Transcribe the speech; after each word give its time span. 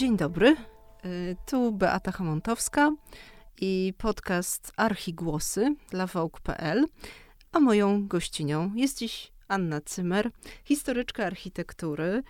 Dzień 0.00 0.16
dobry. 0.16 0.56
Y, 1.04 1.36
tu 1.46 1.72
Beata 1.72 2.12
Hamontowska 2.12 2.92
i 3.60 3.94
podcast 3.98 4.72
Archigłosy 4.76 5.74
dla 5.90 6.06
Vogue.pl. 6.06 6.86
A 7.52 7.60
moją 7.60 8.08
gościnią 8.08 8.74
jest 8.74 8.98
dziś 8.98 9.32
Anna 9.48 9.80
Cymer, 9.80 10.30
historyczka 10.64 11.26
architektury, 11.26 12.22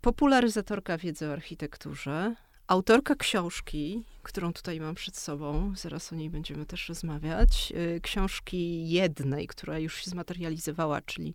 popularyzatorka 0.00 0.98
wiedzy 0.98 1.28
o 1.28 1.32
architekturze, 1.32 2.34
autorka 2.66 3.14
książki, 3.14 4.04
którą 4.22 4.52
tutaj 4.52 4.80
mam 4.80 4.94
przed 4.94 5.16
sobą, 5.16 5.72
zaraz 5.76 6.12
o 6.12 6.16
niej 6.16 6.30
będziemy 6.30 6.66
też 6.66 6.88
rozmawiać. 6.88 7.72
Y, 7.96 8.00
książki 8.00 8.88
jednej, 8.88 9.46
która 9.46 9.78
już 9.78 10.04
się 10.04 10.10
zmaterializowała, 10.10 11.00
czyli 11.00 11.34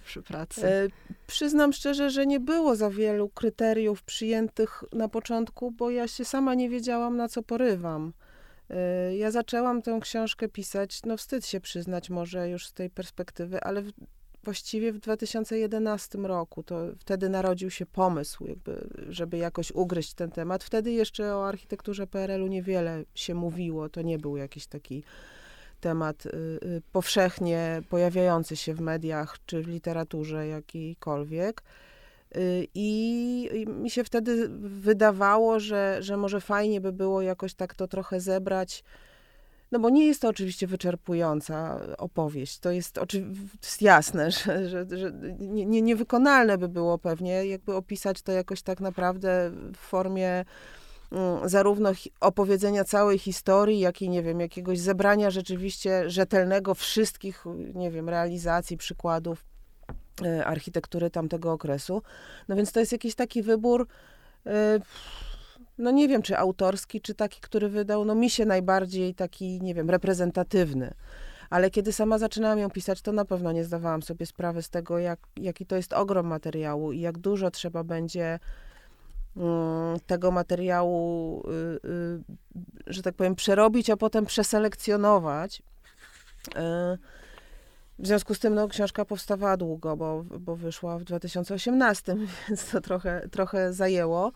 przy 0.05 0.21
pracy? 0.21 0.67
E, 0.67 0.87
przyznam 1.27 1.73
szczerze, 1.73 2.09
że 2.09 2.25
nie 2.25 2.39
było 2.39 2.75
za 2.75 2.89
wielu 2.89 3.29
kryteriów 3.29 4.03
przyjętych 4.03 4.83
na 4.91 5.09
początku, 5.09 5.71
bo 5.71 5.89
ja 5.89 6.07
się 6.07 6.25
sama 6.25 6.53
nie 6.53 6.69
wiedziałam, 6.69 7.17
na 7.17 7.29
co 7.29 7.43
porywam. 7.43 8.13
E, 8.69 9.15
ja 9.15 9.31
zaczęłam 9.31 9.81
tę 9.81 9.99
książkę 10.01 10.49
pisać, 10.49 10.99
no 11.05 11.17
wstyd 11.17 11.45
się 11.45 11.59
przyznać 11.59 12.09
może 12.09 12.49
już 12.49 12.67
z 12.67 12.73
tej 12.73 12.89
perspektywy, 12.89 13.61
ale 13.61 13.81
w, 13.81 13.91
właściwie 14.43 14.91
w 14.91 14.99
2011 14.99 16.17
roku, 16.17 16.63
to 16.63 16.75
wtedy 16.99 17.29
narodził 17.29 17.69
się 17.69 17.85
pomysł, 17.85 18.47
jakby, 18.47 18.87
żeby 19.09 19.37
jakoś 19.37 19.71
ugryźć 19.71 20.13
ten 20.13 20.31
temat. 20.31 20.63
Wtedy 20.63 20.91
jeszcze 20.91 21.35
o 21.35 21.47
architekturze 21.47 22.07
PRL-u 22.07 22.47
niewiele 22.47 23.03
się 23.15 23.33
mówiło, 23.33 23.89
to 23.89 24.01
nie 24.01 24.19
był 24.19 24.37
jakiś 24.37 24.67
taki 24.67 25.03
temat 25.83 26.25
y, 26.25 26.29
y, 26.29 26.81
powszechnie 26.91 27.81
pojawiający 27.89 28.55
się 28.55 28.73
w 28.73 28.81
mediach 28.81 29.37
czy 29.45 29.61
w 29.61 29.67
literaturze 29.67 30.47
jakiejkolwiek. 30.47 31.63
Y, 32.35 32.67
I, 32.73 33.65
mi 33.67 33.89
się 33.89 34.03
wtedy 34.03 34.49
wydawało, 34.59 35.59
że, 35.59 35.97
że 35.99 36.17
może 36.17 36.41
fajnie 36.41 36.81
by 36.81 36.91
było 36.91 37.21
jakoś 37.21 37.53
tak 37.53 37.75
to 37.75 37.87
trochę 37.87 38.19
zebrać. 38.19 38.83
No 39.71 39.79
bo 39.79 39.89
nie 39.89 40.05
jest 40.05 40.21
to 40.21 40.29
oczywiście 40.29 40.67
wyczerpująca 40.67 41.79
opowieść. 41.97 42.59
To 42.59 42.71
jest, 42.71 42.99
jest 43.63 43.81
jasne, 43.81 44.31
że, 44.37 44.69
że, 44.69 44.85
że 44.97 45.11
nie, 45.39 45.81
niewykonalne 45.81 46.57
by 46.57 46.69
było 46.69 46.97
pewnie, 46.97 47.45
jakby 47.45 47.75
opisać 47.75 48.21
to 48.21 48.31
jakoś 48.31 48.61
tak 48.61 48.79
naprawdę 48.79 49.51
w 49.75 49.77
formie 49.77 50.45
zarówno 51.45 51.91
opowiedzenia 52.19 52.83
całej 52.83 53.19
historii, 53.19 53.79
jak 53.79 54.01
i, 54.01 54.09
nie 54.09 54.23
wiem, 54.23 54.39
jakiegoś 54.39 54.79
zebrania 54.79 55.31
rzeczywiście 55.31 56.09
rzetelnego 56.09 56.73
wszystkich, 56.75 57.45
nie 57.75 57.91
wiem, 57.91 58.09
realizacji, 58.09 58.77
przykładów 58.77 59.45
e, 60.25 60.45
architektury 60.45 61.09
tamtego 61.09 61.51
okresu. 61.51 62.01
No 62.47 62.55
więc 62.55 62.71
to 62.71 62.79
jest 62.79 62.91
jakiś 62.91 63.15
taki 63.15 63.41
wybór, 63.41 63.87
e, 64.45 64.79
no 65.77 65.91
nie 65.91 66.07
wiem, 66.07 66.21
czy 66.21 66.37
autorski, 66.37 67.01
czy 67.01 67.15
taki, 67.15 67.41
który 67.41 67.69
wydał, 67.69 68.05
no 68.05 68.15
mi 68.15 68.29
się 68.29 68.45
najbardziej 68.45 69.15
taki, 69.15 69.61
nie 69.61 69.73
wiem, 69.73 69.89
reprezentatywny. 69.89 70.93
Ale 71.49 71.69
kiedy 71.69 71.93
sama 71.93 72.17
zaczynałam 72.17 72.59
ją 72.59 72.69
pisać, 72.69 73.01
to 73.01 73.11
na 73.11 73.25
pewno 73.25 73.51
nie 73.51 73.63
zdawałam 73.63 74.01
sobie 74.01 74.25
sprawy 74.25 74.61
z 74.63 74.69
tego, 74.69 74.99
jak, 74.99 75.19
jaki 75.37 75.65
to 75.65 75.75
jest 75.75 75.93
ogrom 75.93 76.27
materiału 76.27 76.91
i 76.91 76.99
jak 76.99 77.17
dużo 77.17 77.51
trzeba 77.51 77.83
będzie 77.83 78.39
Mm, 78.39 78.39
tego 80.07 80.31
materiału, 80.31 81.43
y, 81.47 81.87
y, 81.89 82.23
że 82.87 83.01
tak 83.01 83.15
powiem, 83.15 83.35
przerobić, 83.35 83.89
a 83.89 83.97
potem 83.97 84.25
przeselekcjonować. 84.25 85.59
Y, 85.59 86.53
w 87.99 88.07
związku 88.07 88.33
z 88.33 88.39
tym 88.39 88.55
no, 88.55 88.67
książka 88.67 89.05
powstawała 89.05 89.57
długo, 89.57 89.97
bo, 89.97 90.23
bo 90.23 90.55
wyszła 90.55 90.99
w 90.99 91.03
2018, 91.03 92.15
więc 92.49 92.71
to 92.71 92.81
trochę, 92.81 93.27
trochę 93.31 93.73
zajęło. 93.73 94.31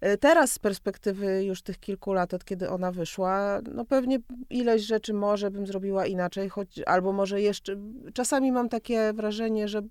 E, 0.00 0.16
teraz 0.16 0.52
z 0.52 0.58
perspektywy 0.58 1.44
już 1.44 1.62
tych 1.62 1.80
kilku 1.80 2.12
lat, 2.12 2.34
od 2.34 2.44
kiedy 2.44 2.70
ona 2.70 2.92
wyszła, 2.92 3.60
no 3.72 3.84
pewnie 3.84 4.18
ileś 4.50 4.82
rzeczy 4.82 5.14
może 5.14 5.50
bym 5.50 5.66
zrobiła 5.66 6.06
inaczej, 6.06 6.48
choć 6.48 6.80
albo 6.86 7.12
może 7.12 7.40
jeszcze, 7.40 7.76
czasami 8.14 8.52
mam 8.52 8.68
takie 8.68 9.12
wrażenie, 9.12 9.68
że 9.68 9.82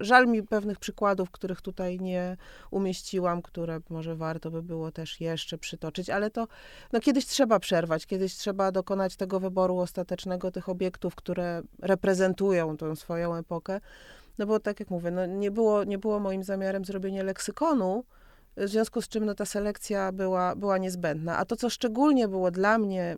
żal 0.00 0.28
mi 0.28 0.42
pewnych 0.42 0.78
przykładów, 0.78 1.30
których 1.30 1.60
tutaj 1.60 2.00
nie 2.00 2.36
umieściłam, 2.70 3.42
które 3.42 3.80
może 3.90 4.16
warto 4.16 4.50
by 4.50 4.62
było 4.62 4.92
też 4.92 5.20
jeszcze 5.20 5.58
przytoczyć, 5.58 6.10
ale 6.10 6.30
to 6.30 6.46
no 6.92 7.00
kiedyś 7.00 7.26
trzeba 7.26 7.58
przerwać, 7.58 8.06
kiedyś 8.06 8.34
trzeba 8.34 8.72
dokonać 8.72 9.16
tego 9.16 9.40
wyboru 9.40 9.78
ostatecznego 9.78 10.50
tych 10.50 10.68
obiektów, 10.68 11.14
które 11.14 11.62
reprezentują 11.82 12.76
tą 12.76 12.96
swoją 12.96 13.34
epokę. 13.34 13.80
No 14.38 14.46
bo 14.46 14.60
tak 14.60 14.80
jak 14.80 14.90
mówię, 14.90 15.10
no 15.10 15.26
nie, 15.26 15.50
było, 15.50 15.84
nie 15.84 15.98
było 15.98 16.20
moim 16.20 16.44
zamiarem 16.44 16.84
zrobienie 16.84 17.22
leksykonu, 17.22 18.04
w 18.66 18.68
związku 18.68 19.02
z 19.02 19.08
czym 19.08 19.24
no, 19.24 19.34
ta 19.34 19.44
selekcja 19.44 20.12
była, 20.12 20.56
była 20.56 20.78
niezbędna. 20.78 21.36
A 21.38 21.44
to, 21.44 21.56
co 21.56 21.70
szczególnie 21.70 22.28
było 22.28 22.50
dla 22.50 22.78
mnie 22.78 23.16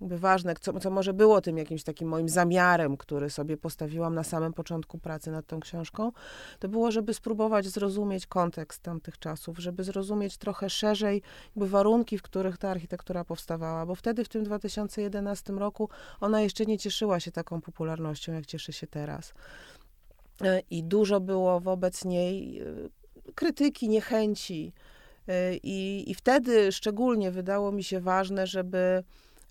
ważne, 0.00 0.54
co, 0.60 0.80
co 0.80 0.90
może 0.90 1.14
było 1.14 1.40
tym 1.40 1.58
jakimś 1.58 1.82
takim 1.82 2.08
moim 2.08 2.28
zamiarem, 2.28 2.96
który 2.96 3.30
sobie 3.30 3.56
postawiłam 3.56 4.14
na 4.14 4.24
samym 4.24 4.52
początku 4.52 4.98
pracy 4.98 5.30
nad 5.30 5.46
tą 5.46 5.60
książką, 5.60 6.12
to 6.58 6.68
było, 6.68 6.90
żeby 6.90 7.14
spróbować 7.14 7.66
zrozumieć 7.66 8.26
kontekst 8.26 8.82
tamtych 8.82 9.18
czasów, 9.18 9.58
żeby 9.58 9.84
zrozumieć 9.84 10.36
trochę 10.36 10.70
szerzej 10.70 11.22
jakby 11.46 11.68
warunki, 11.68 12.18
w 12.18 12.22
których 12.22 12.58
ta 12.58 12.70
architektura 12.70 13.24
powstawała, 13.24 13.86
bo 13.86 13.94
wtedy 13.94 14.24
w 14.24 14.28
tym 14.28 14.44
2011 14.44 15.52
roku 15.52 15.88
ona 16.20 16.40
jeszcze 16.40 16.66
nie 16.66 16.78
cieszyła 16.78 17.20
się 17.20 17.32
taką 17.32 17.60
popularnością, 17.60 18.32
jak 18.32 18.46
cieszy 18.46 18.72
się 18.72 18.86
teraz. 18.86 19.34
E, 20.42 20.60
I 20.70 20.84
dużo 20.84 21.20
było 21.20 21.60
wobec 21.60 22.04
niej 22.04 22.60
e, 22.60 22.64
krytyki, 23.34 23.88
niechęci. 23.88 24.72
Y, 25.28 25.32
I, 25.62 26.10
I 26.10 26.14
wtedy 26.14 26.72
szczególnie 26.72 27.30
wydało 27.30 27.72
mi 27.72 27.84
się 27.84 28.00
ważne, 28.00 28.46
żeby 28.46 29.04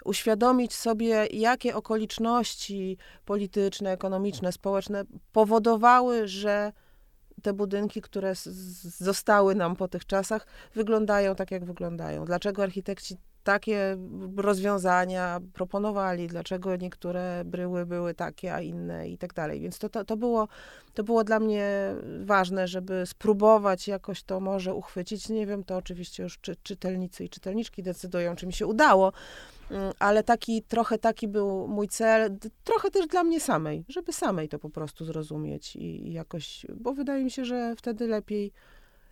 uświadomić 0.05 0.73
sobie, 0.73 1.27
jakie 1.33 1.75
okoliczności 1.75 2.97
polityczne, 3.25 3.91
ekonomiczne, 3.91 4.51
społeczne 4.51 5.03
powodowały, 5.31 6.27
że 6.27 6.71
te 7.41 7.53
budynki, 7.53 8.01
które 8.01 8.33
zostały 8.99 9.55
nam 9.55 9.75
po 9.75 9.87
tych 9.87 10.05
czasach, 10.05 10.47
wyglądają 10.75 11.35
tak, 11.35 11.51
jak 11.51 11.65
wyglądają. 11.65 12.25
Dlaczego 12.25 12.63
architekci 12.63 13.17
takie 13.45 13.97
rozwiązania 14.37 15.39
proponowali, 15.53 16.27
dlaczego 16.27 16.75
niektóre 16.75 17.43
bryły 17.45 17.85
były 17.85 18.13
takie, 18.13 18.55
a 18.55 18.61
inne 18.61 19.09
i 19.09 19.17
tak 19.17 19.33
dalej. 19.33 19.59
Więc 19.59 19.79
to, 19.79 19.89
to, 19.89 20.05
to, 20.05 20.17
było, 20.17 20.47
to 20.93 21.03
było 21.03 21.23
dla 21.23 21.39
mnie 21.39 21.95
ważne, 22.19 22.67
żeby 22.67 23.03
spróbować 23.05 23.87
jakoś 23.87 24.23
to 24.23 24.39
może 24.39 24.73
uchwycić. 24.73 25.29
Nie 25.29 25.47
wiem, 25.47 25.63
to 25.63 25.77
oczywiście 25.77 26.23
już 26.23 26.39
czy, 26.39 26.55
czytelnicy 26.63 27.23
i 27.23 27.29
czytelniczki 27.29 27.83
decydują, 27.83 28.35
czy 28.35 28.47
mi 28.47 28.53
się 28.53 28.67
udało, 28.67 29.13
mm, 29.71 29.93
ale 29.99 30.23
taki, 30.23 30.63
trochę 30.63 30.97
taki 30.97 31.27
był 31.27 31.67
mój 31.67 31.87
cel, 31.87 32.37
trochę 32.63 32.91
też 32.91 33.07
dla 33.07 33.23
mnie 33.23 33.39
samej, 33.39 33.85
żeby 33.89 34.13
samej 34.13 34.49
to 34.49 34.59
po 34.59 34.69
prostu 34.69 35.05
zrozumieć 35.05 35.75
i, 35.75 36.07
i 36.07 36.13
jakoś, 36.13 36.65
bo 36.75 36.93
wydaje 36.93 37.23
mi 37.23 37.31
się, 37.31 37.45
że 37.45 37.75
wtedy 37.77 38.07
lepiej, 38.07 38.51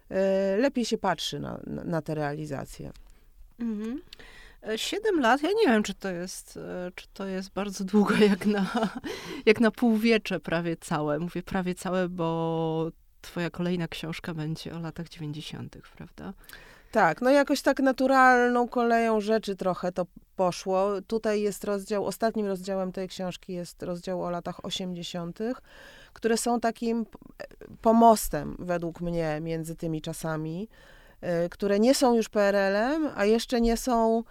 e, 0.09 0.57
lepiej 0.57 0.85
się 0.85 0.97
patrzy 0.97 1.39
na, 1.39 1.59
na, 1.67 1.83
na 1.83 2.01
te 2.01 2.15
realizacje. 2.15 2.91
Mhm. 3.59 4.01
E, 4.67 4.77
siedem 4.77 5.19
lat, 5.19 5.43
ja 5.43 5.49
nie 5.49 5.67
wiem, 5.67 5.83
czy 5.83 5.93
to 5.93 6.11
jest, 6.11 6.57
e, 6.57 6.91
czy 6.95 7.07
to 7.13 7.25
jest 7.25 7.49
bardzo 7.53 7.83
długo, 7.93 8.15
jak 8.15 8.45
na, 8.45 8.65
jak 9.45 9.59
na 9.59 9.71
półwiecze 9.71 10.39
prawie 10.39 10.77
całe. 10.77 11.19
Mówię 11.19 11.43
prawie 11.43 11.75
całe, 11.75 12.09
bo 12.09 12.91
twoja 13.21 13.49
kolejna 13.49 13.87
książka 13.87 14.33
będzie 14.33 14.75
o 14.75 14.79
latach 14.79 15.09
dziewięćdziesiątych, 15.09 15.83
prawda? 15.89 16.33
Tak, 16.91 17.21
no 17.21 17.29
jakoś 17.29 17.61
tak 17.61 17.79
naturalną 17.79 18.67
koleją 18.67 19.21
rzeczy 19.21 19.55
trochę 19.55 19.91
to 19.91 20.05
poszło. 20.35 21.01
Tutaj 21.07 21.41
jest 21.41 21.63
rozdział, 21.63 22.05
ostatnim 22.05 22.45
rozdziałem 22.45 22.91
tej 22.91 23.07
książki 23.07 23.53
jest 23.53 23.83
rozdział 23.83 24.23
o 24.23 24.29
latach 24.29 24.65
osiemdziesiątych, 24.65 25.61
które 26.13 26.37
są 26.37 26.59
takim 26.59 27.05
pomostem 27.81 28.55
według 28.59 29.01
mnie 29.01 29.39
między 29.41 29.75
tymi 29.75 30.01
czasami. 30.01 30.69
Y, 31.45 31.49
które 31.49 31.79
nie 31.79 31.95
są 31.95 32.15
już 32.15 32.29
PRL-em, 32.29 33.09
a 33.15 33.25
jeszcze 33.25 33.61
nie 33.61 33.77
są 33.77 34.23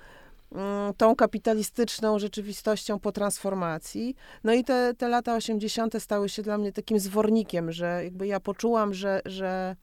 mm, 0.53 0.95
tą 0.95 1.17
kapitalistyczną 1.17 2.19
rzeczywistością 2.19 2.99
po 2.99 3.13
transformacji. 3.13 4.17
No 4.45 4.53
i 4.53 4.65
te, 4.65 4.95
te 4.99 5.09
lata 5.09 5.35
80. 5.35 6.03
stały 6.03 6.29
się 6.29 6.43
dla 6.43 6.59
mnie 6.59 6.73
takim 6.73 6.99
zwornikiem, 6.99 7.73
że 7.73 8.05
jakby 8.05 8.27
ja 8.27 8.41
poczułam, 8.41 8.95
że, 8.95 9.21
że 9.25 9.77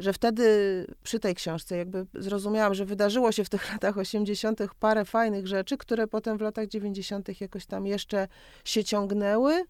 że 0.00 0.12
wtedy 0.12 0.86
przy 1.02 1.20
tej 1.20 1.34
książce 1.34 1.76
jakby 1.76 2.06
zrozumiałam, 2.14 2.74
że 2.74 2.84
wydarzyło 2.84 3.32
się 3.32 3.44
w 3.44 3.48
tych 3.48 3.68
latach 3.72 3.98
80. 3.98 4.60
parę 4.80 5.04
fajnych 5.04 5.46
rzeczy, 5.46 5.76
które 5.76 6.06
potem 6.06 6.38
w 6.38 6.40
latach 6.40 6.68
90. 6.68 7.40
jakoś 7.40 7.66
tam 7.66 7.86
jeszcze 7.86 8.28
się 8.64 8.84
ciągnęły. 8.84 9.64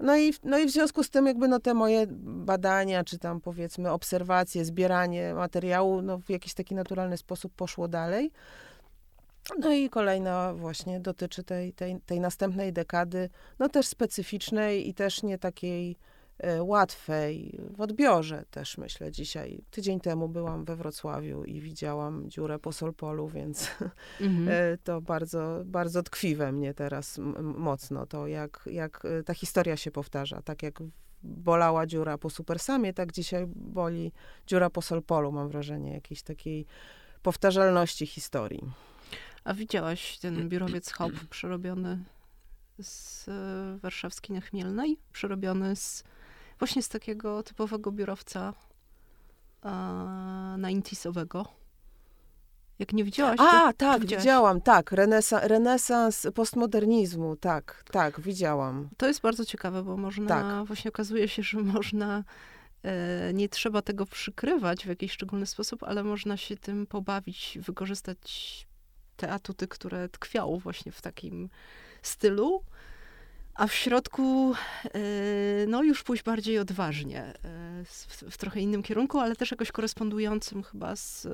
No 0.00 0.16
i, 0.16 0.34
no 0.42 0.58
i 0.58 0.66
w 0.66 0.70
związku 0.70 1.02
z 1.02 1.10
tym 1.10 1.26
jakby 1.26 1.48
no 1.48 1.60
te 1.60 1.74
moje 1.74 2.06
badania, 2.20 3.04
czy 3.04 3.18
tam 3.18 3.40
powiedzmy 3.40 3.90
obserwacje, 3.90 4.64
zbieranie 4.64 5.34
materiału, 5.34 6.02
no 6.02 6.18
w 6.18 6.30
jakiś 6.30 6.54
taki 6.54 6.74
naturalny 6.74 7.16
sposób 7.16 7.54
poszło 7.54 7.88
dalej. 7.88 8.30
No 9.58 9.72
i 9.72 9.90
kolejna 9.90 10.54
właśnie 10.54 11.00
dotyczy 11.00 11.44
tej, 11.44 11.72
tej, 11.72 12.00
tej 12.06 12.20
następnej 12.20 12.72
dekady, 12.72 13.30
no 13.58 13.68
też 13.68 13.86
specyficznej 13.86 14.88
i 14.88 14.94
też 14.94 15.22
nie 15.22 15.38
takiej 15.38 15.96
łatwej 16.60 17.58
w 17.70 17.80
odbiorze 17.80 18.44
też 18.50 18.78
myślę 18.78 19.12
dzisiaj. 19.12 19.64
Tydzień 19.70 20.00
temu 20.00 20.28
byłam 20.28 20.64
we 20.64 20.76
Wrocławiu 20.76 21.44
i 21.44 21.60
widziałam 21.60 22.30
dziurę 22.30 22.58
po 22.58 22.72
Solpolu, 22.72 23.28
więc 23.28 23.70
mhm. 24.20 24.48
E, 24.48 24.78
to 24.78 25.00
bardzo, 25.00 25.62
bardzo 25.64 26.02
tkwi 26.02 26.36
we 26.36 26.52
mnie 26.52 26.74
teraz 26.74 27.20
mocno 27.42 28.06
to, 28.06 28.26
jak, 28.26 28.60
jak 28.66 29.04
e, 29.04 29.22
ta 29.22 29.34
historia 29.34 29.76
się 29.76 29.90
powtarza. 29.90 30.42
Tak 30.42 30.62
jak 30.62 30.78
bolała 31.22 31.86
dziura 31.86 32.18
po 32.18 32.30
Supersamie, 32.30 32.94
tak 32.94 33.12
dzisiaj 33.12 33.46
boli 33.46 34.12
dziura 34.46 34.70
po 34.70 34.82
Solpolu, 34.82 35.32
mam 35.32 35.48
wrażenie, 35.48 35.92
jakiejś 35.92 36.22
takiej 36.22 36.66
powtarzalności 37.22 38.06
historii. 38.06 38.60
A 39.44 39.54
widziałaś 39.54 40.18
ten 40.18 40.48
biurowiec 40.48 40.92
Hop 40.92 41.12
przerobiony 41.30 42.04
z 42.78 43.26
warszawskiej 43.80 44.36
na 44.36 44.40
Chmielnej? 44.40 44.98
Przerobiony 45.12 45.76
z 45.76 46.04
właśnie 46.58 46.82
z 46.82 46.88
takiego 46.88 47.42
typowego 47.42 47.92
biurowca 47.92 48.52
na 50.58 50.70
intisowego. 50.70 51.46
Jak 52.78 52.92
nie 52.92 53.04
widziałaś? 53.04 53.40
A, 53.40 53.72
tak, 53.72 54.00
widziałaś? 54.00 54.24
widziałam, 54.24 54.60
tak. 54.60 54.92
Renesa, 54.92 55.48
renesans 55.48 56.26
postmodernizmu, 56.34 57.36
tak, 57.36 57.84
tak, 57.90 58.20
widziałam. 58.20 58.88
To 58.96 59.06
jest 59.06 59.20
bardzo 59.20 59.44
ciekawe, 59.44 59.82
bo 59.82 59.96
można, 59.96 60.28
tak. 60.28 60.66
właśnie 60.66 60.88
okazuje 60.88 61.28
się, 61.28 61.42
że 61.42 61.58
można, 61.58 62.24
e, 62.82 63.32
nie 63.34 63.48
trzeba 63.48 63.82
tego 63.82 64.06
przykrywać 64.06 64.84
w 64.84 64.88
jakiś 64.88 65.12
szczególny 65.12 65.46
sposób, 65.46 65.82
ale 65.82 66.04
można 66.04 66.36
się 66.36 66.56
tym 66.56 66.86
pobawić, 66.86 67.58
wykorzystać 67.62 68.66
te 69.16 69.32
atuty, 69.32 69.68
które 69.68 70.08
tkwią 70.08 70.58
właśnie 70.58 70.92
w 70.92 71.02
takim 71.02 71.48
stylu 72.02 72.62
a 73.54 73.66
w 73.66 73.74
środku 73.74 74.54
e, 74.84 74.98
no 75.66 75.82
już 75.82 76.02
pójść 76.02 76.22
bardziej 76.22 76.58
odważnie, 76.58 77.22
e, 77.22 77.34
w, 77.84 78.06
w, 78.30 78.36
trochę 78.36 78.60
innym 78.60 78.82
kierunku, 78.82 79.18
ale 79.18 79.36
też 79.36 79.50
jakoś 79.50 79.72
korespondującym 79.72 80.62
chyba 80.62 80.96
z, 80.96 81.26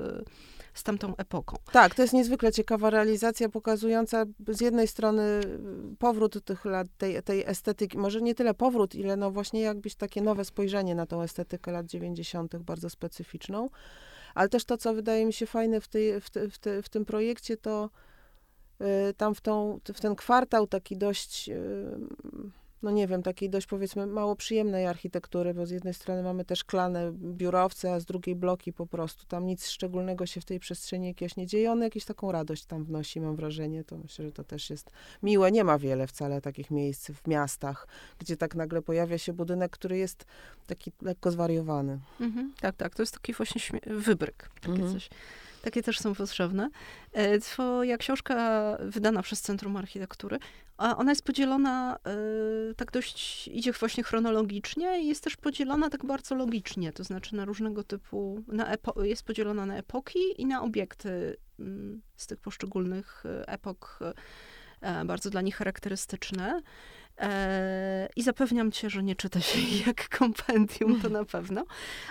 z 0.73 0.83
tamtą 0.83 1.15
epoką. 1.15 1.57
Tak, 1.71 1.95
to 1.95 2.01
jest 2.01 2.13
niezwykle 2.13 2.51
ciekawa 2.51 2.89
realizacja, 2.89 3.49
pokazująca 3.49 4.25
z 4.47 4.61
jednej 4.61 4.87
strony 4.87 5.41
powrót 5.99 6.45
tych 6.45 6.65
lat, 6.65 6.87
tej, 6.97 7.23
tej 7.23 7.43
estetyki, 7.45 7.97
może 7.97 8.21
nie 8.21 8.35
tyle 8.35 8.53
powrót, 8.53 8.95
ile 8.95 9.15
no 9.15 9.31
właśnie 9.31 9.61
jakbyś 9.61 9.95
takie 9.95 10.21
nowe 10.21 10.45
spojrzenie 10.45 10.95
na 10.95 11.05
tą 11.05 11.21
estetykę 11.21 11.71
lat 11.71 11.85
90., 11.85 12.57
bardzo 12.57 12.89
specyficzną, 12.89 13.69
ale 14.35 14.49
też 14.49 14.65
to, 14.65 14.77
co 14.77 14.93
wydaje 14.93 15.25
mi 15.25 15.33
się 15.33 15.45
fajne 15.45 15.81
w, 15.81 15.87
tej, 15.87 16.21
w, 16.21 16.29
te, 16.29 16.49
w, 16.49 16.59
te, 16.59 16.81
w 16.81 16.89
tym 16.89 17.05
projekcie, 17.05 17.57
to 17.57 17.89
tam 19.17 19.35
w, 19.35 19.41
tą, 19.41 19.79
w 19.93 20.01
ten 20.01 20.15
kwartał 20.15 20.67
taki 20.67 20.97
dość, 20.97 21.49
y, 21.49 21.55
no 22.83 22.91
nie 22.91 23.07
wiem, 23.07 23.23
takiej 23.23 23.49
dość 23.49 23.67
powiedzmy 23.67 24.07
mało 24.07 24.35
przyjemnej 24.35 24.85
architektury, 24.85 25.53
bo 25.53 25.65
z 25.65 25.69
jednej 25.69 25.93
strony 25.93 26.23
mamy 26.23 26.45
też 26.45 26.59
szklane 26.59 27.11
biurowce, 27.13 27.93
a 27.93 27.99
z 27.99 28.05
drugiej 28.05 28.35
bloki 28.35 28.73
po 28.73 28.87
prostu. 28.87 29.25
Tam 29.25 29.45
nic 29.45 29.67
szczególnego 29.67 30.25
się 30.25 30.41
w 30.41 30.45
tej 30.45 30.59
przestrzeni 30.59 31.07
jakieś 31.07 31.35
nie 31.35 31.47
dzieje. 31.47 31.71
On 31.71 31.81
jakąś 31.81 32.05
taką 32.05 32.31
radość 32.31 32.65
tam 32.65 32.83
wnosi, 32.83 33.21
mam 33.21 33.35
wrażenie. 33.35 33.83
To 33.83 33.97
myślę, 33.97 34.25
że 34.25 34.31
to 34.31 34.43
też 34.43 34.69
jest 34.69 34.91
miłe. 35.23 35.51
Nie 35.51 35.63
ma 35.63 35.79
wiele 35.79 36.07
wcale 36.07 36.41
takich 36.41 36.71
miejsc 36.71 37.11
w 37.11 37.27
miastach, 37.27 37.87
gdzie 38.19 38.37
tak 38.37 38.55
nagle 38.55 38.81
pojawia 38.81 39.17
się 39.17 39.33
budynek, 39.33 39.71
który 39.71 39.97
jest 39.97 40.25
taki 40.67 40.91
lekko 41.01 41.31
zwariowany. 41.31 41.99
Mhm, 42.19 42.53
tak, 42.61 42.75
tak. 42.75 42.95
To 42.95 43.01
jest 43.01 43.13
taki 43.13 43.33
właśnie 43.33 43.79
wybryk. 43.87 44.49
Takie 44.61 44.71
mhm. 44.71 44.93
coś. 44.93 45.09
Takie 45.61 45.83
też 45.83 45.99
są 45.99 46.15
potrzebne. 46.15 46.69
E, 47.13 47.39
twoja 47.39 47.97
książka 47.97 48.77
wydana 48.79 49.21
przez 49.21 49.41
Centrum 49.41 49.77
Architektury, 49.77 50.39
a 50.77 50.97
ona 50.97 51.11
jest 51.11 51.23
podzielona 51.23 51.97
e, 52.05 52.73
tak 52.75 52.91
dość, 52.91 53.47
idzie 53.47 53.71
właśnie 53.71 54.03
chronologicznie 54.03 55.03
i 55.03 55.07
jest 55.07 55.23
też 55.23 55.37
podzielona 55.37 55.89
tak 55.89 56.05
bardzo 56.05 56.35
logicznie, 56.35 56.93
to 56.93 57.03
znaczy 57.03 57.35
na 57.35 57.45
różnego 57.45 57.83
typu, 57.83 58.43
na 58.47 58.75
jest 59.03 59.23
podzielona 59.23 59.65
na 59.65 59.77
epoki 59.77 60.19
i 60.37 60.45
na 60.45 60.61
obiekty 60.61 61.37
mm, 61.59 62.01
z 62.15 62.27
tych 62.27 62.39
poszczególnych 62.39 63.23
e, 63.25 63.47
epok, 63.47 63.99
bardzo 65.05 65.29
dla 65.29 65.41
nich 65.41 65.55
charakterystyczne. 65.55 66.61
E, 67.21 68.09
I 68.15 68.23
zapewniam 68.23 68.71
cię, 68.71 68.89
że 68.89 69.03
nie 69.03 69.15
czyta 69.15 69.41
się 69.41 69.59
jak 69.87 70.09
kompendium, 70.17 71.01
to 71.01 71.09
na 71.09 71.25
pewno. 71.25 71.65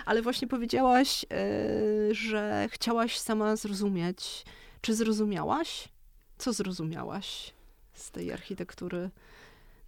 Ale 0.05 0.21
właśnie 0.21 0.47
powiedziałaś, 0.47 1.25
e, 1.25 2.13
że 2.13 2.67
chciałaś 2.71 3.17
sama 3.17 3.55
zrozumieć. 3.55 4.45
Czy 4.81 4.95
zrozumiałaś? 4.95 5.89
Co 6.37 6.53
zrozumiałaś 6.53 7.53
z 7.93 8.11
tej 8.11 8.31
architektury 8.31 9.09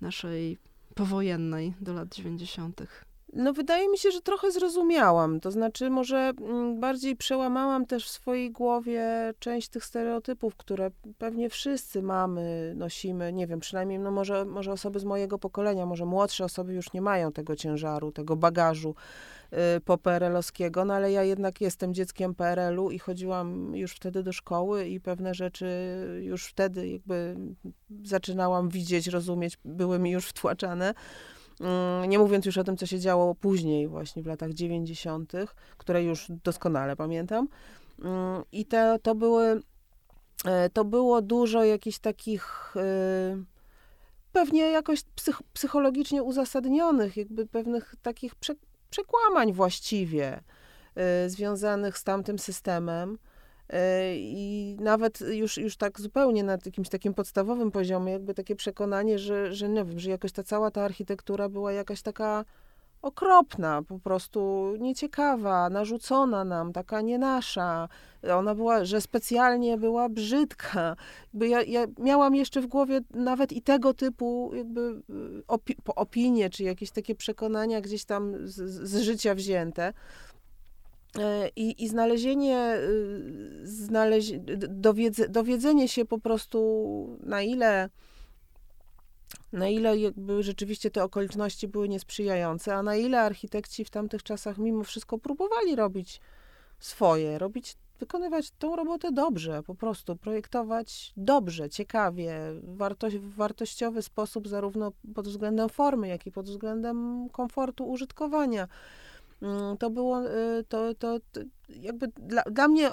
naszej 0.01 0.57
powojennej 0.95 1.73
do 1.81 1.93
lat 1.93 2.15
90.? 2.15 2.81
No, 3.35 3.53
wydaje 3.53 3.89
mi 3.89 3.97
się, 3.97 4.11
że 4.11 4.21
trochę 4.21 4.51
zrozumiałam. 4.51 5.39
To 5.39 5.51
znaczy, 5.51 5.89
może 5.89 6.17
mm, 6.17 6.79
bardziej 6.79 7.15
przełamałam 7.15 7.85
też 7.85 8.05
w 8.05 8.11
swojej 8.11 8.51
głowie 8.51 9.33
część 9.39 9.69
tych 9.69 9.85
stereotypów, 9.85 10.55
które 10.55 10.91
pewnie 11.17 11.49
wszyscy 11.49 12.01
mamy, 12.01 12.73
nosimy. 12.75 13.33
Nie 13.33 13.47
wiem, 13.47 13.59
przynajmniej, 13.59 13.99
no 13.99 14.11
może, 14.11 14.45
może 14.45 14.71
osoby 14.71 14.99
z 14.99 15.03
mojego 15.03 15.39
pokolenia, 15.39 15.85
może 15.85 16.05
młodsze 16.05 16.45
osoby 16.45 16.73
już 16.73 16.93
nie 16.93 17.01
mają 17.01 17.31
tego 17.31 17.55
ciężaru, 17.55 18.11
tego 18.11 18.35
bagażu 18.35 18.95
y, 19.77 19.81
poperelowskiego, 19.81 20.85
no 20.85 20.93
ale 20.93 21.11
ja 21.11 21.23
jednak 21.23 21.61
jestem 21.61 21.93
dzieckiem 21.93 22.35
PRL-u 22.35 22.91
i 22.91 22.99
chodziłam 22.99 23.75
już 23.75 23.91
wtedy 23.91 24.23
do 24.23 24.33
szkoły 24.33 24.87
i 24.87 24.99
pewne 24.99 25.33
rzeczy 25.33 25.67
już 26.21 26.45
wtedy 26.45 26.87
jakby 26.87 27.35
zaczynałam 28.03 28.69
widzieć, 28.69 29.07
rozumieć, 29.07 29.57
były 29.65 29.99
mi 29.99 30.11
już 30.11 30.27
wtłaczane. 30.27 30.93
Mm, 31.63 32.09
nie 32.09 32.19
mówiąc 32.19 32.45
już 32.45 32.57
o 32.57 32.63
tym, 32.63 32.77
co 32.77 32.85
się 32.85 32.99
działo 32.99 33.35
później, 33.35 33.87
właśnie 33.87 34.23
w 34.23 34.25
latach 34.25 34.53
90., 34.53 35.31
które 35.77 36.03
już 36.03 36.31
doskonale 36.43 36.95
pamiętam. 36.95 37.47
Mm, 38.03 38.43
I 38.51 38.65
te, 38.65 38.99
to 39.01 39.15
były, 39.15 39.61
e, 40.45 40.69
to 40.69 40.85
było 40.85 41.21
dużo 41.21 41.63
jakichś 41.63 41.99
takich 41.99 42.73
e, 42.75 43.43
pewnie 44.31 44.61
jakoś 44.61 45.03
psych, 45.15 45.41
psychologicznie 45.53 46.23
uzasadnionych, 46.23 47.17
jakby 47.17 47.45
pewnych 47.45 47.95
takich 48.01 48.35
prze, 48.35 48.53
przekłamań 48.89 49.53
właściwie 49.53 50.43
e, 50.95 51.29
związanych 51.29 51.97
z 51.97 52.03
tamtym 52.03 52.39
systemem. 52.39 53.17
E, 53.69 54.15
I 54.15 54.75
nawet 54.79 55.21
już, 55.21 55.57
już 55.57 55.77
tak 55.77 56.01
zupełnie 56.01 56.43
na 56.43 56.57
jakimś 56.65 56.89
takim 56.89 57.13
podstawowym 57.13 57.71
poziomie, 57.71 58.13
jakby 58.13 58.33
takie 58.33 58.55
przekonanie, 58.55 59.19
że, 59.19 59.53
że 59.53 59.69
nie 59.69 59.85
wiem, 59.85 59.99
że 59.99 60.09
jakoś 60.09 60.31
ta 60.31 60.43
cała 60.43 60.71
ta 60.71 60.83
architektura 60.83 61.49
była 61.49 61.71
jakaś 61.71 62.01
taka 62.01 62.45
okropna, 63.03 63.81
po 63.81 63.99
prostu 63.99 64.73
nieciekawa, 64.79 65.69
narzucona 65.69 66.43
nam, 66.43 66.73
taka 66.73 67.01
nie 67.01 67.17
nasza. 67.17 67.89
Ona 68.35 68.55
była, 68.55 68.85
że 68.85 69.01
specjalnie 69.01 69.77
była 69.77 70.09
brzydka. 70.09 70.95
Jakby 71.33 71.47
ja, 71.47 71.61
ja 71.61 71.85
miałam 71.99 72.35
jeszcze 72.35 72.61
w 72.61 72.67
głowie 72.67 73.01
nawet 73.13 73.51
i 73.51 73.61
tego 73.61 73.93
typu 73.93 74.51
jakby 74.55 74.81
y, 74.81 75.43
opi 75.47 75.75
opinie, 75.95 76.49
czy 76.49 76.63
jakieś 76.63 76.91
takie 76.91 77.15
przekonania 77.15 77.81
gdzieś 77.81 78.05
tam 78.05 78.47
z, 78.47 78.55
z 78.89 79.01
życia 79.01 79.35
wzięte. 79.35 79.93
E, 81.19 81.49
I, 81.55 81.83
i 81.83 81.87
znalezienie, 81.87 82.75
y, 82.75 84.67
dowiedze, 84.67 85.29
dowiedzenie 85.29 85.87
się 85.87 86.05
po 86.05 86.19
prostu, 86.19 87.19
na 87.23 87.41
ile, 87.41 87.89
na 89.51 89.69
ile 89.69 89.97
jakby 89.97 90.43
rzeczywiście 90.43 90.91
te 90.91 91.03
okoliczności 91.03 91.67
były 91.67 91.89
niesprzyjające, 91.89 92.75
a 92.75 92.83
na 92.83 92.95
ile 92.95 93.21
architekci 93.21 93.85
w 93.85 93.89
tamtych 93.89 94.23
czasach 94.23 94.57
mimo 94.57 94.83
wszystko 94.83 95.17
próbowali 95.17 95.75
robić 95.75 96.21
swoje, 96.79 97.37
robić, 97.37 97.75
wykonywać 97.99 98.51
tą 98.51 98.75
robotę 98.75 99.11
dobrze, 99.11 99.63
po 99.63 99.75
prostu 99.75 100.15
projektować 100.15 101.13
dobrze, 101.17 101.69
ciekawie, 101.69 102.39
w 103.19 103.35
wartościowy 103.35 104.01
sposób, 104.01 104.47
zarówno 104.47 104.91
pod 105.15 105.27
względem 105.27 105.69
formy, 105.69 106.07
jak 106.07 106.27
i 106.27 106.31
pod 106.31 106.45
względem 106.45 107.29
komfortu 107.29 107.89
użytkowania 107.89 108.67
to 109.79 109.89
było, 109.89 110.21
to, 110.69 110.95
to, 110.95 111.19
to 111.31 111.41
jakby 111.69 112.07
dla, 112.07 112.43
dla 112.43 112.67
mnie 112.67 112.89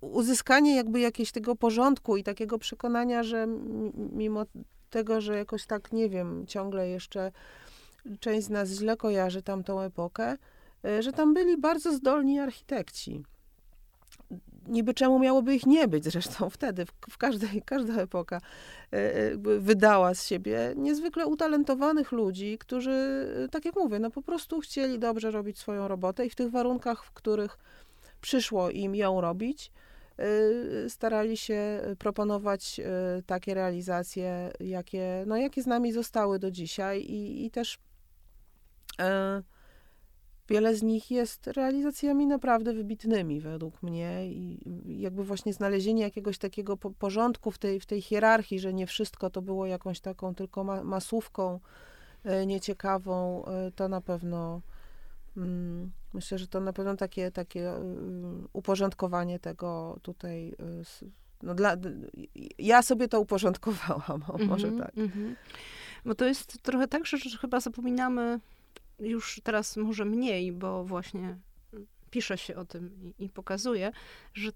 uzyskanie 0.00 0.76
jakby 0.76 1.00
jakiegoś 1.00 1.32
tego 1.32 1.56
porządku 1.56 2.16
i 2.16 2.22
takiego 2.22 2.58
przekonania, 2.58 3.22
że 3.22 3.46
mimo 4.12 4.44
tego, 4.90 5.20
że 5.20 5.36
jakoś 5.36 5.66
tak, 5.66 5.92
nie 5.92 6.08
wiem, 6.08 6.46
ciągle 6.46 6.88
jeszcze 6.88 7.32
część 8.20 8.46
z 8.46 8.50
nas 8.50 8.68
źle 8.68 8.96
kojarzy 8.96 9.42
tamtą 9.42 9.80
epokę, 9.80 10.36
że 11.00 11.12
tam 11.12 11.34
byli 11.34 11.56
bardzo 11.56 11.92
zdolni 11.92 12.40
architekci 12.40 13.22
niby 14.70 14.94
czemu 14.94 15.18
miałoby 15.18 15.54
ich 15.54 15.66
nie 15.66 15.88
być? 15.88 16.04
Zresztą 16.04 16.50
wtedy, 16.60 16.86
w, 16.86 16.92
w 17.10 17.18
każdej, 17.18 17.62
każda 17.62 18.02
epoka 18.02 18.40
e, 18.92 19.14
e, 19.14 19.36
wydała 19.58 20.14
z 20.14 20.26
siebie 20.26 20.74
niezwykle 20.76 21.26
utalentowanych 21.26 22.12
ludzi, 22.12 22.58
którzy, 22.58 23.26
e, 23.44 23.48
tak 23.48 23.64
jak 23.64 23.76
mówię, 23.76 23.98
no 23.98 24.10
po 24.10 24.22
prostu 24.22 24.60
chcieli 24.60 24.98
dobrze 24.98 25.30
robić 25.30 25.58
swoją 25.58 25.88
robotę 25.88 26.26
i 26.26 26.30
w 26.30 26.34
tych 26.34 26.50
warunkach, 26.50 27.04
w 27.04 27.12
których 27.12 27.58
przyszło 28.20 28.70
im 28.70 28.94
ją 28.94 29.20
robić, 29.20 29.72
starali 30.88 31.36
się 31.36 31.80
proponować 31.98 32.80
takie 33.26 33.54
realizacje, 33.54 34.52
jakie, 34.60 35.24
no, 35.26 35.36
jakie 35.36 35.62
z 35.62 35.66
nami 35.66 35.92
zostały 35.92 36.38
do 36.38 36.50
dzisiaj 36.50 37.00
i, 37.00 37.46
i 37.46 37.50
też 37.50 37.78
wiele 40.50 40.76
z 40.76 40.82
nich 40.82 41.10
jest 41.10 41.46
realizacjami 41.46 42.26
naprawdę 42.26 42.72
wybitnymi 42.72 43.40
według 43.40 43.82
mnie 43.82 44.26
i 44.26 44.58
jakby 44.86 45.24
właśnie 45.24 45.52
znalezienie 45.52 46.02
jakiegoś 46.02 46.38
takiego 46.38 46.76
porządku 46.76 47.50
w 47.50 47.58
tej, 47.58 47.80
w 47.80 47.86
tej 47.86 48.02
hierarchii, 48.02 48.60
że 48.60 48.74
nie 48.74 48.86
wszystko 48.86 49.30
to 49.30 49.42
było 49.42 49.66
jakąś 49.66 50.00
taką 50.00 50.34
tylko 50.34 50.64
ma 50.64 50.84
masówką 50.84 51.60
e, 52.24 52.46
nieciekawą, 52.46 53.44
e, 53.44 53.70
to 53.70 53.88
na 53.88 54.00
pewno 54.00 54.60
mm, 55.36 55.90
myślę, 56.12 56.38
że 56.38 56.46
to 56.46 56.60
na 56.60 56.72
pewno 56.72 56.96
takie, 56.96 57.30
takie 57.30 57.70
e, 57.70 57.82
uporządkowanie 58.52 59.38
tego 59.38 59.98
tutaj 60.02 60.54
no 61.42 61.54
dla, 61.54 61.76
ja 62.58 62.82
sobie 62.82 63.08
to 63.08 63.20
uporządkowałam, 63.20 64.02
mm 64.28 64.38
-hmm, 64.38 64.46
może 64.46 64.72
tak. 64.72 64.96
Mm 64.96 65.08
-hmm. 65.08 65.34
Bo 66.04 66.14
to 66.14 66.24
jest 66.24 66.62
trochę 66.62 66.88
tak, 66.88 67.06
że, 67.06 67.18
że 67.18 67.38
chyba 67.38 67.60
zapominamy 67.60 68.40
już 69.00 69.40
teraz 69.44 69.76
może 69.76 70.04
mniej, 70.04 70.52
bo 70.52 70.84
właśnie 70.84 71.38
pisze 72.10 72.38
się 72.38 72.56
o 72.56 72.64
tym 72.64 72.94
i, 72.94 73.24
i 73.24 73.28
pokazuje, 73.28 73.92
że 74.34 74.50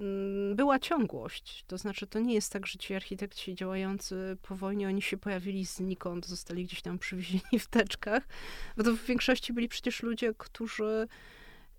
mm, 0.00 0.56
była 0.56 0.78
ciągłość. 0.78 1.64
To 1.66 1.78
znaczy, 1.78 2.06
to 2.06 2.18
nie 2.18 2.34
jest 2.34 2.52
tak, 2.52 2.66
że 2.66 2.78
ci 2.78 2.94
architekci 2.94 3.54
działający 3.54 4.36
po 4.42 4.56
wojnie, 4.56 4.88
oni 4.88 5.02
się 5.02 5.16
pojawili 5.16 5.64
znikąd, 5.64 6.26
zostali 6.26 6.64
gdzieś 6.64 6.82
tam 6.82 6.98
przywiezieni 6.98 7.58
w 7.58 7.66
teczkach, 7.66 8.28
bo 8.76 8.84
to 8.84 8.92
w 8.92 9.04
większości 9.04 9.52
byli 9.52 9.68
przecież 9.68 10.02
ludzie, 10.02 10.34
którzy 10.38 11.08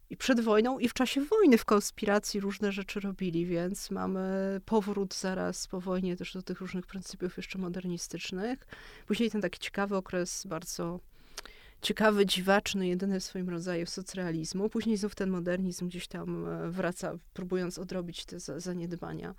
i 0.09 0.17
przed 0.17 0.41
wojną, 0.41 0.79
i 0.79 0.89
w 0.89 0.93
czasie 0.93 1.21
wojny 1.21 1.57
w 1.57 1.65
konspiracji 1.65 2.39
różne 2.39 2.71
rzeczy 2.71 2.99
robili, 2.99 3.45
więc 3.45 3.91
mamy 3.91 4.61
powrót 4.65 5.15
zaraz 5.15 5.67
po 5.67 5.81
wojnie 5.81 6.17
też 6.17 6.33
do 6.33 6.41
tych 6.41 6.61
różnych 6.61 6.85
pryncypiów 6.85 7.37
jeszcze 7.37 7.59
modernistycznych. 7.59 8.67
Później 9.07 9.31
ten 9.31 9.41
taki 9.41 9.59
ciekawy 9.59 9.95
okres 9.95 10.47
bardzo 10.47 10.99
ciekawy, 11.81 12.25
dziwaczny, 12.25 12.87
jedyny 12.87 13.19
w 13.19 13.23
swoim 13.23 13.49
rodzaju 13.49 13.85
socrealizmu. 13.85 14.69
Później 14.69 14.97
znów 14.97 15.15
ten 15.15 15.29
modernizm 15.29 15.87
gdzieś 15.87 16.07
tam 16.07 16.47
e, 16.47 16.69
wraca, 16.69 17.17
próbując 17.33 17.77
odrobić 17.77 18.25
te 18.25 18.39
zaniedbania. 18.39 19.35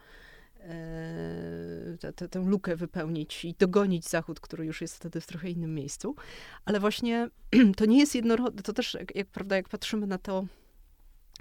E, 0.60 2.12
tę, 2.12 2.40
lukę 2.40 2.76
wypełnić 2.76 3.44
i 3.44 3.54
dogonić 3.58 4.08
Zachód, 4.08 4.40
który 4.40 4.64
już 4.64 4.80
jest 4.80 4.96
wtedy 4.96 5.20
w 5.20 5.26
trochę 5.26 5.50
innym 5.50 5.74
miejscu. 5.74 6.16
Ale 6.64 6.80
właśnie 6.80 7.28
to 7.76 7.86
nie 7.86 7.98
jest 7.98 8.14
jednorodne, 8.14 8.62
to 8.62 8.72
też, 8.72 8.94
jak, 8.94 9.16
jak, 9.16 9.28
prawda, 9.28 9.56
jak 9.56 9.68
patrzymy 9.68 10.06
na 10.06 10.18
to 10.18 10.46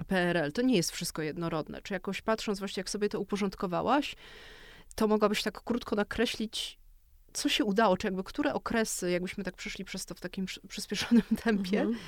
PRL, 0.06 0.52
to 0.52 0.62
nie 0.62 0.76
jest 0.76 0.90
wszystko 0.90 1.22
jednorodne. 1.22 1.82
Czy 1.82 1.94
jakoś 1.94 2.22
patrząc 2.22 2.58
właśnie, 2.58 2.80
jak 2.80 2.90
sobie 2.90 3.08
to 3.08 3.20
uporządkowałaś, 3.20 4.16
to 4.94 5.08
mogłabyś 5.08 5.42
tak 5.42 5.64
krótko 5.64 5.96
nakreślić, 5.96 6.79
co 7.32 7.48
się 7.48 7.64
udało, 7.64 7.96
czy 7.96 8.06
jakby 8.06 8.24
które 8.24 8.54
okresy, 8.54 9.10
jakbyśmy 9.10 9.44
tak 9.44 9.54
przeszli 9.54 9.84
przez 9.84 10.06
to 10.06 10.14
w 10.14 10.20
takim 10.20 10.46
przyspieszonym 10.68 11.22
tempie, 11.44 11.80
mhm. 11.80 11.98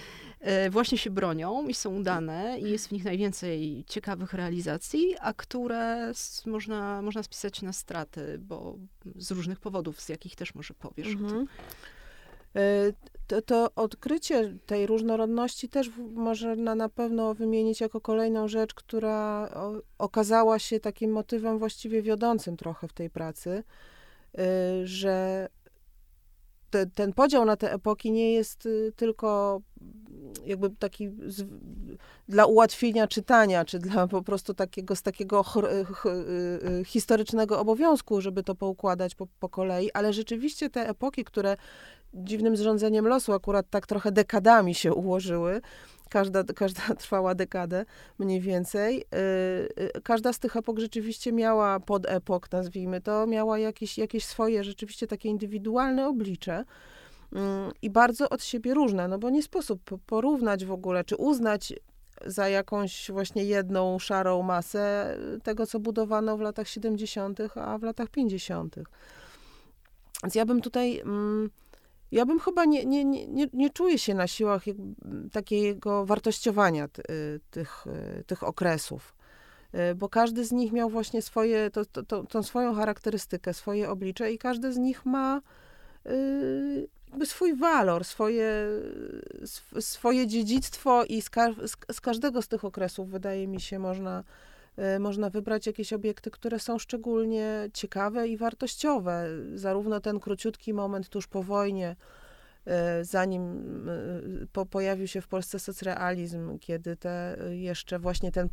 E, 0.40 0.70
właśnie 0.70 0.98
się 0.98 1.10
bronią 1.10 1.68
i 1.68 1.74
są 1.74 1.96
udane 1.96 2.58
i 2.60 2.70
jest 2.70 2.88
w 2.88 2.92
nich 2.92 3.04
najwięcej 3.04 3.84
ciekawych 3.88 4.34
realizacji, 4.34 5.14
a 5.20 5.32
które 5.32 6.12
można, 6.46 7.02
można 7.02 7.22
spisać 7.22 7.62
na 7.62 7.72
straty, 7.72 8.38
bo 8.38 8.76
z 9.16 9.30
różnych 9.30 9.60
powodów, 9.60 10.00
z 10.00 10.08
jakich 10.08 10.36
też 10.36 10.54
może 10.54 10.74
powiesz 10.74 11.08
mhm. 11.08 11.46
E, 12.56 12.92
to, 13.26 13.42
to, 13.42 13.70
odkrycie 13.76 14.54
tej 14.66 14.86
różnorodności 14.86 15.68
też 15.68 15.90
można 16.14 16.74
na 16.74 16.88
pewno 16.88 17.34
wymienić 17.34 17.80
jako 17.80 18.00
kolejną 18.00 18.48
rzecz, 18.48 18.74
która 18.74 19.50
okazała 19.98 20.58
się 20.58 20.80
takim 20.80 21.10
motywem 21.10 21.58
właściwie 21.58 22.02
wiodącym 22.02 22.56
trochę 22.56 22.88
w 22.88 22.92
tej 22.92 23.10
pracy 23.10 23.64
że 24.84 25.48
te, 26.72 26.86
ten 26.86 27.12
podział 27.12 27.44
na 27.44 27.56
te 27.56 27.72
epoki 27.72 28.12
nie 28.12 28.32
jest 28.32 28.66
y, 28.66 28.92
tylko 28.96 29.60
jakby 30.44 30.70
taki 30.70 31.10
z, 31.26 31.46
dla 32.28 32.46
ułatwienia 32.46 33.06
czytania, 33.06 33.64
czy 33.64 33.78
dla 33.78 34.08
po 34.08 34.22
prostu 34.22 34.54
takiego, 34.54 34.96
z 34.96 35.02
takiego 35.02 35.42
ch, 35.42 35.54
ch, 35.94 36.06
y, 36.06 36.84
historycznego 36.84 37.60
obowiązku, 37.60 38.20
żeby 38.20 38.42
to 38.42 38.54
poukładać 38.54 39.14
po, 39.14 39.26
po 39.38 39.48
kolei, 39.48 39.90
ale 39.92 40.12
rzeczywiście 40.12 40.70
te 40.70 40.88
epoki, 40.88 41.24
które 41.24 41.56
dziwnym 42.14 42.56
zrządzeniem 42.56 43.08
losu 43.08 43.32
akurat 43.32 43.70
tak 43.70 43.86
trochę 43.86 44.12
dekadami 44.12 44.74
się 44.74 44.94
ułożyły, 44.94 45.60
każda, 46.12 46.44
każda 46.44 46.82
trwała 47.02 47.34
dekadę 47.34 47.84
mniej 48.18 48.40
więcej. 48.40 49.00
Y, 49.00 49.82
y, 49.96 50.00
każda 50.04 50.32
z 50.32 50.38
tych 50.38 50.56
epok 50.56 50.78
rzeczywiście 50.78 51.32
miała 51.32 51.80
pod 51.80 52.06
epok, 52.06 52.52
nazwijmy 52.52 53.00
to, 53.00 53.26
miała 53.26 53.58
jakieś, 53.58 53.98
jakieś 53.98 54.24
swoje 54.24 54.64
rzeczywiście 54.64 55.06
takie 55.06 55.28
indywidualne 55.28 56.08
oblicze 56.08 56.64
mm, 57.32 57.72
i 57.82 57.90
bardzo 57.90 58.28
od 58.28 58.44
siebie 58.44 58.74
różne, 58.74 59.08
no 59.08 59.18
bo 59.18 59.30
nie 59.30 59.42
sposób 59.42 59.80
porównać 60.06 60.64
w 60.64 60.72
ogóle, 60.72 61.04
czy 61.04 61.16
uznać 61.16 61.74
za 62.26 62.48
jakąś 62.48 63.10
właśnie 63.10 63.44
jedną 63.44 63.98
szarą 63.98 64.42
masę 64.42 65.16
tego, 65.42 65.66
co 65.66 65.80
budowano 65.80 66.36
w 66.36 66.40
latach 66.40 66.68
70., 66.68 67.38
a 67.56 67.78
w 67.78 67.82
latach 67.82 68.08
50. 68.08 68.76
Więc 70.22 70.34
ja 70.34 70.46
bym 70.46 70.60
tutaj 70.60 71.00
mm, 71.00 71.50
ja 72.12 72.26
bym 72.26 72.40
chyba 72.40 72.64
nie, 72.64 72.84
nie, 72.84 73.04
nie, 73.04 73.46
nie 73.52 73.70
czuję 73.70 73.98
się 73.98 74.14
na 74.14 74.26
siłach 74.26 74.62
takiego 75.32 76.06
wartościowania 76.06 76.84
y, 76.84 77.40
tych, 77.50 77.86
y, 78.20 78.24
tych 78.24 78.42
okresów, 78.42 79.14
y, 79.74 79.94
bo 79.94 80.08
każdy 80.08 80.44
z 80.44 80.52
nich 80.52 80.72
miał 80.72 80.90
właśnie 80.90 81.22
swoje, 81.22 81.70
to, 81.70 81.84
to, 81.84 82.02
to, 82.02 82.24
tą 82.24 82.42
swoją 82.42 82.74
charakterystykę, 82.74 83.54
swoje 83.54 83.90
oblicze 83.90 84.32
i 84.32 84.38
każdy 84.38 84.72
z 84.72 84.78
nich 84.78 85.06
ma 85.06 85.40
jakby 87.08 87.26
swój 87.26 87.56
walor, 87.56 88.04
swoje, 88.04 88.52
swoje 89.80 90.26
dziedzictwo 90.26 91.04
i 91.04 91.22
z, 91.22 91.30
ka 91.30 91.52
z, 91.52 91.96
z 91.96 92.00
każdego 92.00 92.42
z 92.42 92.48
tych 92.48 92.64
okresów, 92.64 93.10
wydaje 93.10 93.48
mi 93.48 93.60
się, 93.60 93.78
można 93.78 94.24
można 95.00 95.30
wybrać 95.30 95.66
jakieś 95.66 95.92
obiekty, 95.92 96.30
które 96.30 96.58
są 96.58 96.78
szczególnie 96.78 97.70
ciekawe 97.74 98.28
i 98.28 98.36
wartościowe. 98.36 99.26
Zarówno 99.54 100.00
ten 100.00 100.20
króciutki 100.20 100.74
moment 100.74 101.08
tuż 101.08 101.26
po 101.26 101.42
wojnie, 101.42 101.96
zanim 103.02 103.64
po, 104.52 104.66
pojawił 104.66 105.06
się 105.06 105.20
w 105.20 105.28
Polsce 105.28 105.58
socrealizm, 105.58 106.58
kiedy 106.58 106.96
te 106.96 107.36
jeszcze 107.50 107.98
właśnie 107.98 108.32
ten 108.32 108.48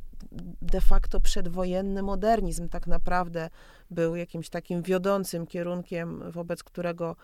de 0.62 0.82
facto 0.82 1.20
przedwojenny 1.20 2.02
modernizm 2.02 2.70
tak 2.70 2.88
naprawdę 2.88 3.50
był 3.92 4.16
jakimś 4.16 4.50
takim 4.50 4.82
wiodącym 4.82 5.48
kierunkiem, 5.48 6.32
wobec 6.32 6.64
którego 6.64 7.16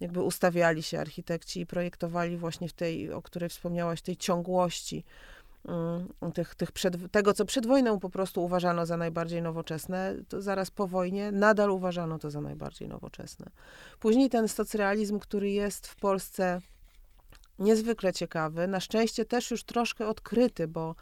jakby 0.00 0.22
ustawiali 0.22 0.82
się 0.82 1.00
architekci 1.00 1.60
i 1.60 1.66
projektowali 1.66 2.36
właśnie 2.36 2.68
w 2.68 2.72
tej, 2.72 3.12
o 3.12 3.22
której 3.22 3.48
wspomniałaś, 3.48 4.02
tej 4.02 4.16
ciągłości 4.16 5.04
tych, 6.34 6.54
tych 6.54 6.72
przed, 6.72 7.12
tego, 7.12 7.32
co 7.32 7.44
przed 7.44 7.66
wojną 7.66 8.00
po 8.00 8.10
prostu 8.10 8.44
uważano 8.44 8.86
za 8.86 8.96
najbardziej 8.96 9.42
nowoczesne, 9.42 10.14
to 10.28 10.42
zaraz 10.42 10.70
po 10.70 10.86
wojnie 10.86 11.32
nadal 11.32 11.70
uważano 11.70 12.18
to 12.18 12.30
za 12.30 12.40
najbardziej 12.40 12.88
nowoczesne. 12.88 13.46
Później 13.98 14.30
ten 14.30 14.48
socrealizm, 14.48 15.18
który 15.18 15.50
jest 15.50 15.86
w 15.86 15.96
Polsce 15.96 16.60
niezwykle 17.58 18.12
ciekawy, 18.12 18.66
na 18.68 18.80
szczęście 18.80 19.24
też 19.24 19.50
już 19.50 19.64
troszkę 19.64 20.08
odkryty, 20.08 20.68
bo 20.68 20.94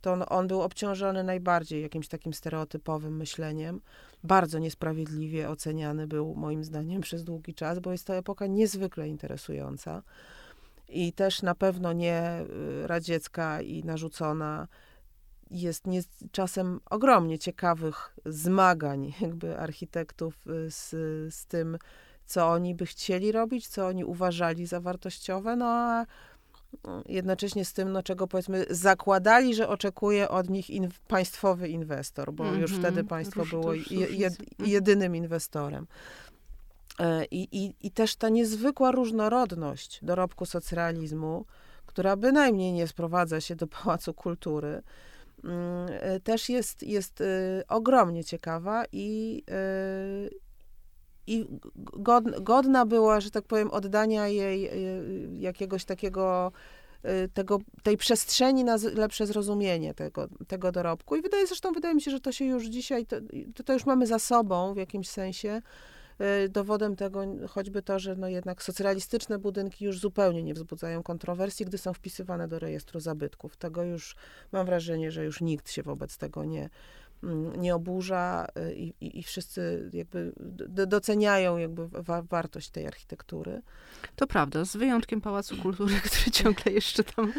to 0.00 0.12
on, 0.12 0.24
on 0.28 0.46
był 0.46 0.62
obciążony 0.62 1.24
najbardziej 1.24 1.82
jakimś 1.82 2.08
takim 2.08 2.34
stereotypowym 2.34 3.16
myśleniem. 3.16 3.80
Bardzo 4.24 4.58
niesprawiedliwie 4.58 5.50
oceniany 5.50 6.06
był 6.06 6.34
moim 6.34 6.64
zdaniem 6.64 7.02
przez 7.06 7.24
długi 7.24 7.54
czas, 7.54 7.78
bo 7.78 7.92
jest 7.92 8.06
to 8.06 8.16
epoka 8.16 8.46
niezwykle 8.46 9.08
interesująca 9.08 10.02
i 10.88 11.12
też 11.12 11.42
na 11.42 11.54
pewno 11.54 11.92
nie 11.92 12.40
y, 12.82 12.86
radziecka 12.86 13.62
i 13.62 13.84
narzucona. 13.84 14.68
Jest 15.50 15.86
nie, 15.86 16.00
czasem 16.32 16.80
ogromnie 16.90 17.38
ciekawych 17.38 18.16
zmagań 18.26 19.12
jakby 19.20 19.58
architektów 19.58 20.46
y, 20.46 20.70
z, 20.70 20.90
z 21.34 21.46
tym, 21.46 21.78
co 22.26 22.48
oni 22.48 22.74
by 22.74 22.86
chcieli 22.86 23.32
robić, 23.32 23.68
co 23.68 23.86
oni 23.86 24.04
uważali 24.04 24.66
za 24.66 24.80
wartościowe, 24.80 25.56
no 25.56 25.66
a 25.66 26.06
jednocześnie 27.06 27.64
z 27.64 27.72
tym, 27.72 27.92
no, 27.92 28.02
czego 28.02 28.26
powiedzmy 28.26 28.66
zakładali, 28.70 29.54
że 29.54 29.68
oczekuje 29.68 30.28
od 30.28 30.50
nich 30.50 30.70
in, 30.70 30.88
państwowy 31.08 31.68
inwestor, 31.68 32.32
bo 32.32 32.44
mm 32.44 32.56
-hmm. 32.56 32.60
już 32.60 32.72
mhm. 32.72 32.92
wtedy 32.92 33.08
państwo 33.08 33.40
Róż, 33.40 33.50
było 33.50 33.74
je, 33.74 33.82
je, 33.90 34.26
mhm. 34.26 34.70
jedynym 34.70 35.16
inwestorem. 35.16 35.86
E, 37.00 37.24
I, 37.24 37.64
i, 37.64 37.74
I 37.80 37.90
też 37.90 38.16
ta 38.16 38.28
niezwykła 38.28 38.90
różnorodność 38.90 39.98
dorobku 40.02 40.46
socrealizmu, 40.46 41.44
która 41.86 42.16
bynajmniej 42.16 42.72
nie 42.72 42.86
sprowadza 42.86 43.40
się 43.40 43.56
do 43.56 43.66
Pałacu 43.82 44.14
Kultury, 44.14 44.82
mm, 45.44 45.88
e, 45.90 46.20
też 46.20 46.48
jest, 46.48 46.82
jest 46.82 47.20
e, 47.20 47.24
ogromnie 47.68 48.24
ciekawa 48.24 48.84
i, 48.92 49.42
i 51.26 51.46
godna 52.40 52.86
była, 52.86 53.20
że 53.20 53.30
tak 53.30 53.44
powiem, 53.44 53.70
oddania 53.70 54.28
jej 54.28 54.70
jakiegoś 55.40 55.84
takiego 55.84 56.52
tego, 57.34 57.58
tej 57.82 57.96
przestrzeni 57.96 58.64
na 58.64 58.76
lepsze 58.94 59.26
zrozumienie 59.26 59.94
tego, 59.94 60.28
tego 60.48 60.72
dorobku. 60.72 61.16
I 61.16 61.22
wydaje, 61.22 61.46
zresztą 61.46 61.72
wydaje 61.72 61.94
mi 61.94 62.02
się, 62.02 62.10
że 62.10 62.20
to 62.20 62.32
się 62.32 62.44
już 62.44 62.64
dzisiaj, 62.66 63.06
to, 63.06 63.16
to 63.64 63.72
już 63.72 63.86
mamy 63.86 64.06
za 64.06 64.18
sobą 64.18 64.74
w 64.74 64.76
jakimś 64.76 65.08
sensie. 65.08 65.62
Y, 66.20 66.48
dowodem 66.48 66.96
tego 66.96 67.24
choćby 67.48 67.82
to, 67.82 67.98
że 67.98 68.16
no 68.16 68.28
jednak 68.28 68.62
socrealistyczne 68.62 69.38
budynki 69.38 69.84
już 69.84 70.00
zupełnie 70.00 70.42
nie 70.42 70.54
wzbudzają 70.54 71.02
kontrowersji, 71.02 71.66
gdy 71.66 71.78
są 71.78 71.92
wpisywane 71.92 72.48
do 72.48 72.58
rejestru 72.58 73.00
zabytków. 73.00 73.56
Tego 73.56 73.82
już 73.82 74.16
mam 74.52 74.66
wrażenie, 74.66 75.10
że 75.10 75.24
już 75.24 75.40
nikt 75.40 75.70
się 75.70 75.82
wobec 75.82 76.18
tego 76.18 76.44
nie, 76.44 76.70
nie 77.56 77.74
oburza 77.74 78.46
y, 78.58 78.74
i, 78.74 78.94
i, 79.00 79.18
i 79.18 79.22
wszyscy 79.22 79.90
jakby 79.92 80.32
doceniają 80.86 81.56
jakby 81.56 81.88
wa 81.88 82.22
wartość 82.22 82.70
tej 82.70 82.86
architektury. 82.86 83.62
To 84.16 84.26
prawda, 84.26 84.64
z 84.64 84.76
wyjątkiem 84.76 85.20
Pałacu 85.20 85.56
Kultury, 85.56 85.94
który 86.10 86.30
ciągle 86.30 86.72
jeszcze 86.72 87.04
tam... 87.04 87.32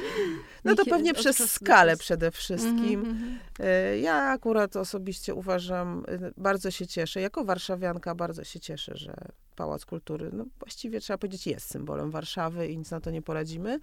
No 0.63 0.75
to 0.75 0.85
pewnie 0.85 1.13
przez 1.13 1.51
skalę 1.51 1.97
przede 1.97 2.31
wszystkim. 2.31 2.99
Mm 2.99 3.17
-hmm. 3.17 3.93
Ja 4.01 4.15
akurat 4.15 4.75
osobiście 4.75 5.33
uważam, 5.33 6.03
y, 6.09 6.33
bardzo 6.37 6.71
się 6.71 6.87
cieszę, 6.87 7.21
jako 7.21 7.43
warszawianka 7.43 8.15
bardzo 8.15 8.43
się 8.43 8.59
cieszę, 8.59 8.91
że 8.95 9.15
Pałac 9.55 9.85
Kultury, 9.85 10.29
no 10.33 10.45
właściwie 10.59 10.99
trzeba 10.99 11.17
powiedzieć, 11.17 11.47
jest 11.47 11.69
symbolem 11.69 12.11
Warszawy 12.11 12.67
i 12.67 12.77
nic 12.77 12.91
na 12.91 12.99
to 12.99 13.11
nie 13.11 13.21
poradzimy. 13.21 13.79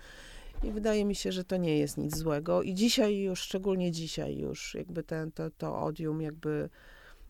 I 0.64 0.72
wydaje 0.72 1.04
mi 1.04 1.14
się, 1.14 1.32
że 1.32 1.44
to 1.44 1.56
nie 1.56 1.78
jest 1.78 1.98
nic 1.98 2.16
złego. 2.16 2.62
I 2.62 2.74
dzisiaj 2.74 3.18
już, 3.18 3.40
szczególnie 3.40 3.92
dzisiaj 3.92 4.38
już, 4.38 4.74
jakby 4.74 5.02
ten, 5.02 5.32
to, 5.32 5.50
to 5.50 5.82
odium 5.82 6.20
jakby 6.20 6.68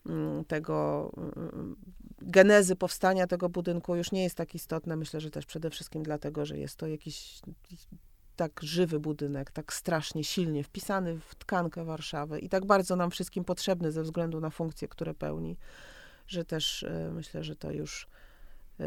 mm, 0.07 0.45
tego 0.45 1.11
mm, 1.17 1.76
genezy 2.23 2.76
powstania 2.76 3.26
tego 3.26 3.49
budynku 3.49 3.97
już 3.97 4.12
nie 4.12 4.23
jest 4.23 4.37
tak 4.37 4.55
istotne. 4.55 4.97
Myślę, 4.97 5.21
że 5.21 5.31
też 5.31 5.47
przede 5.47 5.71
wszystkim 5.71 6.03
dlatego, 6.03 6.47
że 6.47 6.59
jest 6.59 6.76
to 6.76 6.87
jakiś 6.87 7.41
tak 8.37 8.61
żywy 8.62 9.00
budynek, 9.00 9.50
tak 9.50 9.73
strasznie 9.73 10.25
silnie 10.25 10.64
wpisany 10.64 11.19
w 11.19 11.35
tkankę 11.35 11.85
Warszawy 11.85 12.38
i 12.38 12.49
tak 12.49 12.67
bardzo 12.67 12.97
nam 12.97 13.11
wszystkim 13.11 13.45
potrzebny 13.45 13.93
ze 13.93 14.03
względu 14.03 14.41
na 14.41 14.50
funkcje, 14.50 14.88
które 14.88 15.14
pełni, 15.14 15.57
że 16.26 16.45
też 16.45 16.83
e, 16.83 17.11
myślę, 17.14 17.45
że 17.45 17.57
to 17.57 17.71
już 17.71 18.09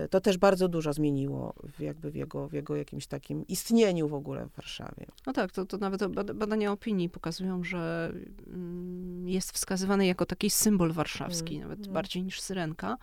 to 0.10 0.22
też 0.22 0.38
bardzo 0.38 0.68
dużo 0.68 0.94
zmieniło 0.94 1.54
w, 1.78 1.80
jakby 1.80 2.12
w 2.12 2.16
jego, 2.16 2.48
w 2.48 2.54
jego 2.54 2.76
jakimś 2.76 3.08
takim 3.08 3.48
istnieniu 3.48 4.08
w 4.08 4.14
ogóle 4.14 4.46
w 4.46 4.56
Warszawie. 4.56 5.06
No 5.26 5.34
tak, 5.34 5.52
to, 5.52 5.66
to 5.66 5.78
nawet 5.78 6.08
badania 6.34 6.72
opinii 6.72 7.10
pokazują, 7.10 7.64
że 7.64 8.14
mm, 8.48 9.30
jest 9.30 9.52
wskazywany 9.52 10.06
jako 10.06 10.26
taki 10.26 10.50
symbol 10.50 10.92
warszawski, 10.92 11.56
mm, 11.56 11.68
nawet 11.68 11.80
mm. 11.80 11.94
bardziej 11.94 12.24
niż 12.24 12.42
Syrenka. 12.42 12.98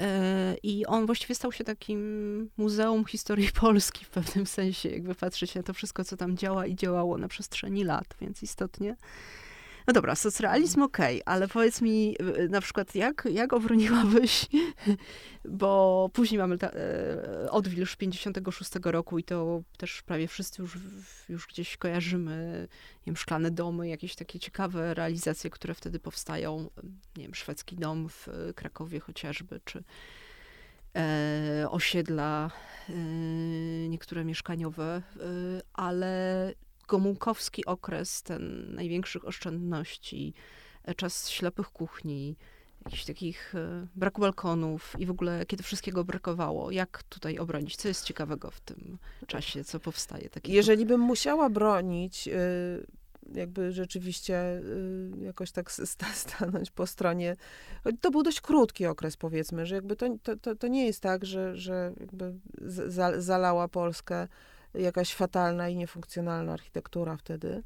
E, 0.00 0.56
I 0.62 0.86
on 0.86 1.06
właściwie 1.06 1.34
stał 1.34 1.52
się 1.52 1.64
takim 1.64 2.50
muzeum 2.56 3.04
historii 3.04 3.48
Polski 3.60 4.04
w 4.04 4.10
pewnym 4.10 4.46
sensie, 4.46 4.88
jakby 4.88 5.14
patrzy 5.14 5.46
się 5.46 5.60
na 5.60 5.62
to 5.62 5.74
wszystko, 5.74 6.04
co 6.04 6.16
tam 6.16 6.36
działa 6.36 6.66
i 6.66 6.74
działało 6.74 7.18
na 7.18 7.28
przestrzeni 7.28 7.84
lat, 7.84 8.16
więc 8.20 8.42
istotnie 8.42 8.96
no 9.88 9.94
dobra, 9.94 10.14
socrealizm 10.14 10.82
okej, 10.82 11.22
okay, 11.22 11.34
ale 11.34 11.48
powiedz 11.48 11.82
mi 11.82 12.16
y, 12.38 12.48
na 12.48 12.60
przykład, 12.60 12.94
jak, 12.94 13.28
jak 13.30 13.52
obroniłabyś, 13.52 14.46
bo 15.44 16.10
później 16.12 16.38
mamy 16.38 16.58
ta, 16.58 16.70
e, 16.70 17.50
Odwilż 17.50 17.96
56 17.96 18.70
roku 18.84 19.18
i 19.18 19.24
to 19.24 19.62
też 19.76 20.02
prawie 20.02 20.28
wszyscy 20.28 20.62
już, 20.62 20.78
już 21.28 21.46
gdzieś 21.46 21.76
kojarzymy, 21.76 22.68
nie 22.98 23.04
wiem, 23.06 23.16
szklane 23.16 23.50
domy, 23.50 23.88
jakieś 23.88 24.14
takie 24.14 24.38
ciekawe 24.38 24.94
realizacje, 24.94 25.50
które 25.50 25.74
wtedy 25.74 25.98
powstają, 25.98 26.70
nie 27.16 27.24
wiem, 27.24 27.34
szwedzki 27.34 27.76
dom 27.76 28.08
w 28.08 28.28
Krakowie 28.54 29.00
chociażby, 29.00 29.60
czy 29.64 29.84
e, 30.96 31.66
osiedla 31.70 32.50
e, 32.88 32.92
niektóre 33.88 34.24
mieszkaniowe, 34.24 35.02
e, 35.16 35.60
ale 35.72 36.52
gomułkowski 36.88 37.64
okres, 37.64 38.22
ten 38.22 38.74
największych 38.74 39.24
oszczędności, 39.24 40.34
e, 40.84 40.94
czas 40.94 41.30
ślepych 41.30 41.68
kuchni, 41.70 42.36
jakichś 42.84 43.04
takich 43.04 43.54
e, 43.54 43.86
braku 43.96 44.20
balkonów 44.20 44.94
i 44.98 45.06
w 45.06 45.10
ogóle 45.10 45.46
kiedy 45.46 45.62
wszystkiego 45.62 46.04
brakowało. 46.04 46.70
Jak 46.70 47.02
tutaj 47.02 47.38
obronić? 47.38 47.76
Co 47.76 47.88
jest 47.88 48.04
ciekawego 48.04 48.50
w 48.50 48.60
tym 48.60 48.98
czasie, 49.26 49.64
co 49.64 49.80
powstaje? 49.80 50.30
Takiego? 50.30 50.56
Jeżeli 50.56 50.86
bym 50.86 51.00
musiała 51.00 51.50
bronić, 51.50 52.28
y, 52.28 52.86
jakby 53.34 53.72
rzeczywiście 53.72 54.62
jakoś 55.20 55.52
tak 55.52 55.72
stanąć 56.14 56.70
po 56.70 56.86
stronie. 56.86 57.36
To 58.00 58.10
był 58.10 58.22
dość 58.22 58.40
krótki 58.40 58.86
okres, 58.86 59.16
powiedzmy, 59.16 59.66
że 59.66 59.74
jakby 59.74 59.96
to, 59.96 60.06
to, 60.42 60.56
to 60.56 60.68
nie 60.68 60.86
jest 60.86 61.00
tak, 61.00 61.24
że, 61.24 61.56
że 61.56 61.92
jakby 62.00 62.34
zalała 63.18 63.68
Polskę 63.68 64.28
jakaś 64.74 65.14
fatalna 65.14 65.68
i 65.68 65.76
niefunkcjonalna 65.76 66.52
architektura 66.52 67.16
wtedy. 67.16 67.62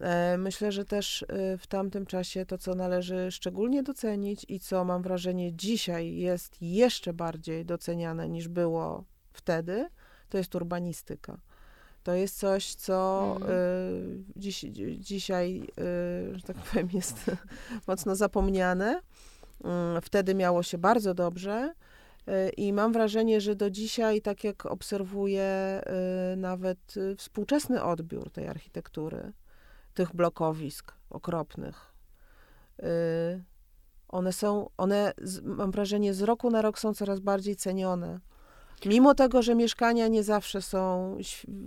E, 0.00 0.38
myślę, 0.38 0.72
że 0.72 0.84
też 0.84 1.22
e, 1.22 1.58
w 1.58 1.66
tamtym 1.66 2.06
czasie 2.06 2.46
to, 2.46 2.58
co 2.58 2.74
należy 2.74 3.30
szczególnie 3.30 3.82
docenić 3.82 4.46
i 4.48 4.60
co 4.60 4.84
mam 4.84 5.02
wrażenie 5.02 5.56
dzisiaj 5.56 6.16
jest 6.16 6.62
jeszcze 6.62 7.12
bardziej 7.12 7.64
doceniane 7.64 8.28
niż 8.28 8.48
było 8.48 9.04
wtedy, 9.32 9.88
to 10.28 10.38
jest 10.38 10.54
urbanistyka. 10.54 11.40
To 12.02 12.14
jest 12.14 12.38
coś, 12.38 12.74
co 12.74 13.26
mm. 13.36 13.50
y, 13.50 14.24
dziś, 14.36 14.64
dzisiaj, 14.98 15.62
y, 16.32 16.38
że 16.38 16.42
tak 16.42 16.56
powiem, 16.56 16.88
jest 16.92 17.30
mocno 17.88 18.16
zapomniane. 18.16 19.00
Y, 19.98 20.00
wtedy 20.00 20.34
miało 20.34 20.62
się 20.62 20.78
bardzo 20.78 21.14
dobrze. 21.14 21.74
I 22.56 22.72
mam 22.72 22.92
wrażenie, 22.92 23.40
że 23.40 23.56
do 23.56 23.70
dzisiaj, 23.70 24.22
tak 24.22 24.44
jak 24.44 24.66
obserwuję 24.66 25.80
y, 26.32 26.36
nawet 26.36 26.96
y, 26.96 27.16
współczesny 27.16 27.82
odbiór 27.82 28.30
tej 28.30 28.48
architektury, 28.48 29.32
tych 29.94 30.16
blokowisk 30.16 30.94
okropnych, 31.10 31.90
one 34.08 34.32
są, 34.32 34.70
one 34.76 35.12
mam 35.42 35.70
wrażenie, 35.70 36.14
z 36.14 36.22
roku 36.22 36.50
na 36.50 36.62
rok 36.62 36.78
są 36.78 36.94
coraz 36.94 37.20
bardziej 37.20 37.56
cenione. 37.56 38.20
Mimo 38.86 39.14
tego, 39.14 39.42
że 39.42 39.54
mieszkania 39.54 40.08
nie 40.08 40.22
zawsze 40.22 40.62
są 40.62 41.16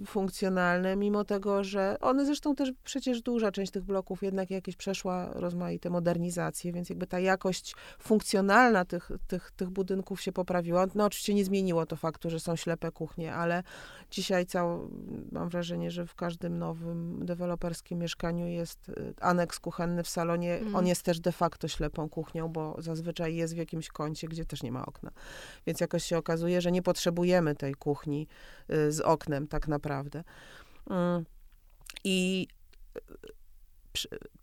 funkcjonalne, 0.08 0.96
mimo 0.96 1.24
tego, 1.24 1.64
że 1.64 1.98
one 2.02 2.26
zresztą 2.26 2.56
też 2.56 2.72
przecież 2.84 3.22
duża 3.22 3.52
część 3.52 3.72
tych 3.72 3.84
bloków 3.84 4.24
jednak 4.24 4.52
jakieś 4.52 4.76
przeszła 4.76 5.30
rozmaite 5.34 5.90
modernizacje, 5.90 6.74
więc 6.74 6.90
jakby 6.90 7.08
ta 7.08 7.20
jakość 7.20 7.76
funkcjonalna 8.00 8.86
tych, 8.86 9.12
tych, 9.28 9.52
tych 9.52 9.70
budynków 9.70 10.22
się 10.22 10.32
poprawiła. 10.32 10.86
No 10.96 11.06
oczywiście 11.06 11.34
nie 11.34 11.46
zmieniło 11.46 11.86
to 11.86 11.96
faktu, 11.96 12.30
że 12.30 12.40
są 12.40 12.56
ślepe 12.56 12.92
kuchnie, 12.92 13.34
ale 13.34 13.64
dzisiaj 14.12 14.46
cał, 14.46 14.90
mam 15.32 15.50
wrażenie, 15.50 15.92
że 15.92 16.06
w 16.06 16.16
każdym 16.16 16.60
nowym 16.60 17.26
deweloperskim 17.26 18.00
mieszkaniu 18.00 18.48
jest 18.48 18.90
y, 18.90 19.14
aneks 19.22 19.60
kuchenny 19.60 20.04
w 20.04 20.10
salonie. 20.10 20.56
Mm. 20.56 20.76
On 20.76 20.88
jest 20.88 21.04
też 21.04 21.20
de 21.20 21.32
facto 21.32 21.68
ślepą 21.68 22.10
kuchnią, 22.10 22.50
bo 22.50 22.76
zazwyczaj 22.80 23.36
jest 23.36 23.54
w 23.54 23.58
jakimś 23.58 23.88
kącie, 23.88 24.28
gdzie 24.28 24.46
też 24.46 24.64
nie 24.64 24.72
ma 24.72 24.86
okna. 24.86 25.12
Więc 25.68 25.80
jakoś 25.80 26.04
się 26.04 26.18
okazuje, 26.18 26.62
że 26.62 26.72
nie 26.72 26.82
potrzeba 26.82 27.03
potrzebujemy 27.04 27.56
tej 27.56 27.76
kuchni 27.76 28.28
y, 28.72 28.92
z 28.92 29.02
oknem 29.02 29.48
tak 29.48 29.68
naprawdę. 29.68 30.24
Mm. 30.90 31.26
I 32.04 32.48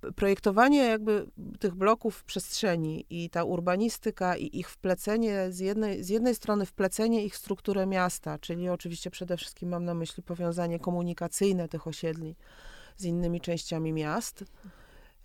y, 0.04 0.12
projektowanie 0.12 0.78
jakby 0.78 1.26
tych 1.60 1.74
bloków 1.74 2.16
w 2.16 2.24
przestrzeni 2.24 3.06
i 3.10 3.30
ta 3.30 3.44
urbanistyka 3.44 4.36
i 4.36 4.58
ich 4.58 4.70
wplecenie, 4.70 5.52
z 5.52 5.58
jednej, 5.58 6.04
z 6.04 6.08
jednej 6.08 6.34
strony 6.34 6.66
wplecenie 6.66 7.24
ich 7.24 7.34
w 7.34 7.38
strukturę 7.38 7.86
miasta, 7.86 8.38
czyli 8.38 8.68
oczywiście 8.68 9.10
przede 9.10 9.36
wszystkim 9.36 9.68
mam 9.68 9.84
na 9.84 9.94
myśli 9.94 10.22
powiązanie 10.22 10.78
komunikacyjne 10.78 11.68
tych 11.68 11.86
osiedli 11.86 12.36
z 12.96 13.04
innymi 13.04 13.40
częściami 13.40 13.92
miast, 13.92 14.44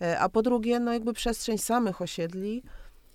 e, 0.02 0.20
a 0.20 0.30
po 0.30 0.42
drugie, 0.42 0.80
no 0.80 0.94
jakby 0.94 1.14
przestrzeń 1.14 1.58
samych 1.58 2.02
osiedli, 2.02 2.64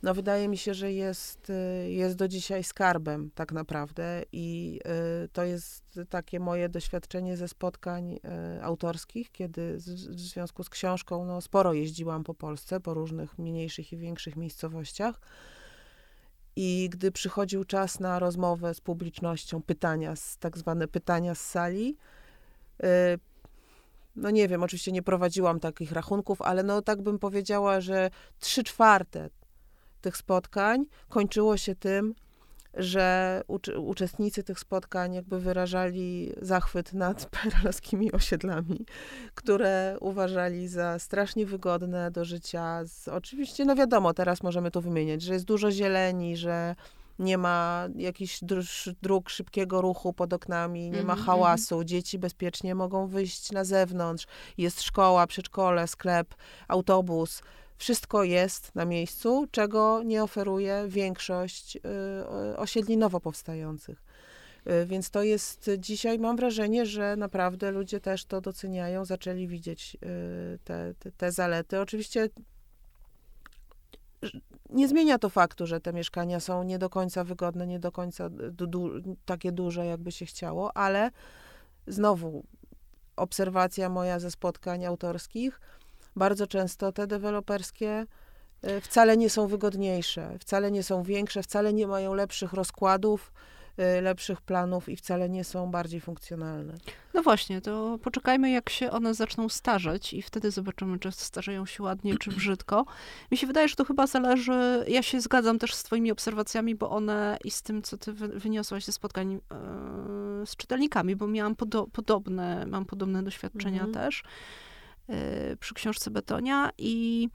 no 0.03 0.15
wydaje 0.15 0.49
mi 0.49 0.59
się, 0.59 0.75
że 0.75 0.93
jest, 0.93 1.51
y, 1.51 1.91
jest 1.91 2.17
do 2.17 2.29
dzisiaj 2.29 2.65
skarbem 2.65 3.31
tak 3.35 3.53
naprawdę 3.53 4.23
i 4.33 4.81
y, 5.25 5.29
to 5.29 5.45
jest 5.45 6.01
takie 6.09 6.41
moje 6.41 6.69
doświadczenie 6.69 7.37
ze 7.37 7.49
spotkań 7.49 8.13
y, 8.13 8.19
autorskich, 8.63 9.33
kiedy 9.33 9.77
w 9.77 10.21
związku 10.21 10.65
z 10.65 10.69
książką 10.69 11.25
no, 11.25 11.41
sporo 11.41 11.73
jeździłam 11.73 12.25
po 12.25 12.35
Polsce, 12.35 12.81
po 12.81 12.95
różnych 12.95 13.39
mniejszych 13.39 13.93
i 13.93 13.97
większych 13.97 14.37
miejscowościach. 14.37 15.21
I 16.57 16.89
gdy 16.93 17.13
przychodził 17.13 17.65
czas 17.65 18.01
na 18.01 18.19
rozmowę 18.19 18.75
z 18.75 18.81
publicznością, 18.81 19.63
pytania, 19.63 20.15
tak 20.41 20.59
zwane 20.59 20.89
pytania 20.89 21.35
z 21.35 21.41
sali, 21.41 21.97
no 24.17 24.31
nie 24.31 24.49
wiem, 24.49 24.63
oczywiście 24.63 24.93
nie 24.93 25.03
prowadziłam 25.03 25.61
takich 25.61 25.93
rachunków, 25.93 26.43
ale 26.43 26.63
no 26.63 26.83
tak 26.83 27.03
bym 27.03 27.19
powiedziała, 27.19 27.81
że 27.81 28.11
trzy 28.39 28.65
czwarte 28.65 29.31
tych 30.01 30.17
spotkań 30.17 30.85
kończyło 31.09 31.57
się 31.57 31.75
tym, 31.75 32.15
że 32.75 33.43
uczestnicy 33.77 34.43
tych 34.43 34.61
spotkań 34.61 35.15
jakby 35.15 35.41
wyrażali 35.41 36.33
zachwyt 36.43 36.93
nad 36.93 37.27
perelowskimi 37.43 38.13
osiedlami, 38.13 38.87
które 39.35 39.97
uważali 40.01 40.69
za 40.69 40.99
strasznie 40.99 41.47
wygodne 41.47 42.11
do 42.11 42.25
życia. 42.25 42.85
Z, 42.85 43.09
oczywiście, 43.09 43.65
no 43.65 43.75
wiadomo, 43.77 44.15
teraz 44.15 44.43
możemy 44.43 44.71
tu 44.71 44.81
wymieniać, 44.81 45.23
że 45.23 45.33
jest 45.33 45.45
dużo 45.45 45.71
zieleni, 45.71 46.37
że 46.37 46.75
nie 47.19 47.39
ma 47.39 47.89
jakichś 47.97 48.41
dróg 49.03 49.31
szybkiego 49.31 49.81
ruchu 49.81 50.13
pod 50.13 50.33
oknami, 50.33 50.91
nie 50.91 51.03
ma 51.03 51.13
mhm, 51.13 51.19
hałasu, 51.27 51.75
mhm. 51.75 51.89
dzieci 51.89 52.19
bezpiecznie 52.19 52.75
mogą 52.75 53.07
wyjść 53.07 53.53
na 53.53 53.65
zewnątrz, 53.65 54.27
jest 54.59 54.83
szkoła, 54.83 55.27
przedszkole, 55.27 55.89
sklep, 55.89 56.35
autobus. 56.69 57.43
Wszystko 57.81 58.25
jest 58.25 58.75
na 58.75 58.85
miejscu, 58.85 59.47
czego 59.51 60.03
nie 60.03 60.23
oferuje 60.23 60.85
większość 60.89 61.77
y, 61.77 61.81
osiedli 62.57 62.97
nowo 62.97 63.21
powstających. 63.21 64.03
Y, 64.67 64.87
więc 64.87 65.11
to 65.11 65.23
jest 65.23 65.71
dzisiaj, 65.79 66.19
mam 66.19 66.37
wrażenie, 66.37 66.87
że 66.87 67.17
naprawdę 67.17 67.71
ludzie 67.71 68.01
też 68.01 68.25
to 68.25 68.41
doceniają, 68.41 69.05
zaczęli 69.05 69.49
widzieć 69.49 69.97
y, 69.97 70.59
te, 70.65 70.95
te, 70.99 71.13
te 71.13 71.33
zalety. 71.33 71.81
Oczywiście 71.81 72.29
nie 74.71 74.89
zmienia 74.89 75.19
to 75.19 75.29
faktu, 75.29 75.67
że 75.67 75.81
te 75.81 75.93
mieszkania 75.93 76.41
są 76.41 76.63
nie 76.63 76.79
do 76.79 76.91
końca 76.91 77.25
wygodne, 77.25 77.67
nie 77.67 77.79
do 77.79 77.93
końca 77.93 78.31
du 78.31 78.67
du 78.67 78.91
takie 79.25 79.53
duże, 79.53 79.87
jakby 79.87 80.13
się 80.13 80.27
chciało, 80.27 80.77
ale 80.77 81.11
znowu 81.87 82.45
obserwacja 83.17 83.89
moja 83.89 84.19
ze 84.19 84.31
spotkań 84.31 84.85
autorskich, 84.85 85.61
bardzo 86.17 86.47
często 86.47 86.93
te 86.93 87.07
deweloperskie 87.07 88.07
y, 88.65 88.81
wcale 88.81 89.17
nie 89.17 89.31
są 89.31 89.47
wygodniejsze, 89.47 90.39
wcale 90.39 90.71
nie 90.71 90.83
są 90.83 91.03
większe, 91.03 91.43
wcale 91.43 91.73
nie 91.73 91.87
mają 91.87 92.15
lepszych 92.15 92.53
rozkładów, 92.53 93.33
Y, 93.99 94.01
lepszych 94.01 94.41
planów 94.41 94.89
i 94.89 94.97
wcale 94.97 95.29
nie 95.29 95.45
są 95.45 95.71
bardziej 95.71 96.01
funkcjonalne. 96.01 96.75
No 97.15 97.23
właśnie, 97.23 97.61
to 97.61 97.99
poczekajmy, 98.03 98.51
jak 98.51 98.71
się 98.71 98.91
one 98.91 99.15
zaczną 99.15 99.49
starzeć 99.49 100.15
i 100.15 100.23
wtedy 100.23 100.51
zobaczymy, 100.51 100.99
czy 100.99 101.13
starzeją 101.13 101.67
się 101.67 101.83
ładnie, 101.83 102.19
czy 102.19 102.31
brzydko. 102.31 102.87
Mi 103.31 103.37
się 103.37 103.47
wydaje, 103.47 103.69
że 103.69 103.77
to 103.77 103.85
chyba 103.85 104.07
zależy, 104.07 104.85
ja 104.89 105.03
się 105.03 105.21
zgadzam 105.21 105.59
też 105.59 105.75
z 105.75 105.83
twoimi 105.83 106.13
obserwacjami, 106.13 106.75
bo 106.75 106.91
one 106.91 107.39
i 107.45 107.51
z 107.51 107.63
tym, 107.63 107.83
co 107.83 107.97
ty 107.97 108.13
wyniosłaś 108.13 108.85
ze 108.85 108.93
spotkań 108.93 109.33
yy, 109.33 110.47
z 110.47 110.57
czytelnikami, 110.57 111.17
bo 111.17 111.27
miałam 111.27 111.57
podo 111.57 111.87
podobne, 111.93 112.67
mam 112.67 112.85
podobne 112.85 113.23
doświadczenia 113.23 113.85
mhm. 113.85 113.93
też 113.93 114.23
przy 115.61 115.75
książce 115.75 116.11
Betonia 116.11 116.71
i 116.79 117.29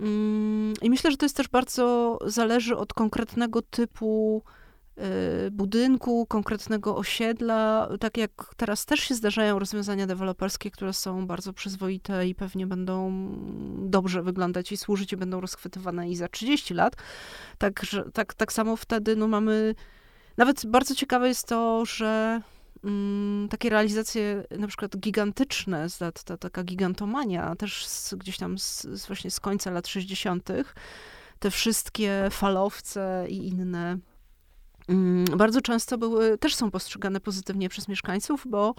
mm, 0.00 0.74
i 0.82 0.90
myślę, 0.90 1.10
że 1.10 1.16
to 1.16 1.24
jest 1.24 1.36
też 1.36 1.48
bardzo 1.48 2.18
zależy 2.26 2.76
od 2.76 2.94
konkretnego 2.94 3.62
typu 3.62 4.42
Y, 5.46 5.50
budynku, 5.50 6.26
konkretnego 6.26 6.96
osiedla. 6.96 7.88
Tak 8.00 8.16
jak 8.16 8.30
teraz 8.56 8.86
też 8.86 9.00
się 9.00 9.14
zdarzają 9.14 9.58
rozwiązania 9.58 10.06
deweloperskie, 10.06 10.70
które 10.70 10.92
są 10.92 11.26
bardzo 11.26 11.52
przyzwoite 11.52 12.28
i 12.28 12.34
pewnie 12.34 12.66
będą 12.66 13.12
dobrze 13.88 14.22
wyglądać 14.22 14.72
i 14.72 14.76
służyć 14.76 15.12
i 15.12 15.16
będą 15.16 15.40
rozchwytywane 15.40 16.10
i 16.10 16.16
za 16.16 16.28
30 16.28 16.74
lat. 16.74 16.96
Także, 17.58 18.04
tak, 18.12 18.34
tak 18.34 18.52
samo 18.52 18.76
wtedy 18.76 19.16
no, 19.16 19.28
mamy. 19.28 19.74
Nawet 20.36 20.66
bardzo 20.66 20.94
ciekawe 20.94 21.28
jest 21.28 21.46
to, 21.46 21.84
że 21.84 22.40
mm, 22.84 23.48
takie 23.48 23.70
realizacje 23.70 24.44
na 24.58 24.66
przykład 24.66 24.96
gigantyczne, 24.96 25.86
ta, 25.98 26.12
ta 26.12 26.36
taka 26.36 26.64
gigantomania, 26.64 27.56
też 27.56 27.86
z, 27.86 28.14
gdzieś 28.14 28.38
tam 28.38 28.58
z, 28.58 28.86
właśnie 29.06 29.30
z 29.30 29.40
końca 29.40 29.70
lat 29.70 29.88
60., 29.88 30.48
te 31.38 31.50
wszystkie 31.50 32.28
falowce 32.30 33.26
i 33.28 33.48
inne 33.48 33.98
Mm, 34.88 35.24
bardzo 35.24 35.60
często 35.60 35.98
były, 35.98 36.38
też 36.38 36.54
są 36.54 36.70
postrzegane 36.70 37.20
pozytywnie 37.20 37.68
przez 37.68 37.88
mieszkańców, 37.88 38.46
bo 38.46 38.74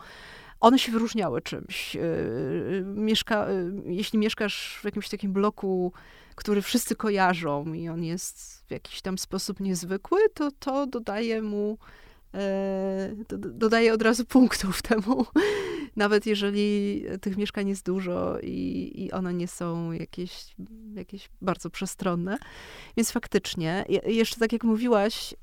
one 0.60 0.80
się 0.80 0.92
wyróżniały 0.92 1.42
czymś. 1.42 1.96
Y, 1.96 2.00
y, 2.00 2.84
mieszka, 2.86 3.50
y, 3.50 3.72
jeśli 3.86 4.20
mieszkasz 4.20 4.80
w 4.82 4.86
jakimś 4.86 5.10
takim 5.10 5.34
bloku, 5.34 5.94
który 6.36 6.62
wszyscy 6.62 6.96
kojarzą 6.96 7.74
i 7.74 7.90
on 7.90 8.04
jest 8.04 8.66
w 8.68 8.72
jakiś 8.72 9.02
tam 9.02 9.18
sposób 9.18 9.60
niezwykły, 9.60 10.20
to 10.34 10.52
to 10.60 10.88
dodaje 10.88 11.42
mu 11.42 11.78
dodaje 13.38 13.94
od 13.94 14.02
razu 14.02 14.26
punktów 14.26 14.82
temu, 14.90 15.26
nawet 15.96 16.26
jeżeli 16.26 17.04
tych 17.22 17.38
mieszkań 17.38 17.70
jest 17.70 17.86
dużo 17.86 18.40
i, 18.40 18.92
i 18.96 19.12
one 19.12 19.34
nie 19.34 19.48
są 19.48 19.92
jakieś, 19.92 20.56
jakieś 20.96 21.30
bardzo 21.42 21.70
przestronne. 21.70 22.38
Więc 22.98 23.12
faktycznie, 23.12 23.86
jeszcze 24.06 24.40
tak 24.40 24.54
jak 24.54 24.64
mówiłaś, 24.64 25.36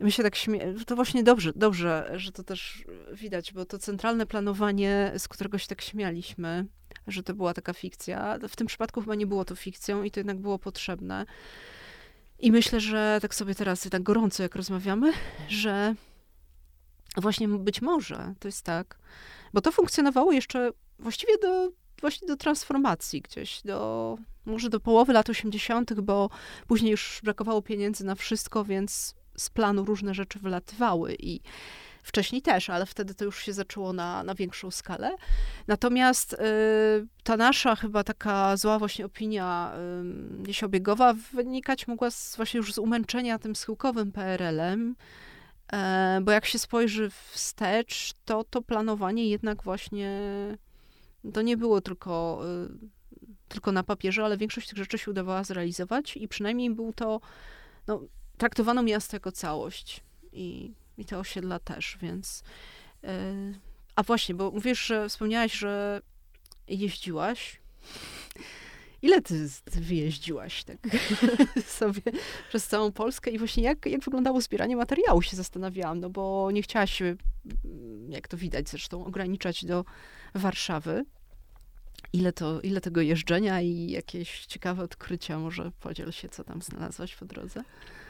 My 0.00 0.10
się 0.10 0.22
tak 0.22 0.36
śmie... 0.36 0.74
To 0.86 0.96
właśnie 0.96 1.22
dobrze, 1.22 1.52
dobrze, 1.56 2.10
że 2.14 2.32
to 2.32 2.44
też 2.44 2.84
widać, 3.12 3.52
bo 3.52 3.64
to 3.64 3.78
centralne 3.78 4.26
planowanie, 4.26 5.12
z 5.18 5.28
którego 5.28 5.58
się 5.58 5.66
tak 5.66 5.82
śmialiśmy, 5.82 6.66
że 7.06 7.22
to 7.22 7.34
była 7.34 7.54
taka 7.54 7.72
fikcja, 7.72 8.38
w 8.48 8.56
tym 8.56 8.66
przypadku 8.66 9.00
chyba 9.00 9.14
nie 9.14 9.26
było 9.26 9.44
to 9.44 9.56
fikcją 9.56 10.02
i 10.02 10.10
to 10.10 10.20
jednak 10.20 10.38
było 10.38 10.58
potrzebne. 10.58 11.26
I 12.38 12.52
myślę, 12.52 12.80
że 12.80 13.18
tak 13.22 13.34
sobie 13.34 13.54
teraz, 13.54 13.88
tak 13.90 14.02
gorąco 14.02 14.42
jak 14.42 14.56
rozmawiamy, 14.56 15.12
że 15.48 15.94
właśnie 17.16 17.48
być 17.48 17.82
może 17.82 18.34
to 18.40 18.48
jest 18.48 18.64
tak, 18.64 18.98
bo 19.52 19.60
to 19.60 19.72
funkcjonowało 19.72 20.32
jeszcze 20.32 20.70
właściwie 20.98 21.38
do, 21.38 21.70
właśnie 22.00 22.28
do 22.28 22.36
transformacji 22.36 23.22
gdzieś, 23.22 23.62
do, 23.62 24.18
może 24.46 24.70
do 24.70 24.80
połowy 24.80 25.12
lat 25.12 25.30
80., 25.30 26.00
bo 26.00 26.30
później 26.66 26.90
już 26.90 27.20
brakowało 27.24 27.62
pieniędzy 27.62 28.04
na 28.04 28.14
wszystko, 28.14 28.64
więc 28.64 29.14
z 29.36 29.50
planu 29.50 29.84
różne 29.84 30.14
rzeczy 30.14 30.38
wylatywały 30.38 31.16
i 31.18 31.40
wcześniej 32.02 32.42
też, 32.42 32.70
ale 32.70 32.86
wtedy 32.86 33.14
to 33.14 33.24
już 33.24 33.42
się 33.42 33.52
zaczęło 33.52 33.92
na, 33.92 34.22
na 34.22 34.34
większą 34.34 34.70
skalę. 34.70 35.10
Natomiast 35.66 36.32
y, 36.32 36.36
ta 37.22 37.36
nasza 37.36 37.76
chyba 37.76 38.04
taka 38.04 38.56
zła 38.56 38.78
właśnie 38.78 39.06
opinia 39.06 39.72
y, 40.62 40.66
obiegowa 40.66 41.14
wynikać 41.32 41.88
mogła 41.88 42.10
z, 42.10 42.36
właśnie 42.36 42.58
już 42.58 42.74
z 42.74 42.78
umęczenia 42.78 43.38
tym 43.38 43.56
schyłkowym 43.56 44.12
PRL-em, 44.12 44.96
e, 45.72 46.20
bo 46.22 46.32
jak 46.32 46.46
się 46.46 46.58
spojrzy 46.58 47.10
wstecz, 47.10 48.12
to 48.24 48.44
to 48.44 48.62
planowanie 48.62 49.28
jednak 49.28 49.62
właśnie 49.62 50.20
to 51.32 51.42
nie 51.42 51.56
było 51.56 51.80
tylko, 51.80 52.40
y, 53.22 53.28
tylko 53.48 53.72
na 53.72 53.82
papierze, 53.82 54.24
ale 54.24 54.36
większość 54.36 54.68
tych 54.68 54.78
rzeczy 54.78 54.98
się 54.98 55.10
udawała 55.10 55.44
zrealizować 55.44 56.16
i 56.16 56.28
przynajmniej 56.28 56.70
był 56.70 56.92
to 56.92 57.20
no, 57.86 58.00
traktowano 58.38 58.82
miasto 58.82 59.16
jako 59.16 59.32
całość 59.32 60.00
i, 60.32 60.72
i 60.98 61.04
te 61.04 61.18
osiedla 61.18 61.58
też, 61.58 61.98
więc. 62.02 62.42
Yy, 63.02 63.10
a 63.96 64.02
właśnie, 64.02 64.34
bo 64.34 64.50
mówisz, 64.50 64.86
że 64.86 65.08
wspomniałaś, 65.08 65.52
że 65.52 66.00
jeździłaś. 66.68 67.60
Ile 69.02 69.22
ty, 69.22 69.48
ty 69.70 69.80
wyjeździłaś 69.80 70.64
tak 70.64 70.76
sobie 71.66 72.02
przez 72.48 72.66
całą 72.66 72.92
Polskę 72.92 73.30
i 73.30 73.38
właśnie 73.38 73.62
jak, 73.62 73.86
jak 73.86 74.04
wyglądało 74.04 74.40
zbieranie 74.40 74.76
materiału 74.76 75.22
się 75.22 75.36
zastanawiałam, 75.36 76.00
no 76.00 76.10
bo 76.10 76.50
nie 76.50 76.62
chciałaś 76.62 76.92
się, 76.92 77.16
jak 78.08 78.28
to 78.28 78.36
widać 78.36 78.68
zresztą, 78.68 79.04
ograniczać 79.04 79.64
do 79.64 79.84
Warszawy. 80.34 81.04
Ile, 82.12 82.32
to, 82.32 82.60
ile 82.60 82.80
tego 82.80 83.00
jeżdżenia 83.00 83.60
i 83.60 83.90
jakieś 83.90 84.46
ciekawe 84.46 84.82
odkrycia, 84.82 85.38
może 85.38 85.70
podziel 85.80 86.12
się, 86.12 86.28
co 86.28 86.44
tam 86.44 86.62
znalazłaś 86.62 87.16
po 87.16 87.24
drodze? 87.24 87.62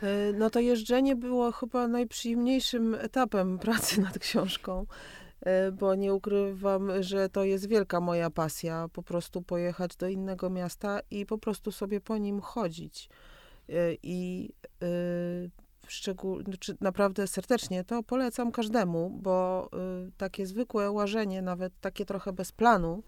E, 0.02 0.32
no 0.32 0.50
to 0.50 0.60
jeżdżenie 0.60 1.16
było 1.16 1.52
chyba 1.52 1.88
najprzyjemniejszym 1.88 2.94
etapem 2.94 3.58
pracy 3.68 4.00
nad 4.00 4.18
książką, 4.18 4.86
e, 5.40 5.72
bo 5.72 5.94
nie 5.94 6.14
ukrywam, 6.14 7.02
że 7.02 7.28
to 7.28 7.44
jest 7.44 7.68
wielka 7.68 8.00
moja 8.00 8.30
pasja, 8.30 8.88
po 8.92 9.02
prostu 9.02 9.42
pojechać 9.42 9.96
do 9.96 10.08
innego 10.08 10.50
miasta 10.50 11.00
i 11.10 11.26
po 11.26 11.38
prostu 11.38 11.72
sobie 11.72 12.00
po 12.00 12.18
nim 12.18 12.40
chodzić. 12.40 13.08
E, 13.68 13.72
I 14.02 14.50
szczególnie, 15.86 16.44
znaczy 16.44 16.76
naprawdę 16.80 17.26
serdecznie 17.26 17.84
to 17.84 18.02
polecam 18.02 18.52
każdemu, 18.52 19.10
bo 19.10 19.70
takie 20.16 20.46
zwykłe 20.46 20.90
łażenie, 20.90 21.42
nawet 21.42 21.72
takie 21.80 22.04
trochę 22.04 22.32
bez 22.32 22.52
planu, 22.52 23.02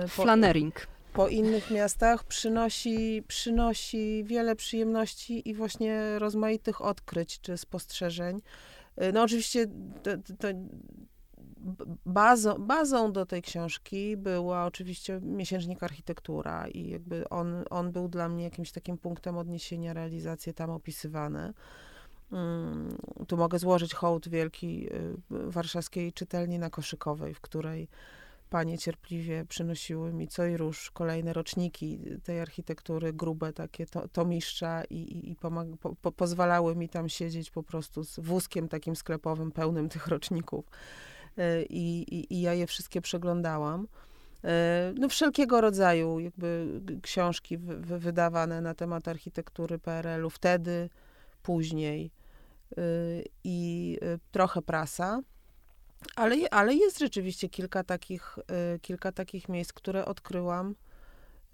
po, 0.00 0.22
Flanering. 0.22 0.86
Po 1.12 1.28
innych 1.28 1.70
miastach 1.70 2.24
przynosi, 2.24 3.22
przynosi 3.28 4.24
wiele 4.24 4.56
przyjemności 4.56 5.48
i 5.48 5.54
właśnie 5.54 6.18
rozmaitych 6.18 6.80
odkryć 6.80 7.40
czy 7.40 7.56
spostrzeżeń. 7.56 8.40
Y, 9.02 9.12
no 9.12 9.22
oczywiście 9.22 9.66
to, 10.02 10.10
to 10.38 10.48
bazą, 12.06 12.54
bazą 12.54 13.12
do 13.12 13.26
tej 13.26 13.42
książki 13.42 14.16
była 14.16 14.64
oczywiście 14.64 15.20
miesięcznik 15.22 15.82
architektura 15.82 16.68
i 16.68 16.88
jakby 16.88 17.28
on, 17.28 17.64
on 17.70 17.92
był 17.92 18.08
dla 18.08 18.28
mnie 18.28 18.44
jakimś 18.44 18.72
takim 18.72 18.98
punktem 18.98 19.38
odniesienia, 19.38 19.92
realizacje 19.92 20.54
tam 20.54 20.70
opisywane. 20.70 21.52
Mm, 22.32 22.96
tu 23.28 23.36
mogę 23.36 23.58
złożyć 23.58 23.94
hołd 23.94 24.28
wielki 24.28 24.88
y, 24.92 25.16
warszawskiej 25.30 26.12
czytelni 26.12 26.58
na 26.58 26.70
Koszykowej, 26.70 27.34
w 27.34 27.40
której 27.40 27.88
panie 28.52 28.78
cierpliwie 28.78 29.44
przynosiły 29.44 30.12
mi 30.12 30.28
co 30.28 30.46
i 30.46 30.56
róż 30.56 30.90
kolejne 30.90 31.32
roczniki 31.32 32.00
tej 32.24 32.40
architektury, 32.40 33.12
grube 33.12 33.52
takie 33.52 33.86
to, 33.86 34.08
tomiszcza 34.08 34.84
i, 34.84 34.96
i, 34.96 35.30
i 35.30 35.36
pomag- 35.36 35.76
po, 35.76 35.94
po, 35.94 36.12
pozwalały 36.12 36.76
mi 36.76 36.88
tam 36.88 37.08
siedzieć 37.08 37.50
po 37.50 37.62
prostu 37.62 38.04
z 38.04 38.20
wózkiem 38.20 38.68
takim 38.68 38.96
sklepowym 38.96 39.52
pełnym 39.52 39.88
tych 39.88 40.06
roczników. 40.06 40.64
Y, 41.38 41.66
I, 41.68 42.02
i, 42.14 42.34
i 42.34 42.40
ja 42.40 42.54
je 42.54 42.66
wszystkie 42.66 43.00
przeglądałam. 43.00 43.84
Y, 43.84 44.48
no, 44.98 45.08
wszelkiego 45.08 45.60
rodzaju 45.60 46.20
jakby 46.20 46.80
książki 47.02 47.58
wy, 47.58 47.98
wydawane 47.98 48.60
na 48.60 48.74
temat 48.74 49.08
architektury 49.08 49.78
PRL-u 49.78 50.30
wtedy, 50.30 50.90
później 51.42 52.10
i 53.44 53.98
trochę 54.30 54.62
prasa. 54.62 55.20
Ale, 56.16 56.36
ale 56.50 56.74
jest 56.74 56.98
rzeczywiście 56.98 57.48
kilka 57.48 57.84
takich, 57.84 58.38
y, 58.74 58.80
kilka 58.80 59.12
takich 59.12 59.48
miejsc, 59.48 59.72
które 59.72 60.04
odkryłam 60.04 60.74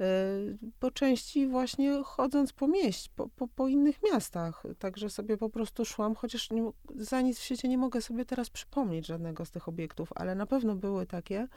y, 0.01 0.59
po 0.81 0.91
części 0.91 1.47
właśnie 1.47 2.03
chodząc 2.05 2.53
po 2.53 2.69
mieście, 2.69 3.11
po, 3.17 3.29
po, 3.29 3.49
po, 3.49 3.69
innych 3.69 4.03
miastach. 4.13 4.63
Także 4.79 5.11
sobie 5.11 5.37
po 5.37 5.51
prostu 5.51 5.85
szłam, 5.85 6.15
chociaż 6.15 6.51
nie, 6.51 6.71
za 6.95 7.21
nic 7.21 7.39
w 7.39 7.43
świecie 7.43 7.69
nie 7.69 7.79
mogę 7.79 8.01
sobie 8.01 8.25
teraz 8.25 8.51
przypomnieć 8.51 9.07
żadnego 9.07 9.45
z 9.45 9.51
tych 9.51 9.69
obiektów, 9.69 10.09
ale 10.15 10.35
na 10.35 10.47
pewno 10.47 10.75
były 10.75 11.07
takie, 11.07 11.49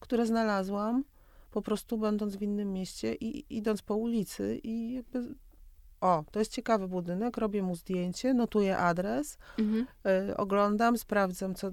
które 0.00 0.26
znalazłam 0.26 1.04
po 1.50 1.62
prostu 1.62 1.98
będąc 1.98 2.36
w 2.36 2.42
innym 2.42 2.72
mieście 2.72 3.14
i 3.14 3.56
idąc 3.56 3.82
po 3.82 3.96
ulicy 3.96 4.60
i 4.62 4.92
jakby 4.92 5.34
o, 6.04 6.24
to 6.30 6.38
jest 6.38 6.52
ciekawy 6.52 6.88
budynek, 6.88 7.36
robię 7.36 7.62
mu 7.62 7.74
zdjęcie, 7.76 8.34
notuję 8.34 8.78
adres, 8.78 9.38
mhm. 9.58 9.86
y, 10.30 10.36
oglądam, 10.36 10.98
sprawdzam, 10.98 11.54
co 11.54 11.70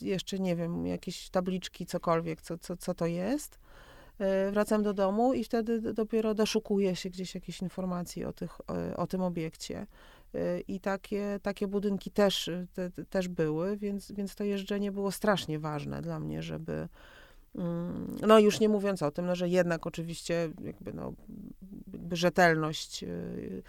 jeszcze 0.00 0.38
nie 0.38 0.56
wiem, 0.56 0.86
jakieś 0.86 1.30
tabliczki, 1.30 1.86
cokolwiek, 1.86 2.42
co, 2.42 2.58
co, 2.58 2.76
co 2.76 2.94
to 2.94 3.06
jest. 3.06 3.58
Y, 4.48 4.50
wracam 4.52 4.82
do 4.82 4.92
domu 4.94 5.34
i 5.34 5.44
wtedy 5.44 5.94
dopiero 5.94 6.34
doszukuję 6.34 6.96
się 6.96 7.10
gdzieś 7.10 7.34
jakiejś 7.34 7.62
informacji 7.62 8.24
o, 8.24 8.32
tych, 8.32 8.60
o, 8.60 8.96
o 8.96 9.06
tym 9.06 9.22
obiekcie. 9.22 9.86
Y, 10.34 10.64
I 10.68 10.80
takie, 10.80 11.40
takie 11.42 11.66
budynki 11.66 12.10
też, 12.10 12.50
te, 12.74 12.90
też 12.90 13.28
były, 13.28 13.76
więc, 13.76 14.12
więc 14.12 14.34
to 14.34 14.44
jeżdżenie 14.44 14.92
było 14.92 15.10
strasznie 15.10 15.58
ważne 15.58 16.02
dla 16.02 16.20
mnie, 16.20 16.42
żeby, 16.42 16.88
no 18.26 18.38
już 18.38 18.60
nie 18.60 18.68
mówiąc 18.68 19.02
o 19.02 19.10
tym, 19.10 19.26
no, 19.26 19.34
że 19.34 19.48
jednak 19.48 19.86
oczywiście 19.86 20.50
jakby 20.64 20.92
no, 20.92 21.12
jakby 21.92 22.16
rzetelność 22.16 23.02
y, 23.02 23.62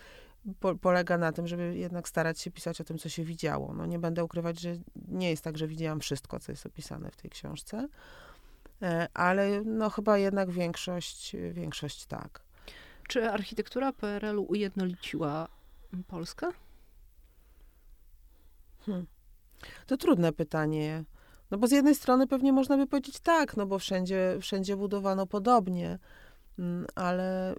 po, 0.59 0.75
polega 0.75 1.17
na 1.17 1.31
tym, 1.31 1.47
żeby 1.47 1.77
jednak 1.77 2.09
starać 2.09 2.39
się 2.39 2.51
pisać 2.51 2.81
o 2.81 2.83
tym, 2.83 2.97
co 2.97 3.09
się 3.09 3.23
widziało. 3.23 3.73
No 3.73 3.85
nie 3.85 3.99
będę 3.99 4.23
ukrywać, 4.23 4.59
że 4.59 4.75
nie 5.07 5.29
jest 5.29 5.43
tak, 5.43 5.57
że 5.57 5.67
widziałam 5.67 5.99
wszystko, 5.99 6.39
co 6.39 6.51
jest 6.51 6.65
opisane 6.65 7.11
w 7.11 7.15
tej 7.15 7.31
książce, 7.31 7.87
e, 8.81 9.07
ale 9.13 9.61
no 9.61 9.89
chyba 9.89 10.17
jednak 10.17 10.51
większość, 10.51 11.35
większość 11.51 12.05
tak. 12.05 12.43
Czy 13.07 13.29
architektura 13.29 13.93
PRL-u 13.93 14.43
ujednoliciła 14.43 15.47
Polskę? 16.07 16.47
Hmm. 18.85 19.05
To 19.87 19.97
trudne 19.97 20.33
pytanie. 20.33 21.03
No 21.53 21.59
bo 21.59 21.67
z 21.67 21.71
jednej 21.71 21.95
strony 21.95 22.27
pewnie 22.27 22.53
można 22.53 22.77
by 22.77 22.87
powiedzieć 22.87 23.19
tak, 23.19 23.57
no 23.57 23.65
bo 23.65 23.79
wszędzie, 23.79 24.37
wszędzie 24.41 24.77
budowano 24.77 25.27
podobnie. 25.27 25.99
Mm, 26.59 26.85
ale 26.95 27.55
y, 27.55 27.57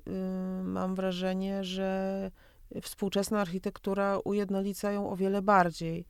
mam 0.63 0.95
wrażenie, 0.95 1.65
że 1.65 2.31
współczesna 2.83 3.41
architektura 3.41 4.19
ujednolica 4.25 4.93
ją 4.93 5.11
o 5.11 5.17
wiele 5.17 5.43
bardziej. 5.43 6.07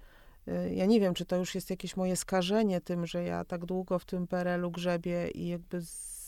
Y, 0.49 0.75
ja 0.75 0.87
nie 0.87 1.01
wiem, 1.01 1.15
czy 1.15 1.25
to 1.25 1.37
już 1.37 1.55
jest 1.55 1.71
jakieś 1.71 1.97
moje 1.97 2.17
skażenie 2.17 2.81
tym, 2.81 3.07
że 3.07 3.25
ja 3.25 3.45
tak 3.45 3.65
długo 3.65 3.99
w 3.99 4.05
tym 4.05 4.27
PRL-u 4.27 4.71
grzebię 4.71 5.29
i 5.29 5.49
jakby 5.49 5.81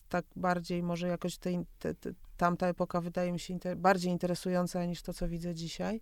tak 0.09 0.25
bardziej 0.37 0.83
może 0.83 1.09
jakoś 1.09 1.39
te, 1.39 1.51
te, 1.79 1.95
te, 1.95 2.11
tamta 2.37 2.67
epoka 2.67 3.01
wydaje 3.01 3.33
mi 3.33 3.41
się 3.41 3.55
inter, 3.55 3.77
bardziej 3.77 4.13
interesująca 4.13 4.85
niż 4.85 5.03
to, 5.03 5.15
co 5.15 5.29
widzę 5.29 5.55
dzisiaj. 5.55 6.01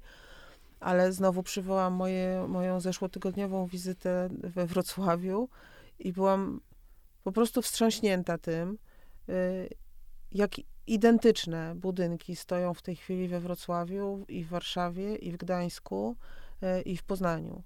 Ale 0.84 1.12
znowu 1.12 1.42
przywołam 1.42 1.92
moje, 1.92 2.46
moją 2.48 2.80
zeszłotygodniową 2.80 3.66
wizytę 3.66 4.28
we 4.30 4.66
Wrocławiu 4.66 5.48
i 5.98 6.12
byłam 6.12 6.60
po 7.22 7.32
prostu 7.32 7.62
wstrząśnięta 7.62 8.38
tym, 8.38 8.78
y, 9.28 9.68
jak 10.32 10.50
identyczne 10.86 11.74
budynki 11.74 12.36
stoją 12.36 12.74
w 12.74 12.82
tej 12.82 12.96
chwili 12.96 13.28
we 13.28 13.40
Wrocławiu 13.40 14.24
i 14.28 14.44
w 14.44 14.48
Warszawie 14.48 15.16
i 15.16 15.32
w 15.32 15.36
Gdańsku 15.36 16.16
e, 16.62 16.82
i 16.82 16.96
w 16.96 17.02
Poznaniu. 17.02 17.62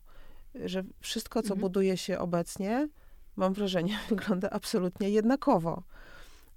Że 0.65 0.85
wszystko, 1.01 1.43
co 1.43 1.47
mhm. 1.47 1.61
buduje 1.61 1.97
się 1.97 2.19
obecnie, 2.19 2.89
mam 3.37 3.53
wrażenie, 3.53 3.99
wygląda 4.09 4.51
absolutnie 4.51 5.11
jednakowo. 5.11 5.83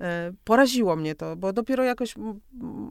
E, 0.01 0.33
poraziło 0.43 0.95
mnie 0.95 1.15
to, 1.15 1.35
bo 1.35 1.53
dopiero 1.53 1.83
jakoś, 1.83 2.15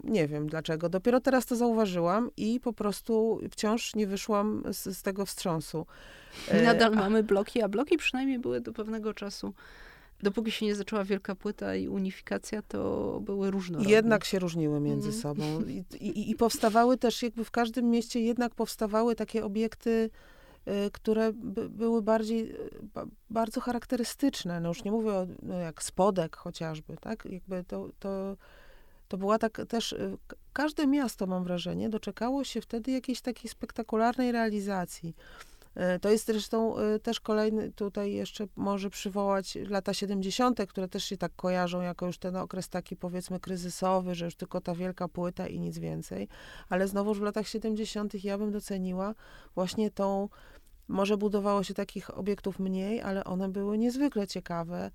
nie 0.05 0.29
wiem 0.29 0.47
dlaczego, 0.47 0.89
dopiero 0.89 1.21
teraz 1.21 1.47
to 1.47 1.57
zauważyłam 1.57 2.31
i 2.37 2.61
po 2.61 2.73
prostu 2.73 3.41
wciąż 3.51 3.95
nie 3.95 4.07
wyszłam 4.07 4.63
z, 4.73 4.99
z 4.99 5.03
tego 5.03 5.27
wstrząsu. 5.27 5.87
E, 6.49 6.63
Nadal 6.67 6.95
mamy 6.95 7.23
bloki, 7.23 7.63
a 7.63 7.69
bloki 7.69 7.97
przynajmniej 7.97 8.39
były 8.39 8.61
do 8.61 8.73
pewnego 8.73 9.15
czasu 9.15 9.55
dopóki 10.23 10.51
się 10.51 10.67
nie 10.67 10.75
zaczęła 10.75 11.05
wielka 11.05 11.35
płyta 11.35 11.77
i 11.77 11.89
unifikacja, 11.89 12.63
to 12.63 13.21
były 13.21 13.51
różnorodne. 13.51 13.93
Jednak 13.93 14.25
się 14.25 14.39
różniły 14.39 14.81
między 14.81 15.09
mm. 15.09 15.21
sobą. 15.21 15.61
I, 16.01 16.07
i, 16.07 16.31
I, 16.31 16.35
powstawały 16.35 16.97
też, 16.97 17.23
jakby 17.23 17.45
w 17.45 17.51
każdym 17.51 17.91
mieście 17.91 18.21
jednak 18.21 18.55
powstawały 18.55 19.15
takie 19.15 19.45
obiekty, 19.45 20.11
które 20.93 21.33
by, 21.33 21.69
były 21.69 22.03
bardziej, 22.03 22.51
y, 22.51 22.71
bardzo 23.31 23.61
charakterystyczne. 23.61 24.61
No 24.61 24.69
już 24.69 24.85
nie 24.85 24.91
mówię 24.91 25.13
o, 25.13 25.27
no 25.43 25.55
jak 25.55 25.83
spodek 25.83 26.37
chociażby, 26.37 26.97
tak? 26.97 27.25
Jakby 27.25 27.65
to, 27.65 27.89
to, 27.99 28.37
to 29.09 29.19
była 29.19 29.39
tak 29.39 29.63
też, 29.69 29.93
y, 29.93 30.17
każde 30.53 30.87
miasto, 30.87 31.27
mam 31.27 31.45
wrażenie, 31.45 31.89
doczekało 31.89 32.45
się 32.45 32.61
wtedy 32.61 32.91
jakiejś 32.91 33.21
takiej 33.21 33.51
spektakularnej 33.51 34.33
realizacji. 34.33 35.15
E, 35.81 35.99
to 35.99 36.11
jest 36.11 36.27
zresztą 36.27 36.79
e, 36.79 36.99
też 36.99 37.21
kolejny, 37.21 37.73
tutaj 37.73 38.13
jeszcze 38.13 38.47
może 38.57 38.91
przywołać 38.91 39.59
lata 39.69 39.95
70., 39.95 40.67
które 40.69 40.89
też 40.89 41.05
się 41.05 41.17
tak 41.17 41.33
kojarzą 41.37 41.81
jako 41.81 42.07
już 42.07 42.19
ten 42.19 42.37
okres 42.37 42.69
taki 42.69 42.97
powiedzmy 42.97 43.41
kryzysowy, 43.41 44.15
że 44.15 44.25
już 44.25 44.35
tylko 44.35 44.61
ta 44.61 44.75
wielka 44.75 45.09
płyta 45.09 45.47
i 45.47 45.61
nic 45.61 45.79
więcej. 45.79 46.29
Ale 46.69 46.89
znowuż 46.89 47.19
w 47.19 47.23
latach 47.23 47.49
70. 47.49 48.25
ja 48.25 48.39
bym 48.39 48.51
doceniła 48.53 49.15
właśnie 49.55 49.91
tą, 49.91 50.29
może 50.89 51.17
budowało 51.17 51.63
się 51.63 51.75
takich 51.75 52.19
obiektów 52.19 52.59
mniej, 52.59 53.01
ale 53.01 53.25
one 53.25 53.49
były 53.49 53.79
niezwykle 53.79 54.27
ciekawe 54.27 54.91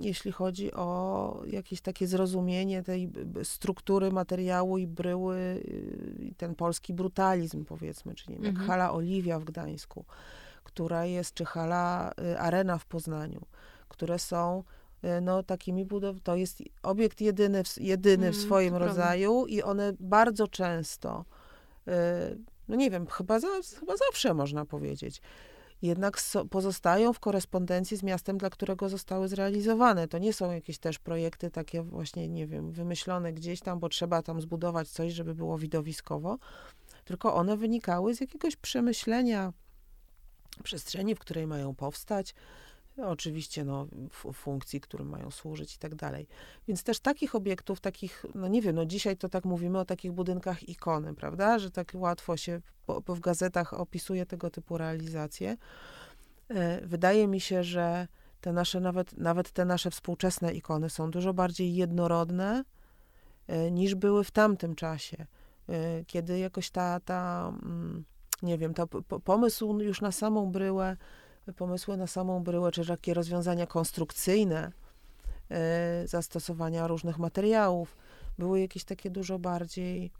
jeśli 0.00 0.32
chodzi 0.32 0.72
o 0.72 1.42
jakieś 1.46 1.80
takie 1.80 2.06
zrozumienie 2.06 2.82
tej 2.82 3.10
struktury 3.42 4.12
materiału 4.12 4.78
i 4.78 4.86
bryły, 4.86 5.36
y, 5.36 6.34
ten 6.36 6.54
polski 6.54 6.94
brutalizm, 6.94 7.64
powiedzmy, 7.64 8.14
czyli 8.14 8.36
mhm. 8.36 8.54
jak 8.54 8.64
hala 8.64 8.92
Oliwia 8.92 9.38
w 9.38 9.44
Gdańsku, 9.44 10.04
która 10.64 11.04
jest, 11.04 11.34
czy 11.34 11.44
hala 11.44 12.12
y, 12.32 12.38
Arena 12.38 12.78
w 12.78 12.86
Poznaniu, 12.86 13.40
które 13.88 14.18
są 14.18 14.64
y, 15.04 15.20
no, 15.20 15.42
takimi 15.42 15.84
budow... 15.84 16.16
To 16.22 16.36
jest 16.36 16.62
obiekt 16.82 17.20
jedyny, 17.20 17.64
w, 17.64 17.80
jedyny 17.80 18.26
w 18.26 18.34
mhm, 18.34 18.44
swoim 18.44 18.76
rodzaju 18.76 19.32
prawda. 19.32 19.54
i 19.54 19.62
one 19.62 19.92
bardzo 20.00 20.48
często, 20.48 21.24
no 22.68 22.76
nie 22.76 22.90
wiem, 22.90 23.06
chyba, 23.06 23.40
za, 23.40 23.48
chyba 23.80 23.96
zawsze 23.96 24.34
można 24.34 24.64
powiedzieć, 24.64 25.22
jednak 25.82 26.20
pozostają 26.50 27.12
w 27.12 27.20
korespondencji 27.20 27.96
z 27.96 28.02
miastem, 28.02 28.38
dla 28.38 28.50
którego 28.50 28.88
zostały 28.88 29.28
zrealizowane. 29.28 30.08
To 30.08 30.18
nie 30.18 30.32
są 30.32 30.52
jakieś 30.52 30.78
też 30.78 30.98
projekty 30.98 31.50
takie 31.50 31.82
właśnie, 31.82 32.28
nie 32.28 32.46
wiem, 32.46 32.72
wymyślone 32.72 33.32
gdzieś 33.32 33.60
tam, 33.60 33.80
bo 33.80 33.88
trzeba 33.88 34.22
tam 34.22 34.40
zbudować 34.40 34.88
coś, 34.88 35.12
żeby 35.12 35.34
było 35.34 35.58
widowiskowo, 35.58 36.38
tylko 37.04 37.34
one 37.34 37.56
wynikały 37.56 38.14
z 38.14 38.20
jakiegoś 38.20 38.56
przemyślenia 38.56 39.52
przestrzeni, 40.62 41.14
w 41.14 41.18
której 41.18 41.46
mają 41.46 41.74
powstać, 41.74 42.34
oczywiście 43.08 43.64
no, 43.64 43.86
funkcji, 44.32 44.80
którym 44.80 45.08
mają 45.08 45.30
służyć 45.30 45.74
i 45.74 45.78
tak 45.78 45.94
dalej. 45.94 46.26
Więc 46.68 46.82
też 46.82 47.00
takich 47.00 47.34
obiektów, 47.34 47.80
takich, 47.80 48.24
no 48.34 48.48
nie 48.48 48.62
wiem, 48.62 48.76
no 48.76 48.84
dzisiaj 48.86 49.16
to 49.16 49.28
tak 49.28 49.44
mówimy 49.44 49.78
o 49.78 49.84
takich 49.84 50.12
budynkach 50.12 50.68
ikony, 50.68 51.14
prawda, 51.14 51.58
że 51.58 51.70
tak 51.70 51.92
łatwo 51.94 52.36
się 52.36 52.60
po, 52.86 53.02
po 53.02 53.14
w 53.14 53.20
gazetach 53.20 53.74
opisuje 53.74 54.26
tego 54.26 54.50
typu 54.50 54.78
realizacje. 54.78 55.56
E, 56.48 56.86
wydaje 56.86 57.28
mi 57.28 57.40
się, 57.40 57.64
że 57.64 58.08
te 58.40 58.52
nasze, 58.52 58.80
nawet, 58.80 59.18
nawet 59.18 59.50
te 59.50 59.64
nasze 59.64 59.90
współczesne 59.90 60.52
ikony 60.52 60.90
są 60.90 61.10
dużo 61.10 61.34
bardziej 61.34 61.74
jednorodne 61.74 62.64
e, 63.46 63.70
niż 63.70 63.94
były 63.94 64.24
w 64.24 64.30
tamtym 64.30 64.74
czasie, 64.74 65.26
e, 65.68 66.04
kiedy 66.04 66.38
jakoś 66.38 66.70
ta, 66.70 67.00
ta 67.00 67.52
mm, 67.62 68.04
nie 68.42 68.58
wiem, 68.58 68.74
to 68.74 68.86
pomysł 69.24 69.80
już 69.80 70.00
na 70.00 70.12
samą 70.12 70.52
bryłę 70.52 70.96
pomysły 71.56 71.96
na 71.96 72.06
samą 72.06 72.42
bryłę, 72.44 72.72
czy 72.72 72.86
takie 72.86 73.14
rozwiązania 73.14 73.66
konstrukcyjne, 73.66 74.72
e, 75.50 76.08
zastosowania 76.08 76.86
różnych 76.86 77.18
materiałów, 77.18 77.96
były 78.38 78.60
jakieś 78.60 78.84
takie 78.84 79.10
dużo 79.10 79.38
bardziej, 79.38 80.10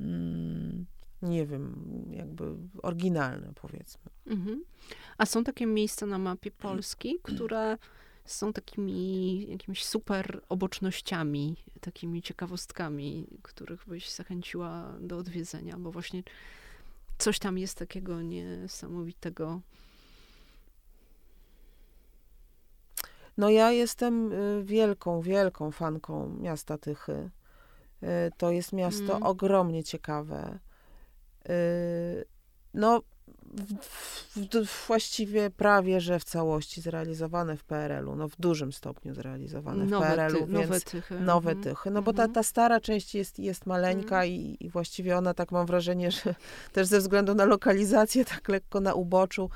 mm, 0.00 0.86
nie 1.22 1.46
wiem, 1.46 1.94
jakby 2.10 2.44
oryginalne, 2.82 3.52
powiedzmy. 3.54 4.10
Mhm. 4.26 4.64
A 5.18 5.26
są 5.26 5.44
takie 5.44 5.66
miejsca 5.66 6.06
na 6.06 6.18
mapie 6.18 6.50
Polski, 6.50 7.18
które 7.34 7.78
są 8.24 8.52
takimi 8.52 9.50
jakimiś 9.50 9.84
super 9.84 10.40
obocznościami, 10.48 11.56
takimi 11.80 12.22
ciekawostkami, 12.22 13.26
których 13.42 13.84
byś 13.86 14.10
zachęciła 14.10 14.94
do 15.00 15.18
odwiedzenia, 15.18 15.76
bo 15.78 15.92
właśnie 15.92 16.22
coś 17.18 17.38
tam 17.38 17.58
jest 17.58 17.78
takiego 17.78 18.22
niesamowitego. 18.22 19.60
No 23.36 23.50
ja 23.50 23.70
jestem 23.72 24.32
y, 24.32 24.64
wielką, 24.64 25.20
wielką 25.20 25.70
fanką 25.70 26.28
miasta 26.28 26.78
Tychy. 26.78 27.30
Y, 28.02 28.06
to 28.36 28.50
jest 28.50 28.72
miasto 28.72 29.16
mm. 29.16 29.22
ogromnie 29.22 29.84
ciekawe. 29.84 30.58
Y, 31.48 32.24
no, 32.74 33.02
w, 34.36 34.66
w, 34.66 34.86
właściwie 34.86 35.50
prawie, 35.50 36.00
że 36.00 36.18
w 36.18 36.24
całości 36.24 36.80
zrealizowane 36.80 37.56
w 37.56 37.64
PRL-u, 37.64 38.16
no 38.16 38.28
w 38.28 38.36
dużym 38.36 38.72
stopniu 38.72 39.14
zrealizowane 39.14 39.84
nowe 39.84 40.06
w 40.06 40.08
PRL-u, 40.08 40.46
ty, 40.46 40.52
więc 40.52 40.52
nowe 40.52 40.80
tychy. 40.80 41.20
Nowe 41.20 41.50
mhm. 41.50 41.64
tychy. 41.64 41.90
No 41.90 42.02
bo 42.02 42.12
ta, 42.12 42.22
mhm. 42.22 42.34
ta 42.34 42.42
stara 42.42 42.80
część 42.80 43.14
jest, 43.14 43.38
jest 43.38 43.66
maleńka 43.66 44.16
mhm. 44.16 44.28
i, 44.28 44.56
i 44.60 44.70
właściwie 44.70 45.16
ona, 45.16 45.34
tak 45.34 45.52
mam 45.52 45.66
wrażenie, 45.66 46.10
że 46.10 46.34
też 46.72 46.86
ze 46.86 46.98
względu 46.98 47.34
na 47.34 47.44
lokalizację, 47.44 48.24
tak 48.24 48.48
lekko 48.48 48.80
na 48.80 48.94
uboczu, 48.94 49.50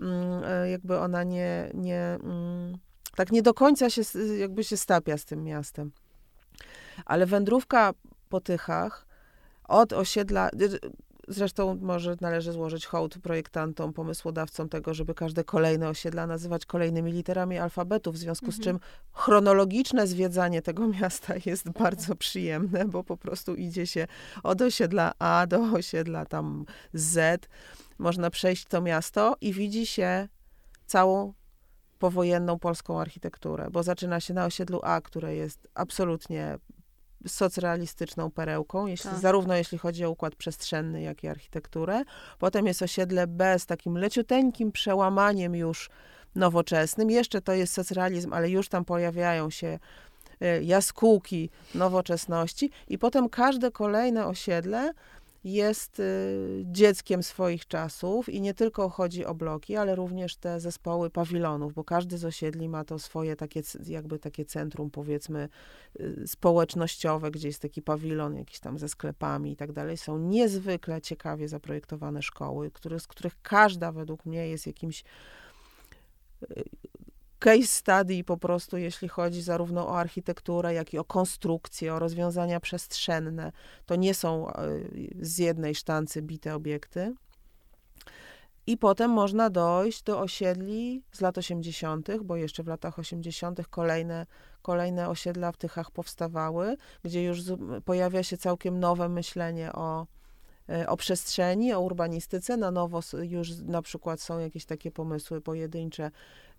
mm, 0.00 0.44
e, 0.44 0.70
jakby 0.70 0.98
ona 0.98 1.24
nie, 1.24 1.70
nie 1.74 2.18
mm, 2.22 2.78
tak 3.16 3.32
nie 3.32 3.42
do 3.42 3.54
końca 3.54 3.90
się, 3.90 4.02
jakby 4.38 4.64
się 4.64 4.76
stapia 4.76 5.18
z 5.18 5.24
tym 5.24 5.44
miastem. 5.44 5.92
Ale 7.04 7.26
wędrówka 7.26 7.92
po 8.28 8.40
Tychach 8.40 9.06
od 9.68 9.92
osiedla, 9.92 10.50
Zresztą 11.28 11.78
może 11.80 12.16
należy 12.20 12.52
złożyć 12.52 12.86
hołd 12.86 13.18
projektantom, 13.22 13.92
pomysłodawcom 13.92 14.68
tego, 14.68 14.94
żeby 14.94 15.14
każde 15.14 15.44
kolejne 15.44 15.88
osiedla 15.88 16.26
nazywać 16.26 16.66
kolejnymi 16.66 17.12
literami 17.12 17.58
alfabetu, 17.58 18.12
w 18.12 18.16
związku 18.16 18.52
z 18.52 18.58
mhm. 18.58 18.64
czym 18.64 18.88
chronologiczne 19.12 20.06
zwiedzanie 20.06 20.62
tego 20.62 20.88
miasta 21.00 21.34
jest 21.46 21.70
bardzo 21.70 22.16
przyjemne, 22.16 22.84
bo 22.84 23.04
po 23.04 23.16
prostu 23.16 23.54
idzie 23.54 23.86
się 23.86 24.06
od 24.42 24.62
osiedla 24.62 25.12
A 25.18 25.46
do 25.46 25.62
osiedla 25.62 26.26
tam 26.26 26.64
Z. 26.92 27.48
Można 27.98 28.30
przejść 28.30 28.64
to 28.64 28.80
miasto 28.80 29.36
i 29.40 29.52
widzi 29.52 29.86
się 29.86 30.28
całą 30.86 31.32
powojenną 31.98 32.58
polską 32.58 33.00
architekturę, 33.00 33.68
bo 33.70 33.82
zaczyna 33.82 34.20
się 34.20 34.34
na 34.34 34.44
osiedlu 34.44 34.80
A, 34.82 35.00
które 35.00 35.36
jest 35.36 35.68
absolutnie 35.74 36.58
socrealistyczną 37.26 38.30
perełką, 38.30 38.86
jeśli, 38.86 39.10
tak. 39.10 39.18
zarówno 39.18 39.54
jeśli 39.54 39.78
chodzi 39.78 40.04
o 40.04 40.10
układ 40.10 40.34
przestrzenny, 40.34 41.02
jak 41.02 41.24
i 41.24 41.28
architekturę. 41.28 42.02
Potem 42.38 42.66
jest 42.66 42.82
osiedle 42.82 43.26
B 43.26 43.58
z 43.58 43.66
takim 43.66 43.98
leciuteńkim 43.98 44.72
przełamaniem 44.72 45.54
już 45.54 45.90
nowoczesnym. 46.34 47.10
Jeszcze 47.10 47.42
to 47.42 47.52
jest 47.52 47.72
socrealizm, 47.72 48.32
ale 48.32 48.50
już 48.50 48.68
tam 48.68 48.84
pojawiają 48.84 49.50
się 49.50 49.78
e, 50.40 50.62
jaskółki 50.62 51.50
nowoczesności 51.74 52.70
i 52.88 52.98
potem 52.98 53.28
każde 53.28 53.70
kolejne 53.70 54.26
osiedle 54.26 54.92
jest 55.46 56.00
y, 56.00 56.62
dzieckiem 56.64 57.22
swoich 57.22 57.66
czasów 57.66 58.28
i 58.28 58.40
nie 58.40 58.54
tylko 58.54 58.88
chodzi 58.88 59.24
o 59.24 59.34
bloki, 59.34 59.76
ale 59.76 59.94
również 59.94 60.36
te 60.36 60.60
zespoły 60.60 61.10
pawilonów, 61.10 61.74
bo 61.74 61.84
każdy 61.84 62.18
z 62.18 62.24
osiedli 62.24 62.68
ma 62.68 62.84
to 62.84 62.98
swoje 62.98 63.36
takie, 63.36 63.62
jakby 63.86 64.18
takie 64.18 64.44
centrum, 64.44 64.90
powiedzmy, 64.90 65.48
y, 66.00 66.26
społecznościowe, 66.26 67.30
gdzie 67.30 67.48
jest 67.48 67.62
taki 67.62 67.82
pawilon 67.82 68.36
jakiś 68.36 68.60
tam 68.60 68.78
ze 68.78 68.88
sklepami 68.88 69.52
i 69.52 69.56
tak 69.56 69.72
dalej. 69.72 69.96
Są 69.96 70.18
niezwykle 70.18 71.00
ciekawie 71.00 71.48
zaprojektowane 71.48 72.22
szkoły, 72.22 72.70
które, 72.70 73.00
z 73.00 73.06
których 73.06 73.42
każda 73.42 73.92
według 73.92 74.26
mnie 74.26 74.48
jest 74.48 74.66
jakimś 74.66 75.04
y, 76.42 76.64
case 77.38 77.66
study 77.66 78.24
po 78.24 78.36
prostu, 78.36 78.76
jeśli 78.76 79.08
chodzi 79.08 79.42
zarówno 79.42 79.88
o 79.88 79.98
architekturę, 79.98 80.74
jak 80.74 80.94
i 80.94 80.98
o 80.98 81.04
konstrukcję, 81.04 81.94
o 81.94 81.98
rozwiązania 81.98 82.60
przestrzenne. 82.60 83.52
To 83.86 83.96
nie 83.96 84.14
są 84.14 84.48
e, 84.48 84.52
z 85.20 85.38
jednej 85.38 85.74
sztancy 85.74 86.22
bite 86.22 86.54
obiekty. 86.54 87.14
I 88.66 88.76
potem 88.76 89.10
można 89.10 89.50
dojść 89.50 90.02
do 90.02 90.20
osiedli 90.20 91.02
z 91.12 91.20
lat 91.20 91.38
80., 91.38 92.08
bo 92.24 92.36
jeszcze 92.36 92.62
w 92.62 92.66
latach 92.66 92.98
80. 92.98 93.68
kolejne, 93.68 94.26
kolejne 94.62 95.08
osiedla 95.08 95.52
w 95.52 95.56
Tychach 95.56 95.90
powstawały, 95.90 96.76
gdzie 97.02 97.24
już 97.24 97.40
pojawia 97.84 98.22
się 98.22 98.36
całkiem 98.36 98.80
nowe 98.80 99.08
myślenie 99.08 99.72
o, 99.72 100.06
e, 100.68 100.88
o 100.88 100.96
przestrzeni, 100.96 101.72
o 101.72 101.80
urbanistyce. 101.80 102.56
Na 102.56 102.70
nowo 102.70 103.00
już 103.22 103.50
na 103.58 103.82
przykład 103.82 104.20
są 104.20 104.38
jakieś 104.38 104.64
takie 104.64 104.90
pomysły 104.90 105.40
pojedyncze 105.40 106.10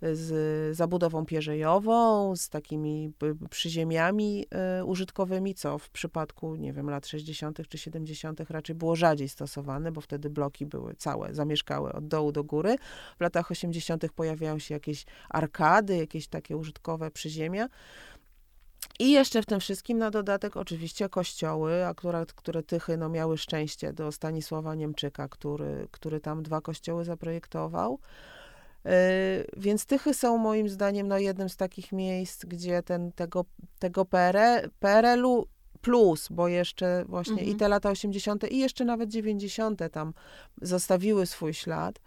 z 0.02 0.78
zabudową 0.78 1.26
pierzejową, 1.26 2.36
z 2.36 2.50
takimi 2.50 3.12
przyziemiami 3.50 4.46
e, 4.52 4.86
użytkowymi, 4.86 5.56
co 5.56 5.78
w 5.78 5.90
przypadku, 5.90 6.56
nie 6.56 6.74
wiem, 6.74 6.90
lat 6.90 7.08
60. 7.08 7.68
czy 7.70 7.78
70. 7.78 8.40
raczej 8.50 8.76
było 8.76 8.96
rzadziej 8.96 9.30
stosowane, 9.30 9.92
bo 9.92 10.02
wtedy 10.02 10.30
bloki 10.30 10.66
były 10.66 10.96
całe, 10.96 11.34
zamieszkałe 11.34 11.94
od 11.94 12.08
dołu 12.08 12.32
do 12.32 12.44
góry. 12.44 12.76
W 13.18 13.22
latach 13.22 13.52
80. 13.52 14.12
pojawiają 14.16 14.60
się 14.60 14.74
jakieś 14.74 15.06
arkady, 15.30 15.98
jakieś 15.98 16.28
takie 16.28 16.58
użytkowe 16.58 17.12
przyziemia. 17.12 17.70
I 19.00 19.12
jeszcze 19.12 19.42
w 19.42 19.46
tym 19.46 19.60
wszystkim 19.60 19.98
na 19.98 20.12
dodatek 20.12 20.58
oczywiście 20.58 21.10
kościoły, 21.10 21.86
akurat, 21.86 22.34
które 22.34 22.64
Tychy 22.64 22.98
no, 22.98 23.10
miały 23.10 23.38
szczęście 23.38 23.94
do 23.94 24.12
Stanisława 24.12 24.76
Niemczyka, 24.76 25.28
który, 25.28 25.88
który 25.92 26.20
tam 26.20 26.44
dwa 26.44 26.62
kościoły 26.62 27.06
zaprojektował. 27.06 28.00
E, 28.88 29.44
więc 29.58 29.86
Tychy 29.86 30.14
są 30.14 30.38
moim 30.38 30.70
zdaniem 30.70 31.08
no, 31.08 31.18
jednym 31.18 31.50
z 31.50 31.58
takich 31.58 31.92
miejsc, 31.92 32.46
gdzie 32.46 32.84
ten, 32.84 33.12
tego, 33.12 33.46
tego 33.80 34.06
PRL-u 34.80 35.48
plus, 35.82 36.28
bo 36.32 36.48
jeszcze 36.48 37.06
właśnie 37.08 37.34
mhm. 37.34 37.52
i 37.52 37.56
te 37.56 37.68
lata 37.68 37.90
80. 37.90 38.52
i 38.52 38.60
jeszcze 38.60 38.86
nawet 38.86 39.10
90. 39.10 39.82
tam 39.92 40.14
zostawiły 40.62 41.26
swój 41.26 41.54
ślad 41.54 42.00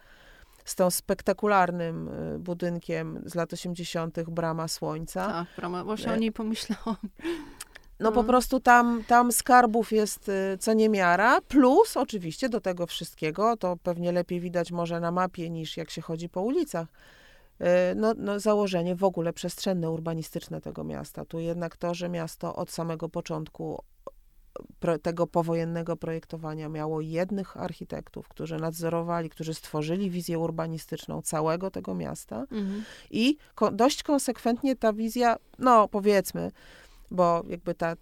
z 0.64 0.74
tą 0.74 0.90
spektakularnym 0.90 2.08
e, 2.08 2.38
budynkiem 2.38 3.22
z 3.26 3.34
lat 3.34 3.52
80. 3.52 4.30
Brama 4.30 4.68
Słońca. 4.68 5.26
Tak, 5.26 5.46
Brama, 5.56 5.84
właśnie 5.84 6.12
o 6.12 6.16
niej 6.16 6.32
pomyślałam. 6.32 6.96
No 8.00 8.12
po 8.12 8.24
prostu 8.24 8.60
tam, 8.60 9.04
tam 9.06 9.32
skarbów 9.32 9.92
jest 9.92 10.28
y, 10.28 10.58
co 10.58 10.72
niemiara, 10.72 11.40
plus 11.40 11.96
oczywiście 11.96 12.48
do 12.48 12.60
tego 12.60 12.86
wszystkiego, 12.86 13.56
to 13.56 13.76
pewnie 13.82 14.12
lepiej 14.12 14.40
widać 14.40 14.72
może 14.72 15.00
na 15.00 15.10
mapie 15.10 15.50
niż 15.50 15.76
jak 15.76 15.90
się 15.90 16.02
chodzi 16.02 16.28
po 16.28 16.42
ulicach, 16.42 16.88
y, 17.60 17.64
no, 17.96 18.14
no 18.16 18.40
założenie 18.40 18.96
w 18.96 19.04
ogóle 19.04 19.32
przestrzenne, 19.32 19.90
urbanistyczne 19.90 20.60
tego 20.60 20.84
miasta. 20.84 21.24
Tu 21.24 21.40
jednak 21.40 21.76
to, 21.76 21.94
że 21.94 22.08
miasto 22.08 22.56
od 22.56 22.70
samego 22.70 23.08
początku 23.08 23.82
tego 25.02 25.26
powojennego 25.26 25.96
projektowania 25.96 26.68
miało 26.68 27.00
jednych 27.00 27.56
architektów, 27.56 28.28
którzy 28.28 28.56
nadzorowali, 28.56 29.30
którzy 29.30 29.54
stworzyli 29.54 30.10
wizję 30.10 30.38
urbanistyczną 30.38 31.22
całego 31.22 31.70
tego 31.70 31.94
miasta 31.94 32.40
mhm. 32.40 32.84
i 33.10 33.36
ko 33.54 33.70
dość 33.70 34.02
konsekwentnie 34.02 34.76
ta 34.76 34.92
wizja, 34.92 35.36
no 35.58 35.88
powiedzmy, 35.88 36.50
bo 37.10 37.44
jakby 37.48 37.74
ta, 37.74 37.96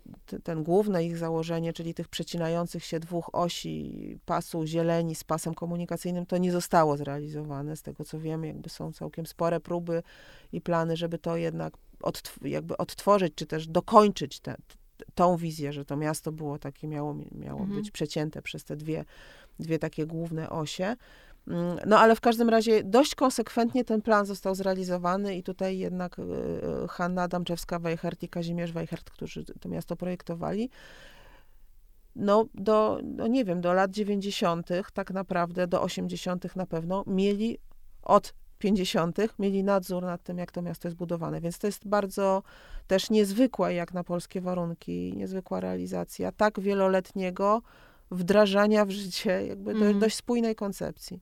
ten 0.45 0.63
główne 0.63 1.05
ich 1.05 1.17
założenie, 1.17 1.73
czyli 1.73 1.95
tych 1.95 2.09
przecinających 2.09 2.85
się 2.85 3.01
dwóch 3.01 3.31
osi 3.33 4.19
pasu 4.27 4.67
zieleni 4.67 5.15
z 5.15 5.25
pasem 5.25 5.55
komunikacyjnym, 5.55 6.27
to 6.27 6.39
nie 6.39 6.53
zostało 6.53 6.97
zrealizowane. 6.97 7.77
Z 7.77 7.83
tego 7.83 8.05
co 8.05 8.21
wiem, 8.21 8.45
jakby 8.45 8.69
są 8.69 8.93
całkiem 8.93 9.27
spore 9.27 9.61
próby 9.61 10.03
i 10.53 10.61
plany, 10.61 10.97
żeby 10.97 11.19
to 11.19 11.37
jednak 11.37 11.75
odtw 12.03 12.39
jakby 12.43 12.77
odtworzyć, 12.77 13.35
czy 13.35 13.47
też 13.47 13.67
dokończyć 13.67 14.41
te, 14.41 14.57
tą 15.15 15.37
wizję, 15.37 15.73
że 15.73 15.85
to 15.85 15.97
miasto 15.97 16.33
było 16.33 16.59
takie, 16.59 16.89
miało, 16.89 17.15
miało 17.33 17.61
mhm. 17.61 17.79
być 17.79 17.91
przecięte 17.91 18.43
przez 18.43 18.65
te 18.65 18.77
dwie, 18.77 19.05
dwie 19.59 19.79
takie 19.79 20.07
główne 20.07 20.51
osie. 20.51 20.97
Mm, 21.49 21.79
no 21.87 21.99
ale 21.99 22.17
w 22.17 22.21
każdym 22.21 22.49
razie 22.49 22.85
dość 22.85 23.15
konsekwentnie 23.15 23.85
ten 23.85 24.03
plan 24.03 24.27
został 24.27 24.55
zrealizowany 24.55 25.37
i 25.37 25.43
tutaj 25.43 25.79
jednak 25.79 26.19
e, 26.19 26.23
e, 26.23 26.89
Hanna 26.89 27.29
Adamczewska-Weichert 27.29 28.23
i 28.23 28.29
Kazimierz 28.29 28.73
Weichert, 28.73 29.11
którzy 29.11 29.45
to 29.45 29.69
miasto 29.69 29.97
projektowali, 29.97 30.71
no 32.17 32.45
do, 32.55 33.01
no 33.05 33.27
nie 33.27 33.45
wiem, 33.45 33.61
do 33.61 33.73
lat 33.73 33.91
90. 33.91 34.69
tak 34.95 35.11
naprawdę, 35.11 35.67
do 35.67 35.83
80. 35.83 36.57
na 36.57 36.67
pewno 36.67 37.05
mieli 37.07 37.59
od 38.03 38.35
50. 38.59 39.19
mieli 39.39 39.65
nadzór 39.65 40.03
nad 40.03 40.23
tym, 40.23 40.39
jak 40.39 40.53
to 40.53 40.63
miasto 40.63 40.89
jest 40.89 40.97
budowane. 40.97 41.41
Więc 41.41 41.59
to 41.59 41.67
jest 41.67 41.89
bardzo 41.89 42.43
też 42.87 43.11
niezwykła, 43.11 43.71
jak 43.71 43.95
na 43.95 44.05
polskie 44.05 44.41
warunki, 44.41 45.13
niezwykła 45.17 45.61
realizacja 45.61 46.33
tak 46.33 46.61
wieloletniego 46.61 47.63
wdrażania 48.11 48.85
w 48.85 48.91
życie 48.91 49.47
jakby 49.47 49.71
mm. 49.71 49.99
dość 49.99 50.17
spójnej 50.17 50.55
koncepcji. 50.55 51.21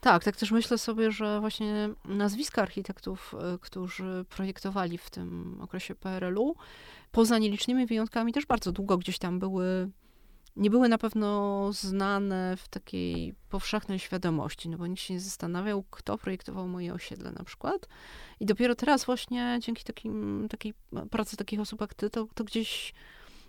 Tak, 0.00 0.24
tak 0.24 0.36
też 0.36 0.50
myślę 0.50 0.78
sobie, 0.78 1.10
że 1.10 1.40
właśnie 1.40 1.88
nazwiska 2.04 2.62
architektów, 2.62 3.34
e, 3.34 3.58
którzy 3.58 4.24
projektowali 4.28 4.98
w 4.98 5.10
tym 5.10 5.58
okresie 5.60 5.94
PRL-u, 5.94 6.54
poza 7.12 7.38
nielicznymi 7.38 7.86
wyjątkami 7.86 8.32
też 8.32 8.46
bardzo 8.46 8.72
długo 8.72 8.98
gdzieś 8.98 9.18
tam 9.18 9.38
były 9.38 9.90
nie 10.58 10.70
były 10.70 10.88
na 10.88 10.98
pewno 10.98 11.72
znane 11.72 12.56
w 12.56 12.68
takiej 12.68 13.34
powszechnej 13.48 13.98
świadomości, 13.98 14.68
no 14.68 14.78
bo 14.78 14.86
nikt 14.86 15.02
się 15.02 15.14
nie 15.14 15.20
zastanawiał, 15.20 15.84
kto 15.90 16.18
projektował 16.18 16.68
moje 16.68 16.94
osiedle 16.94 17.32
na 17.32 17.44
przykład. 17.44 17.88
I 18.40 18.46
dopiero 18.46 18.74
teraz 18.74 19.04
właśnie 19.04 19.58
dzięki 19.62 19.84
takim, 19.84 20.46
takiej 20.50 20.74
pracy 21.10 21.36
takich 21.36 21.60
osób 21.60 21.80
jak 21.80 21.94
ty, 21.94 22.10
to, 22.10 22.26
to 22.34 22.44
gdzieś 22.44 22.94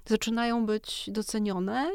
zaczynają 0.06 0.66
być 0.66 1.10
docenione, 1.12 1.92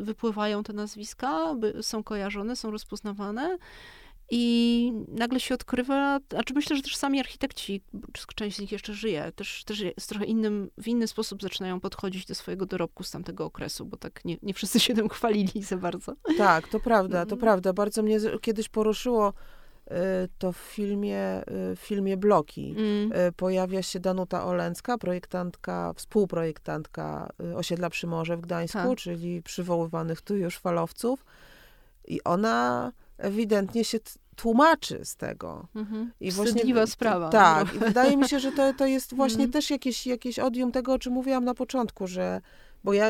y, 0.00 0.04
wypływają 0.04 0.62
te 0.62 0.72
nazwiska, 0.72 1.54
są 1.82 2.04
kojarzone, 2.04 2.56
są 2.56 2.70
rozpoznawane. 2.70 3.58
I 4.34 4.92
nagle 5.08 5.40
się 5.40 5.54
odkrywa, 5.54 6.20
a 6.36 6.42
czy 6.44 6.54
myślę, 6.54 6.76
że 6.76 6.82
też 6.82 6.96
sami 6.96 7.20
architekci, 7.20 7.82
część 8.34 8.56
z 8.56 8.60
nich 8.60 8.72
jeszcze 8.72 8.94
żyje, 8.94 9.32
też, 9.36 9.64
też 9.64 9.80
jest 9.80 10.08
trochę 10.08 10.24
innym, 10.24 10.70
w 10.78 10.88
inny 10.88 11.06
sposób 11.06 11.42
zaczynają 11.42 11.80
podchodzić 11.80 12.26
do 12.26 12.34
swojego 12.34 12.66
dorobku 12.66 13.04
z 13.04 13.10
tamtego 13.10 13.44
okresu, 13.44 13.84
bo 13.84 13.96
tak 13.96 14.24
nie, 14.24 14.36
nie 14.42 14.54
wszyscy 14.54 14.80
się 14.80 14.94
tym 14.94 15.08
chwalili 15.08 15.62
za 15.62 15.76
bardzo. 15.76 16.12
Tak, 16.38 16.68
to 16.68 16.80
prawda, 16.80 17.18
to 17.18 17.22
mhm. 17.22 17.40
prawda. 17.40 17.72
Bardzo 17.72 18.02
mnie 18.02 18.18
kiedyś 18.40 18.68
poruszyło 18.68 19.32
to 20.38 20.52
w 20.52 20.56
filmie, 20.56 21.42
y, 21.72 21.76
w 21.76 21.80
filmie 21.80 22.16
Bloki. 22.16 22.74
Mm. 22.78 23.12
Y, 23.12 23.32
pojawia 23.32 23.82
się 23.82 24.00
Danuta 24.00 24.44
Olęcka, 24.44 24.98
projektantka, 24.98 25.92
współprojektantka 25.96 27.28
osiedla 27.54 27.90
przy 27.90 28.06
Morze 28.06 28.36
w 28.36 28.40
Gdańsku, 28.40 28.78
tak. 28.78 28.98
czyli 28.98 29.42
przywoływanych 29.42 30.20
tu 30.20 30.36
już 30.36 30.58
falowców. 30.58 31.24
I 32.04 32.24
ona 32.24 32.92
ewidentnie 33.18 33.84
się 33.84 33.98
tłumaczy 34.36 35.04
z 35.04 35.16
tego. 35.16 35.66
Mhm. 35.74 36.12
I 36.20 36.30
właśnie, 36.30 36.86
sprawa. 36.86 37.28
Tak. 37.28 37.74
I 37.74 37.78
wydaje 37.78 38.16
mi 38.16 38.28
się, 38.28 38.40
że 38.40 38.52
to, 38.52 38.74
to 38.74 38.86
jest 38.86 39.14
właśnie 39.16 39.44
mhm. 39.44 39.52
też 39.52 39.70
jakieś, 39.70 40.06
jakieś 40.06 40.38
odium 40.38 40.72
tego, 40.72 40.92
o 40.92 40.98
czym 40.98 41.12
mówiłam 41.12 41.44
na 41.44 41.54
początku, 41.54 42.06
że 42.06 42.40
bo 42.84 42.92
ja 42.92 43.06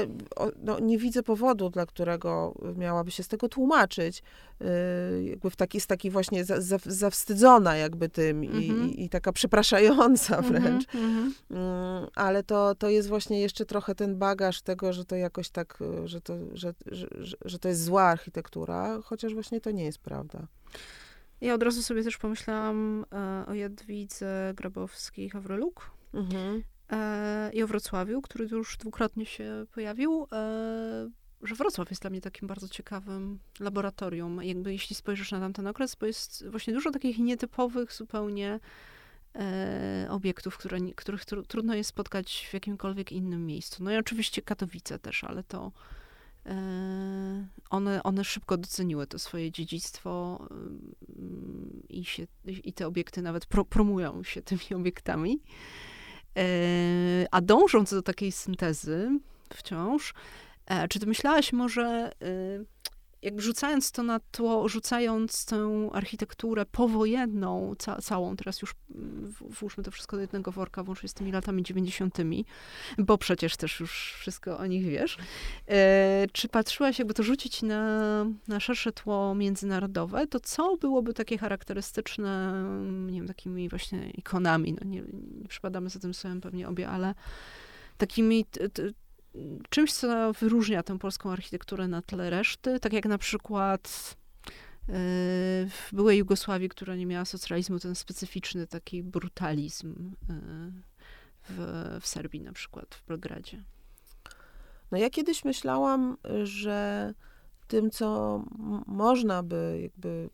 no, 0.63 0.79
nie 0.81 0.99
widzę 0.99 1.23
powodu, 1.23 1.71
dla 1.71 1.87
którego 1.87 2.55
miałaby 2.77 3.11
się 3.11 3.23
z 3.23 3.29
tego 3.29 3.49
tłumaczyć. 3.49 4.23
Yy, 4.61 5.25
jakby 5.25 5.51
w 5.51 5.57
taki, 5.57 5.81
z 5.81 5.87
taki 5.87 6.11
właśnie 6.11 6.45
za, 6.45 6.61
za, 6.61 6.77
zawstydzona 6.87 7.77
jakby 7.77 8.09
tym 8.09 8.45
i, 8.45 8.49
mm-hmm. 8.49 8.89
i, 8.89 9.05
i, 9.05 9.09
taka 9.09 9.33
przepraszająca 9.33 10.37
mhm, 10.37 10.63
wręcz. 10.63 10.85
Mm-hmm. 10.87 11.31
Yy, 11.51 12.09
ale 12.15 12.43
to, 12.43 12.75
to 12.75 12.89
jest 12.89 13.09
właśnie 13.09 13.41
jeszcze 13.41 13.65
trochę 13.65 13.95
ten 13.95 14.19
bagaż 14.19 14.63
tego, 14.63 14.93
że 14.93 15.05
to 15.05 15.17
jakoś 15.17 15.51
tak, 15.51 15.79
że 16.05 16.21
to, 16.21 16.35
że, 16.53 16.75
że, 16.87 17.07
że, 17.19 17.37
że 17.45 17.59
to 17.59 17.69
jest 17.69 17.85
zła 17.85 18.03
architektura, 18.03 18.99
chociaż 19.05 19.35
właśnie 19.35 19.61
to 19.61 19.71
nie 19.71 19.85
jest 19.85 19.99
prawda. 19.99 20.47
Ja 21.41 21.55
od 21.55 21.63
razu 21.63 21.83
sobie 21.83 22.05
też 22.05 22.19
pomyślałam 22.19 23.05
e, 23.13 23.45
o 23.47 23.55
Jadwidze 23.55 24.55
Grabowskiej-Hawryluk. 24.57 25.91
Mhm. 26.15 26.63
E, 26.93 27.51
i 27.53 27.63
o 27.63 27.67
Wrocławiu, 27.67 28.23
który 28.23 28.47
już 28.47 28.77
dwukrotnie 28.77 29.27
się 29.27 29.67
pojawił, 29.75 30.27
e, 30.33 31.11
że 31.43 31.55
Wrocław 31.55 31.91
jest 31.91 32.03
dla 32.03 32.11
mnie 32.11 32.21
takim 32.21 32.49
bardzo 32.49 32.69
ciekawym 32.69 33.39
laboratorium. 33.61 34.43
Jakby 34.43 34.73
jeśli 34.73 34.97
spojrzysz 34.97 35.33
na 35.33 35.41
tamten 35.41 35.67
okres, 35.67 35.95
bo 35.95 36.07
jest 36.07 36.49
właśnie 36.49 36.75
dużo 36.75 36.91
takich 36.91 37.19
nietypowych 37.19 37.93
zupełnie 37.93 38.61
e, 39.35 40.07
obiektów, 40.11 40.59
które, 40.59 40.79
których 40.97 41.25
tr 41.25 41.47
trudno 41.47 41.75
jest 41.75 41.91
spotkać 41.91 42.49
w 42.51 42.55
jakimkolwiek 42.55 43.13
innym 43.13 43.47
miejscu. 43.47 43.85
No 43.85 43.93
i 43.93 43.97
oczywiście 43.97 44.43
Katowice 44.43 44.99
też, 44.99 45.25
ale 45.25 45.45
to 45.45 45.73
one, 47.71 48.03
one 48.03 48.25
szybko 48.25 48.57
doceniły 48.57 49.07
to 49.07 49.19
swoje 49.19 49.51
dziedzictwo 49.51 50.47
i, 51.89 52.05
się, 52.05 52.27
i 52.45 52.73
te 52.73 52.87
obiekty 52.87 53.23
nawet 53.23 53.47
pro, 53.47 53.65
promują 53.65 54.23
się 54.23 54.43
tymi 54.43 54.63
obiektami. 54.81 55.41
E, 56.37 57.27
a 57.31 57.41
dążąc 57.41 57.91
do 57.91 58.03
takiej 58.03 58.33
syntezy 58.33 59.19
wciąż, 59.55 60.15
e, 60.67 60.89
czy 60.89 61.01
ty 61.01 61.07
myślałaś 61.07 61.53
może, 61.53 61.83
e, 61.83 62.13
jakby 63.23 63.43
rzucając 63.43 63.93
to 63.93 64.03
na 64.03 64.21
tło, 64.21 64.69
rzucając 64.69 65.45
tę 65.45 65.89
architekturę 65.93 66.67
powojenną, 66.67 67.75
ca 67.79 68.03
całą, 68.03 68.37
teraz 68.37 68.63
już 68.63 68.75
mm, 68.95 69.35
włóżmy 69.41 69.85
to 69.85 69.91
wszystko 69.91 70.17
do 70.17 70.21
jednego 70.21 70.53
worka, 70.53 70.83
włącznie 70.83 71.09
z 71.09 71.15
tymi 71.15 71.33
latami 71.33 71.63
90., 71.63 72.19
bo 72.99 73.19
przecież 73.19 73.57
też 73.57 73.81
już 73.81 74.15
wszystko 74.19 74.59
o 74.59 74.67
nich 74.67 74.85
wiesz. 74.85 75.17
E, 75.69 76.27
czy 76.33 76.49
patrzyłaś, 76.49 76.99
jakby 76.99 77.15
to 77.15 77.23
rzucić 77.23 77.63
na, 77.63 78.25
na 78.49 78.61
szersze 78.61 78.93
tło 78.93 79.35
międzynarodowe, 79.35 80.27
to 80.27 80.41
co 80.41 80.77
byłoby 80.77 81.15
takie 81.15 81.39
charakterystyczne, 81.39 82.65
nie 83.07 83.19
wiem, 83.19 83.29
takimi 83.29 83.69
właśnie 83.69 84.11
ikonami, 84.11 84.73
no 84.81 84.91
nie, 84.91 85.03
nie 85.41 85.49
przypadamy 85.49 85.91
za 85.91 86.01
tym 86.01 86.15
słowem 86.15 86.41
pewnie 86.41 86.69
obie, 86.69 86.89
ale 86.89 87.15
takimi 87.99 88.47
czymś, 89.71 89.93
co 89.93 90.33
wyróżnia 90.33 90.83
tę 90.83 90.99
polską 90.99 91.33
architekturę 91.33 91.89
na 91.89 92.03
tle 92.03 92.31
reszty, 92.31 92.81
tak 92.81 92.93
jak 92.93 93.07
na 93.07 93.19
przykład 93.19 94.17
e, 94.89 94.93
w 95.69 95.89
byłej 95.93 96.19
Jugosławii, 96.19 96.69
która 96.69 96.97
nie 96.97 97.07
miała 97.07 97.25
socjalizmu, 97.25 97.79
ten 97.79 97.95
specyficzny 97.95 98.67
taki 98.67 99.03
brutalizm 99.03 100.13
e, 100.31 100.35
w, 101.49 101.99
w 102.01 102.07
Serbii 102.07 102.41
na 102.41 102.53
przykład, 102.53 102.95
w 102.95 103.07
Belgradzie. 103.07 103.63
No 104.91 104.99
ja 104.99 105.11
kiedyś 105.11 105.45
myślałam, 105.45 106.17
że 106.43 107.15
tym, 107.69 107.91
co 107.91 108.39
można 108.87 109.43
by 109.43 109.79
jakby 109.83 110.31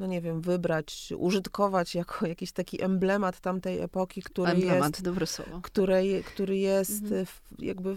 no 0.00 0.06
nie 0.06 0.20
wiem, 0.20 0.40
wybrać, 0.40 1.12
użytkować 1.16 1.94
jako 1.94 2.26
jakiś 2.26 2.52
taki 2.52 2.82
emblemat 2.82 3.40
tamtej 3.40 3.80
epoki, 3.80 4.22
który 4.22 4.52
emblemat, 4.52 4.90
jest, 4.90 5.02
dobre 5.02 5.26
słowo. 5.26 5.60
Który, 5.62 6.22
który 6.26 6.56
jest 6.56 7.02
mhm. 7.02 7.26
jakby 7.58 7.96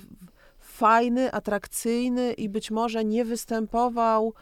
fajny, 0.60 1.32
atrakcyjny 1.32 2.34
i 2.34 2.50
być 2.50 2.72
może 2.72 3.06
nie 3.06 3.26
występował 3.26 4.34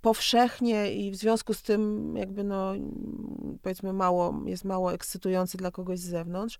powszechnie 0.00 0.94
i 0.94 1.10
w 1.10 1.16
związku 1.16 1.54
z 1.54 1.62
tym 1.62 2.12
jakby 2.16 2.44
no 2.44 2.72
powiedzmy 3.62 3.92
mało, 3.92 4.42
jest 4.46 4.64
mało 4.64 4.92
ekscytujący 4.92 5.58
dla 5.58 5.70
kogoś 5.70 5.98
z 5.98 6.08
zewnątrz, 6.08 6.58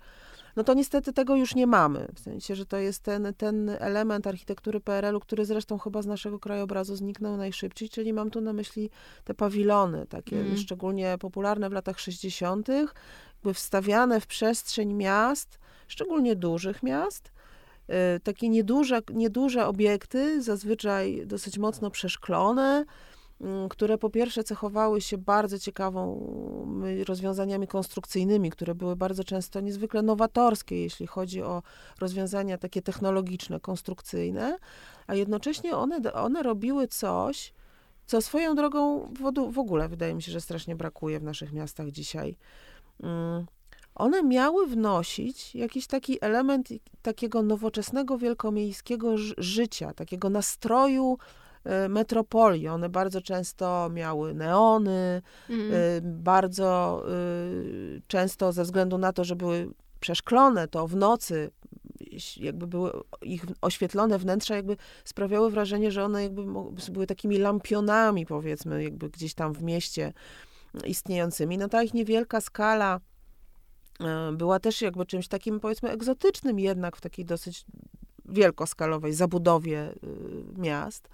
no 0.57 0.64
to 0.64 0.74
niestety 0.74 1.12
tego 1.12 1.36
już 1.36 1.55
nie 1.55 1.66
mamy. 1.66 2.09
W 2.14 2.20
sensie, 2.20 2.55
że 2.55 2.66
to 2.66 2.76
jest 2.76 3.02
ten, 3.02 3.34
ten 3.36 3.70
element 3.78 4.26
architektury 4.26 4.80
PRL-u, 4.80 5.20
który 5.20 5.44
zresztą 5.44 5.78
chyba 5.78 6.02
z 6.02 6.07
naszego 6.07 6.38
krajobrazu 6.38 6.96
zniknął 6.96 7.36
najszybciej, 7.36 7.88
czyli 7.88 8.12
mam 8.12 8.30
tu 8.30 8.40
na 8.40 8.52
myśli 8.52 8.90
te 9.24 9.34
pawilony, 9.34 10.07
takie 10.07 10.40
mm. 10.40 10.57
szczególnie 10.57 11.16
popularne 11.18 11.70
w 11.70 11.72
latach 11.72 12.00
60., 12.00 12.68
jakby 12.68 13.55
wstawiane 13.55 14.20
w 14.20 14.26
przestrzeń 14.26 14.94
miast, 14.94 15.59
szczególnie 15.88 16.36
dużych 16.36 16.82
miast, 16.82 17.32
y, 18.16 18.20
takie 18.20 18.48
nieduże, 18.48 19.00
nieduże 19.12 19.66
obiekty, 19.66 20.42
zazwyczaj 20.42 21.22
dosyć 21.26 21.59
mocno 21.59 21.90
przeszklone, 21.90 22.84
które 23.70 23.99
po 23.99 24.11
pierwsze 24.11 24.45
cechowały 24.45 25.01
się 25.01 25.18
bardzo 25.18 25.59
ciekawą 25.59 26.26
mm, 26.66 27.03
rozwiązaniami 27.03 27.66
konstrukcyjnymi, 27.66 28.51
które 28.51 28.74
były 28.74 28.97
bardzo 28.97 29.24
często 29.24 29.61
niezwykle 29.61 30.03
nowatorskie, 30.03 30.82
jeśli 30.82 31.07
chodzi 31.07 31.42
o 31.42 31.62
rozwiązania 32.01 32.59
takie 32.59 32.82
technologiczne, 32.82 33.61
konstrukcyjne, 33.61 34.59
a 35.07 35.14
jednocześnie 35.14 35.76
one, 35.76 36.12
one 36.12 36.42
robiły 36.42 36.88
coś, 36.88 37.53
co 38.07 38.22
swoją 38.22 38.55
drogą 38.55 39.09
w 39.53 39.59
ogóle 39.59 39.88
wydaje 39.88 40.14
mi 40.14 40.22
się, 40.22 40.32
że 40.32 40.40
strasznie 40.40 40.76
brakuje 40.76 41.20
w 41.20 41.22
naszych 41.22 41.53
miastach 41.53 41.90
dzisiaj. 41.90 42.36
Mm, 43.03 43.47
one 43.95 44.22
miały 44.22 44.66
wnosić 44.66 45.55
jakiś 45.55 45.86
taki 45.86 46.24
element 46.24 46.68
takiego 47.03 47.42
nowoczesnego, 47.42 48.18
wielkomiejskiego 48.18 49.16
życia, 49.38 49.95
takiego 49.95 50.30
nastroju 50.30 51.18
metropolii. 51.88 52.68
One 52.68 52.88
bardzo 52.88 53.20
często 53.20 53.90
miały 53.90 54.34
neony, 54.34 55.22
mm. 55.50 55.72
bardzo 56.22 57.02
y, 57.08 58.02
często 58.06 58.52
ze 58.52 58.64
względu 58.64 58.98
na 58.98 59.12
to, 59.12 59.24
że 59.24 59.36
były 59.36 59.70
przeszklone, 60.00 60.68
to 60.68 60.86
w 60.86 60.96
nocy 60.96 61.50
jakby 62.36 62.66
były 62.66 62.92
ich 63.22 63.44
oświetlone 63.60 64.18
wnętrza, 64.18 64.56
jakby 64.56 64.76
sprawiały 65.04 65.50
wrażenie, 65.50 65.90
że 65.90 66.04
one 66.04 66.22
jakby 66.22 66.44
były 66.92 67.06
takimi 67.06 67.38
lampionami, 67.38 68.26
powiedzmy, 68.26 68.84
jakby 68.84 69.10
gdzieś 69.10 69.34
tam 69.34 69.52
w 69.52 69.62
mieście 69.62 70.12
istniejącymi. 70.86 71.58
No 71.58 71.68
ta 71.68 71.82
ich 71.82 71.94
niewielka 71.94 72.40
skala 72.40 73.00
była 74.32 74.60
też 74.60 74.82
jakby 74.82 75.06
czymś 75.06 75.28
takim, 75.28 75.60
powiedzmy, 75.60 75.90
egzotycznym 75.90 76.60
jednak 76.60 76.96
w 76.96 77.00
takiej 77.00 77.24
dosyć 77.24 77.64
wielkoskalowej 78.24 79.12
zabudowie 79.12 79.94
miast. 80.56 81.08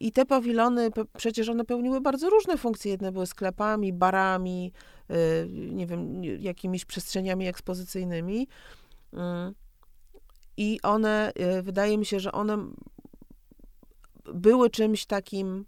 I 0.00 0.12
te 0.12 0.26
pawilony, 0.26 0.90
przecież 1.16 1.48
one 1.48 1.64
pełniły 1.64 2.00
bardzo 2.00 2.30
różne 2.30 2.56
funkcje. 2.58 2.90
Jedne 2.90 3.12
były 3.12 3.26
sklepami, 3.26 3.92
barami, 3.92 4.72
y, 5.10 5.48
nie 5.50 5.86
wiem, 5.86 6.24
jakimiś 6.24 6.84
przestrzeniami 6.84 7.46
ekspozycyjnymi. 7.46 8.48
I 10.56 10.78
one, 10.82 11.32
y, 11.58 11.62
wydaje 11.62 11.98
mi 11.98 12.06
się, 12.06 12.20
że 12.20 12.32
one 12.32 12.58
były 14.34 14.70
czymś 14.70 15.06
takim 15.06 15.64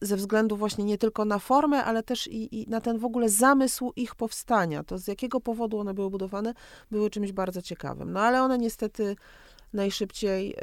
ze 0.00 0.16
względu 0.16 0.56
właśnie 0.56 0.84
nie 0.84 0.98
tylko 0.98 1.24
na 1.24 1.38
formę, 1.38 1.84
ale 1.84 2.02
też 2.02 2.26
i, 2.26 2.62
i, 2.62 2.68
na 2.68 2.80
ten 2.80 2.98
w 2.98 3.04
ogóle 3.04 3.28
zamysł 3.28 3.92
ich 3.96 4.14
powstania. 4.14 4.84
To 4.84 4.98
z 4.98 5.08
jakiego 5.08 5.40
powodu 5.40 5.78
one 5.78 5.94
były 5.94 6.10
budowane, 6.10 6.54
były 6.90 7.10
czymś 7.10 7.32
bardzo 7.32 7.62
ciekawym. 7.62 8.12
No 8.12 8.20
ale 8.20 8.42
one 8.42 8.58
niestety 8.58 9.16
najszybciej 9.74 10.50
y, 10.50 10.56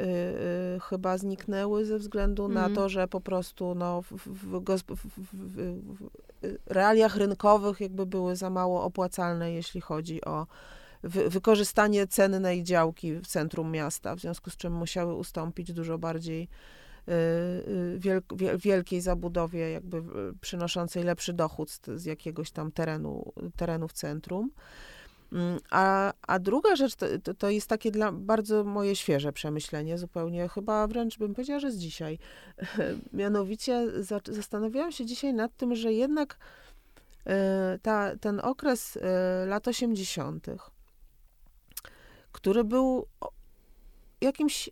y, 0.76 0.80
chyba 0.80 1.18
zniknęły 1.18 1.84
ze 1.84 1.98
względu 1.98 2.44
mm. 2.44 2.54
na 2.54 2.60
mhm. 2.60 2.74
to, 2.74 2.88
że 2.88 3.08
po 3.08 3.20
prostu 3.20 3.74
no, 3.74 4.02
w, 4.02 4.12
w, 4.12 4.62
w, 5.32 6.08
realiach 6.66 7.16
rynkowych 7.16 7.80
jakby 7.80 8.06
były 8.06 8.36
za 8.36 8.50
mało 8.50 8.84
opłacalne, 8.84 9.52
jeśli 9.52 9.80
chodzi 9.80 10.24
o 10.24 10.46
wykorzystanie 11.04 12.06
cennej 12.06 12.62
działki 12.62 13.14
w 13.14 13.26
centrum 13.26 13.70
miasta, 13.70 14.16
w 14.16 14.20
związku 14.20 14.50
z 14.50 14.56
czym 14.56 14.72
musiały 14.72 15.14
ustąpić 15.14 15.72
dużo 15.72 15.98
bardziej 15.98 16.48
y, 17.08 17.12
y, 17.12 18.58
wielkiej 18.58 19.00
zabudowie, 19.00 19.70
jakby 19.70 20.02
przynoszącej 20.40 21.04
lepszy 21.04 21.32
dochód 21.32 21.70
z, 21.70 21.80
z 21.96 22.04
jakiegoś 22.04 22.50
tam 22.50 22.72
terenu, 22.72 23.32
terenu 23.56 23.88
w 23.88 23.92
centrum. 23.92 24.50
Mm, 25.32 25.58
a, 25.70 26.12
a 26.22 26.38
druga 26.38 26.76
rzecz 26.76 26.94
to, 26.94 27.34
to, 27.38 27.50
jest 27.50 27.68
takie 27.68 27.90
dla 27.90 28.12
bardzo 28.12 28.64
moje 28.64 28.96
świeże 28.96 29.32
przemyślenie, 29.32 29.98
zupełnie 29.98 30.48
chyba 30.48 30.86
wręcz 30.86 31.18
bym 31.18 31.34
powiedziała, 31.34 31.60
że 31.60 31.70
z 31.70 31.76
dzisiaj. 31.76 32.18
Mianowicie 33.12 34.02
za, 34.02 34.20
zastanawiałam 34.24 34.92
się 34.92 35.06
dzisiaj 35.06 35.34
nad 35.34 35.56
tym, 35.56 35.74
że 35.74 35.92
jednak 35.92 36.38
e, 37.26 37.78
ta, 37.82 38.16
ten 38.16 38.40
okres 38.40 38.96
e, 38.96 39.46
lat 39.46 39.68
80., 39.68 40.46
który 42.32 42.64
był 42.64 43.06
jakimś 44.20 44.70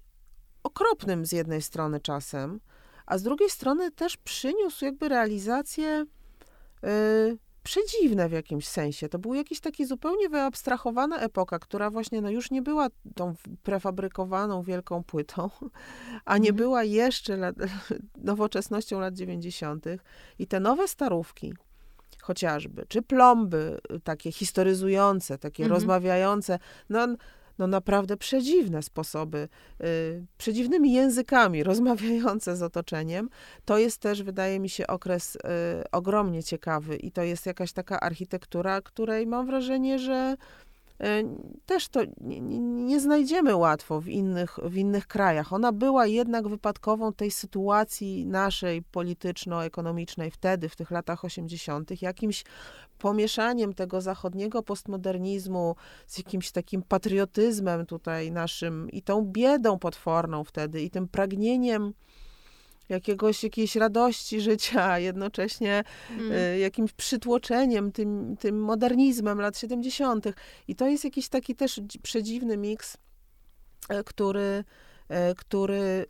okropnym 0.62 1.26
z 1.26 1.32
jednej 1.32 1.62
strony 1.62 2.00
czasem, 2.00 2.61
a 3.06 3.18
z 3.18 3.22
drugiej 3.22 3.50
strony 3.50 3.90
też 3.90 4.16
przyniósł 4.16 4.84
jakby 4.84 5.08
realizację 5.08 6.06
y, 6.84 7.38
przedziwne 7.70 8.28
w 8.28 8.32
jakimś 8.32 8.68
sensie. 8.68 9.08
To 9.08 9.18
był 9.18 9.34
jakiś 9.34 9.60
taki 9.60 9.86
zupełnie 9.86 10.28
wyabstrahowana 10.28 11.18
epoka, 11.18 11.58
która 11.58 11.90
właśnie 11.90 12.20
no, 12.20 12.30
już 12.30 12.50
nie 12.50 12.62
była 12.62 12.88
tą 13.14 13.34
prefabrykowaną 13.62 14.62
wielką 14.62 15.04
płytą, 15.04 15.50
a 16.24 16.38
nie 16.38 16.48
mm. 16.48 16.56
była 16.56 16.84
jeszcze 16.84 17.36
lat, 17.36 17.54
nowoczesnością 18.30 19.00
lat 19.00 19.14
90. 19.14 19.84
I 20.38 20.46
te 20.46 20.60
nowe 20.60 20.88
starówki, 20.88 21.54
chociażby, 22.22 22.84
czy 22.88 23.02
plomby 23.02 23.78
takie 24.04 24.32
historyzujące, 24.32 25.38
takie 25.38 25.62
mm 25.62 25.70
-hmm. 25.70 25.74
rozmawiające, 25.74 26.58
no 26.88 27.06
no 27.61 27.66
naprawdę 27.66 28.16
przedziwne 28.16 28.82
sposoby, 28.82 29.48
y, 29.80 30.26
przedziwnymi 30.38 30.92
językami 30.92 31.62
rozmawiające 31.70 32.56
z 32.56 32.62
otoczeniem. 32.62 33.28
To 33.64 33.78
jest 33.78 33.98
też, 33.98 34.22
wydaje 34.22 34.61
mi 34.61 34.68
się, 34.68 34.86
okres 34.86 35.36
y, 35.36 35.38
ogromnie 35.92 36.42
ciekawy 36.42 36.96
i 36.96 37.12
to 37.12 37.22
jest 37.22 37.46
jakaś 37.46 37.72
taka 37.72 38.00
architektura, 38.00 38.80
której 38.80 39.26
mam 39.26 39.46
wrażenie, 39.46 39.98
że 39.98 40.36
też 41.66 41.88
to 41.88 42.01
nie, 42.20 42.40
nie, 42.61 43.01
znajdziemy 43.01 43.57
łatwo 43.57 44.01
w 44.01 44.09
innych, 44.09 44.59
w 44.62 44.76
innych 44.76 45.07
krajach. 45.07 45.53
Ona 45.53 45.72
była 45.72 46.07
jednak 46.07 46.48
wypadkową 46.48 47.12
tej 47.12 47.30
sytuacji 47.30 48.26
naszej 48.26 48.82
polityczno-ekonomicznej 48.82 50.30
wtedy, 50.30 50.68
w 50.68 50.76
tych 50.76 50.90
latach 50.90 51.24
80., 51.24 52.03
jakimś 52.03 52.44
pomieszaniem 52.98 53.74
tego 53.74 54.01
zachodniego 54.01 54.62
postmodernizmu 54.62 55.76
z 56.07 56.18
jakimś 56.18 56.51
takim 56.51 56.82
patriotyzmem 56.82 57.86
tutaj 57.86 58.32
naszym 58.32 58.90
i 58.90 59.03
tą 59.03 59.22
biedą 59.24 59.78
potworną 59.78 60.44
wtedy 60.44 60.82
i 60.82 60.90
tym 60.90 61.09
pragnieniem 61.09 61.92
jakiegoś, 62.91 63.45
jakiejś 63.45 63.76
radości 63.76 64.41
życia, 64.41 64.99
jednocześnie 64.99 65.84
mm. 66.11 66.32
y, 66.32 66.59
jakimś 66.59 66.93
przytłoczeniem 66.93 67.93
tym, 67.93 68.36
tym 68.41 68.61
modernizmem 68.62 69.41
lat 69.41 69.59
70. 69.59 70.24
I 70.68 70.76
to 70.76 70.88
jest 70.88 71.05
jakiś 71.05 71.28
taki 71.28 71.55
też 71.55 71.80
przedziwny 72.03 72.57
miks, 72.57 72.97
y, 73.93 74.05
który 74.05 74.64
który 75.36 76.07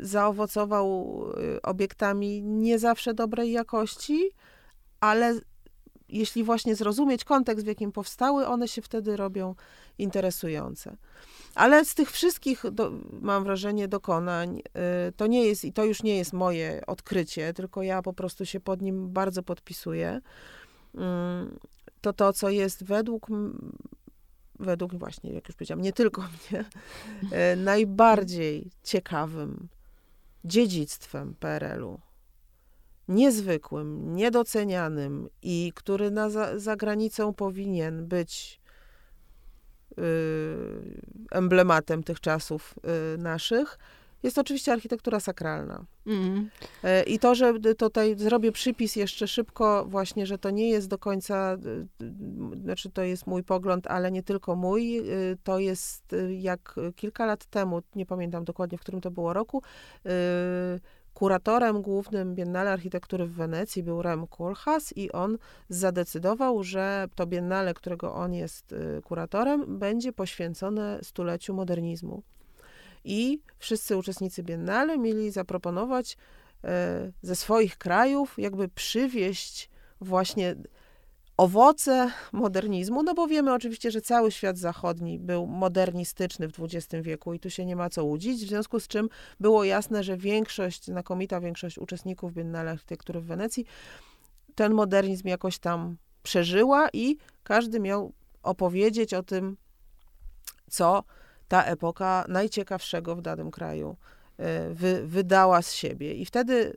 zaowocował 0.00 1.24
obiektami 1.62 2.42
nie 2.42 2.78
zawsze 2.78 3.14
dobrej 3.14 3.52
jakości, 3.52 4.30
ale 5.00 5.40
jeśli 6.08 6.44
właśnie 6.44 6.76
zrozumieć 6.76 7.24
kontekst, 7.24 7.64
w 7.64 7.68
jakim 7.68 7.92
powstały, 7.92 8.46
one 8.46 8.68
się 8.68 8.82
wtedy 8.82 9.16
robią 9.16 9.54
interesujące. 9.98 10.96
Ale 11.54 11.84
z 11.84 11.94
tych 11.94 12.10
wszystkich, 12.10 12.62
do, 12.70 12.92
mam 13.20 13.44
wrażenie, 13.44 13.88
dokonań, 13.88 14.58
y, 15.08 15.12
to 15.12 15.26
nie 15.26 15.44
jest, 15.46 15.64
i 15.64 15.72
to 15.72 15.84
już 15.84 16.02
nie 16.02 16.16
jest 16.16 16.32
moje 16.32 16.82
odkrycie, 16.86 17.54
tylko 17.54 17.82
ja 17.82 18.02
po 18.02 18.12
prostu 18.12 18.46
się 18.46 18.60
pod 18.60 18.82
nim 18.82 19.12
bardzo 19.12 19.42
podpisuję. 19.42 20.20
Mm, 20.94 21.58
to 22.00 22.12
to, 22.12 22.32
co 22.32 22.50
jest 22.50 22.84
według, 22.84 23.26
według 24.58 24.94
właśnie, 24.94 25.32
jak 25.32 25.48
już 25.48 25.56
powiedziałam, 25.56 25.82
nie 25.82 25.92
tylko 25.92 26.22
mnie, 26.50 26.64
y, 27.52 27.56
najbardziej 27.56 28.70
ciekawym 28.82 29.68
dziedzictwem 30.44 31.34
PRL-u, 31.40 32.00
niezwykłym, 33.08 34.16
niedocenianym 34.16 35.28
i 35.42 35.72
który 35.74 36.10
na, 36.10 36.30
za, 36.30 36.58
za 36.58 36.76
granicą 36.76 37.34
powinien 37.34 38.06
być 38.06 38.60
Y, 39.98 41.00
emblematem 41.30 42.02
tych 42.02 42.20
czasów 42.20 42.74
y, 43.14 43.18
naszych, 43.18 43.78
jest 44.22 44.38
oczywiście 44.38 44.72
architektura 44.72 45.20
sakralna. 45.20 45.84
Mm. 46.06 46.50
I 47.06 47.18
to, 47.18 47.34
że 47.34 47.54
tutaj 47.78 48.18
zrobię 48.18 48.52
przypis 48.52 48.96
jeszcze 48.96 49.28
szybko, 49.28 49.86
właśnie, 49.88 50.26
że 50.26 50.38
to 50.38 50.50
nie 50.50 50.70
jest 50.70 50.88
do 50.88 50.98
końca, 50.98 51.56
znaczy 52.62 52.90
to 52.90 53.02
jest 53.02 53.26
mój 53.26 53.44
pogląd, 53.44 53.86
ale 53.86 54.10
nie 54.10 54.22
tylko 54.22 54.56
mój. 54.56 55.02
To 55.44 55.58
jest 55.58 56.14
jak 56.38 56.74
kilka 56.96 57.26
lat 57.26 57.46
temu, 57.46 57.82
nie 57.94 58.06
pamiętam 58.06 58.44
dokładnie, 58.44 58.78
w 58.78 58.80
którym 58.80 59.00
to 59.00 59.10
było 59.10 59.32
roku, 59.32 59.62
Kuratorem 61.18 61.82
głównym 61.82 62.34
Biennale 62.34 62.72
Architektury 62.72 63.26
w 63.26 63.32
Wenecji 63.32 63.82
był 63.82 64.02
Rem 64.02 64.26
Koolhaas 64.26 64.96
i 64.96 65.12
on 65.12 65.38
zadecydował, 65.68 66.64
że 66.64 67.08
to 67.14 67.26
Biennale, 67.26 67.74
którego 67.74 68.14
on 68.14 68.34
jest 68.34 68.72
y, 68.72 69.02
kuratorem, 69.04 69.78
będzie 69.78 70.12
poświęcone 70.12 70.98
stuleciu 71.02 71.54
modernizmu. 71.54 72.22
I 73.04 73.40
wszyscy 73.58 73.96
uczestnicy 73.96 74.42
Biennale 74.42 74.98
mieli 74.98 75.30
zaproponować 75.30 76.16
e, 76.64 77.12
ze 77.22 77.36
swoich 77.36 77.78
krajów, 77.78 78.38
jakby 78.38 78.68
przywieść 78.68 79.70
właśnie 80.00 80.56
owoce 81.38 82.10
modernizmu, 82.32 83.02
no 83.02 83.14
bo 83.14 83.26
wiemy 83.26 83.54
oczywiście, 83.54 83.90
że 83.90 84.00
cały 84.00 84.32
świat 84.32 84.58
zachodni 84.58 85.18
był 85.18 85.46
modernistyczny 85.46 86.48
w 86.48 86.52
XX 86.60 87.02
wieku 87.02 87.34
i 87.34 87.40
tu 87.40 87.50
się 87.50 87.66
nie 87.66 87.76
ma 87.76 87.90
co 87.90 88.04
łudzić, 88.04 88.44
w 88.44 88.48
związku 88.48 88.80
z 88.80 88.88
czym 88.88 89.08
było 89.40 89.64
jasne, 89.64 90.04
że 90.04 90.16
większość, 90.16 90.84
znakomita 90.84 91.40
większość 91.40 91.78
uczestników 91.78 92.32
Biennale 92.32 92.70
Architektury 92.70 93.20
w 93.20 93.24
Wenecji 93.24 93.64
ten 94.54 94.74
modernizm 94.74 95.28
jakoś 95.28 95.58
tam 95.58 95.96
przeżyła 96.22 96.88
i 96.92 97.16
każdy 97.42 97.80
miał 97.80 98.12
opowiedzieć 98.42 99.14
o 99.14 99.22
tym, 99.22 99.56
co 100.70 101.04
ta 101.48 101.64
epoka 101.64 102.24
najciekawszego 102.28 103.16
w 103.16 103.22
danym 103.22 103.50
kraju 103.50 103.96
e, 104.36 104.74
wy, 104.74 105.06
wydała 105.06 105.62
z 105.62 105.72
siebie. 105.72 106.14
I 106.14 106.26
wtedy 106.26 106.76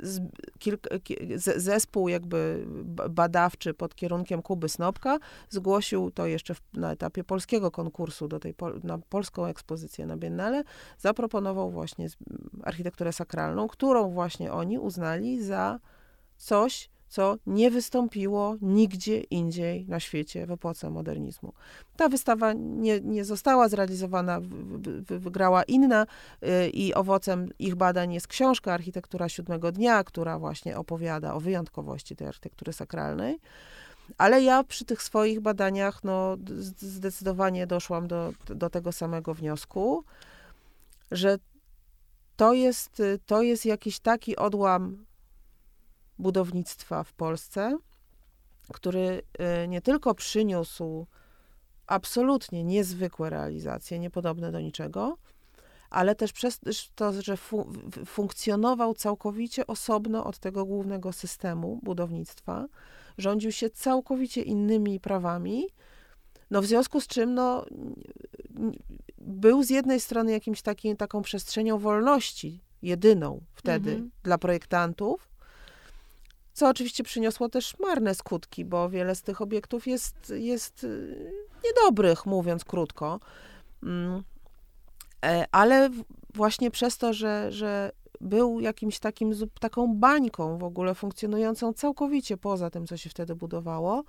e, 0.00 1.38
zespół 1.38 2.08
jakby 2.08 2.66
badawczy 3.10 3.74
pod 3.74 3.94
kierunkiem 3.94 4.42
Kuby 4.42 4.68
Snopka 4.68 5.18
zgłosił 5.50 6.10
to 6.10 6.26
jeszcze 6.26 6.54
na 6.72 6.92
etapie 6.92 7.24
polskiego 7.24 7.70
konkursu 7.70 8.28
do 8.28 8.40
tej 8.40 8.54
na 8.82 8.98
polską 8.98 9.46
ekspozycję 9.46 10.06
na 10.06 10.16
Biennale, 10.16 10.64
zaproponował 10.98 11.70
właśnie 11.70 12.08
architekturę 12.62 13.12
sakralną, 13.12 13.68
którą 13.68 14.10
właśnie 14.10 14.52
oni 14.52 14.78
uznali 14.78 15.42
za 15.42 15.80
coś, 16.36 16.90
co 17.14 17.36
nie 17.46 17.70
wystąpiło 17.70 18.56
nigdzie 18.62 19.20
indziej 19.20 19.86
na 19.88 20.00
świecie 20.00 20.46
w 20.46 20.50
epoce 20.50 20.90
modernizmu. 20.90 21.52
Ta 21.96 22.08
wystawa 22.08 22.52
nie, 22.52 23.00
nie 23.00 23.24
została 23.24 23.68
zrealizowana, 23.68 24.40
wygrała 25.00 25.62
inna 25.62 26.06
y, 26.42 26.68
i 26.68 26.94
owocem 26.94 27.48
ich 27.58 27.74
badań 27.74 28.14
jest 28.14 28.26
książka 28.26 28.72
Architektura 28.72 29.28
Siódmego 29.28 29.72
Dnia, 29.72 30.04
która 30.04 30.38
właśnie 30.38 30.78
opowiada 30.78 31.34
o 31.34 31.40
wyjątkowości 31.40 32.16
tej 32.16 32.26
architektury 32.26 32.72
sakralnej. 32.72 33.38
Ale 34.18 34.42
ja 34.42 34.64
przy 34.64 34.84
tych 34.84 35.02
swoich 35.02 35.40
badaniach 35.40 36.04
no, 36.04 36.36
zdecydowanie 36.76 37.66
doszłam 37.66 38.08
do, 38.08 38.32
do 38.46 38.70
tego 38.70 38.92
samego 38.92 39.34
wniosku, 39.34 40.04
że 41.10 41.38
to 42.36 42.52
jest, 42.52 43.02
to 43.26 43.42
jest 43.42 43.66
jakiś 43.66 44.00
taki 44.00 44.36
odłam 44.36 45.04
budownictwa 46.18 47.04
w 47.04 47.12
Polsce, 47.12 47.78
który 48.72 49.22
y, 49.64 49.68
nie 49.68 49.80
tylko 49.80 50.14
przyniósł 50.14 51.06
absolutnie 51.86 52.64
niezwykłe 52.64 53.30
realizacje, 53.30 53.98
niepodobne 53.98 54.52
do 54.52 54.60
niczego, 54.60 55.16
ale 55.90 56.14
też 56.14 56.32
przez 56.32 56.60
to, 56.94 57.22
że 57.22 57.36
fu 57.36 57.72
funkcjonował 58.06 58.94
całkowicie 58.94 59.66
osobno 59.66 60.24
od 60.24 60.38
tego 60.38 60.64
głównego 60.64 61.12
systemu 61.12 61.80
budownictwa, 61.82 62.66
rządził 63.18 63.52
się 63.52 63.70
całkowicie 63.70 64.42
innymi 64.42 65.00
prawami, 65.00 65.66
no 66.50 66.62
w 66.62 66.66
związku 66.66 67.00
z 67.00 67.06
czym 67.06 67.34
no, 67.34 67.64
był 69.18 69.62
z 69.62 69.70
jednej 69.70 70.00
strony 70.00 70.32
jakimś 70.32 70.62
takim, 70.62 70.96
taką 70.96 71.22
przestrzenią 71.22 71.78
wolności, 71.78 72.60
jedyną 72.82 73.40
wtedy 73.54 73.90
Mhm. 73.90 74.10
dla 74.22 74.38
projektantów, 74.38 75.28
co 76.54 76.68
oczywiście 76.68 77.04
przyniosło 77.04 77.48
też 77.48 77.78
marne 77.78 78.14
skutki, 78.14 78.64
bo 78.64 78.90
wiele 78.90 79.14
z 79.14 79.22
tych 79.22 79.40
obiektów 79.40 79.86
jest, 79.86 80.32
jest 80.36 80.84
y, 80.84 81.32
niedobrych, 81.64 82.26
mówiąc 82.26 82.64
krótko. 82.64 83.20
Mm. 83.82 84.22
E, 85.24 85.44
Ale 85.52 85.90
właśnie 86.34 86.70
przez 86.70 86.98
to, 86.98 87.12
że, 87.12 87.52
że 87.52 87.92
był 88.20 88.60
jakimś 88.60 88.98
takim, 88.98 89.32
taką 89.60 89.94
bańką 89.94 90.58
w 90.58 90.64
ogóle 90.64 90.94
funkcjonującą 90.94 91.72
całkowicie 91.72 92.36
poza 92.36 92.70
tym, 92.70 92.86
co 92.86 92.96
się 92.96 93.10
wtedy 93.10 93.34
budowało, 93.34 94.04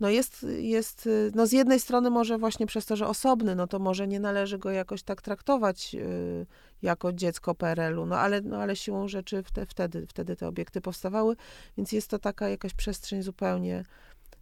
no 0.00 0.10
jest, 0.10 0.46
jest, 0.58 1.06
y, 1.06 1.32
no 1.34 1.46
z 1.46 1.52
jednej 1.52 1.80
strony 1.80 2.10
może 2.10 2.38
właśnie 2.38 2.66
przez 2.66 2.86
to, 2.86 2.96
że 2.96 3.06
osobny, 3.06 3.54
no 3.54 3.66
to 3.66 3.78
może 3.78 4.08
nie 4.08 4.20
należy 4.20 4.58
go 4.58 4.70
jakoś 4.70 5.02
tak 5.02 5.22
traktować 5.22 5.94
y, 5.94 6.46
jako 6.82 7.12
dziecko 7.12 7.54
PRL-u, 7.54 8.06
no 8.06 8.18
ale, 8.18 8.40
no 8.40 8.56
ale 8.56 8.76
siłą 8.76 9.08
rzeczy 9.08 9.42
wte, 9.42 9.66
wtedy, 9.66 10.06
wtedy 10.06 10.36
te 10.36 10.48
obiekty 10.48 10.80
powstawały, 10.80 11.36
więc 11.76 11.92
jest 11.92 12.10
to 12.10 12.18
taka 12.18 12.48
jakaś 12.48 12.74
przestrzeń 12.74 13.22
zupełnie, 13.22 13.84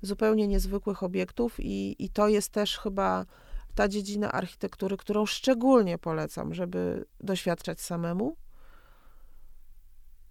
zupełnie 0.02 0.48
niezwykłych 0.48 1.02
obiektów 1.02 1.60
i, 1.60 2.04
i 2.04 2.10
to 2.10 2.28
jest 2.28 2.52
też 2.52 2.78
chyba 2.78 3.26
ta 3.74 3.88
dziedzina 3.88 4.32
architektury, 4.32 4.96
którą 4.96 5.26
szczególnie 5.26 5.98
polecam, 5.98 6.54
żeby 6.54 7.04
doświadczać 7.20 7.80
samemu. 7.80 8.36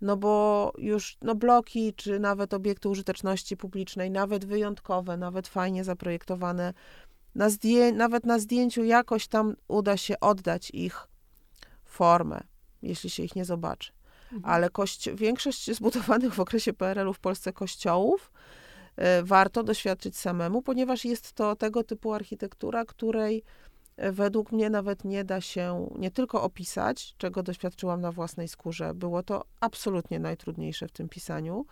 No 0.02 0.18
bo 0.18 0.74
już 0.78 1.18
no 1.22 1.36
bloki, 1.36 1.94
czy 1.94 2.20
nawet 2.20 2.54
obiekty 2.54 2.90
użyteczności 2.90 3.58
publicznej, 3.58 4.12
nawet 4.12 4.46
wyjątkowe, 4.46 5.18
nawet 5.18 5.48
fajnie 5.48 5.84
zaprojektowane, 5.84 6.74
na 7.36 7.50
zdję- 7.50 7.94
nawet 7.94 8.26
na 8.26 8.40
zdjęciu 8.40 8.84
jakoś 8.84 9.28
tam 9.28 9.56
uda 9.68 9.98
się 9.98 10.20
oddać 10.20 10.72
ich 10.72 11.08
formę, 11.86 12.42
jeśli 12.82 13.10
się 13.10 13.24
ich 13.24 13.36
nie 13.36 13.46
zobaczy. 13.46 13.92
Ale 14.44 14.70
kości- 14.70 15.16
większość 15.16 15.72
zbudowanych 15.76 16.34
w 16.34 16.40
okresie 16.40 16.74
PRL-u 16.74 17.14
w 17.14 17.20
Polsce 17.20 17.54
kościołów 17.54 18.32
e, 18.96 19.24
warto 19.24 19.64
doświadczyć 19.64 20.18
samemu, 20.18 20.62
ponieważ 20.62 21.06
jest 21.06 21.34
to 21.34 21.56
tego 21.56 21.84
typu 21.84 22.14
architektura, 22.14 22.86
której 22.86 23.44
według 23.98 24.52
mnie 24.52 24.70
nawet 24.70 25.04
nie 25.06 25.24
da 25.24 25.42
się 25.42 25.90
nie 26.00 26.12
tylko 26.12 26.44
opisać, 26.44 27.16
czego 27.18 27.44
doświadczyłam 27.44 28.02
na 28.02 28.12
własnej 28.12 28.48
skórze. 28.48 28.94
Było 28.94 29.24
to 29.24 29.46
absolutnie 29.60 30.20
najtrudniejsze 30.20 30.88
w 30.88 30.92
tym 30.92 31.10
pisaniu. 31.10 31.66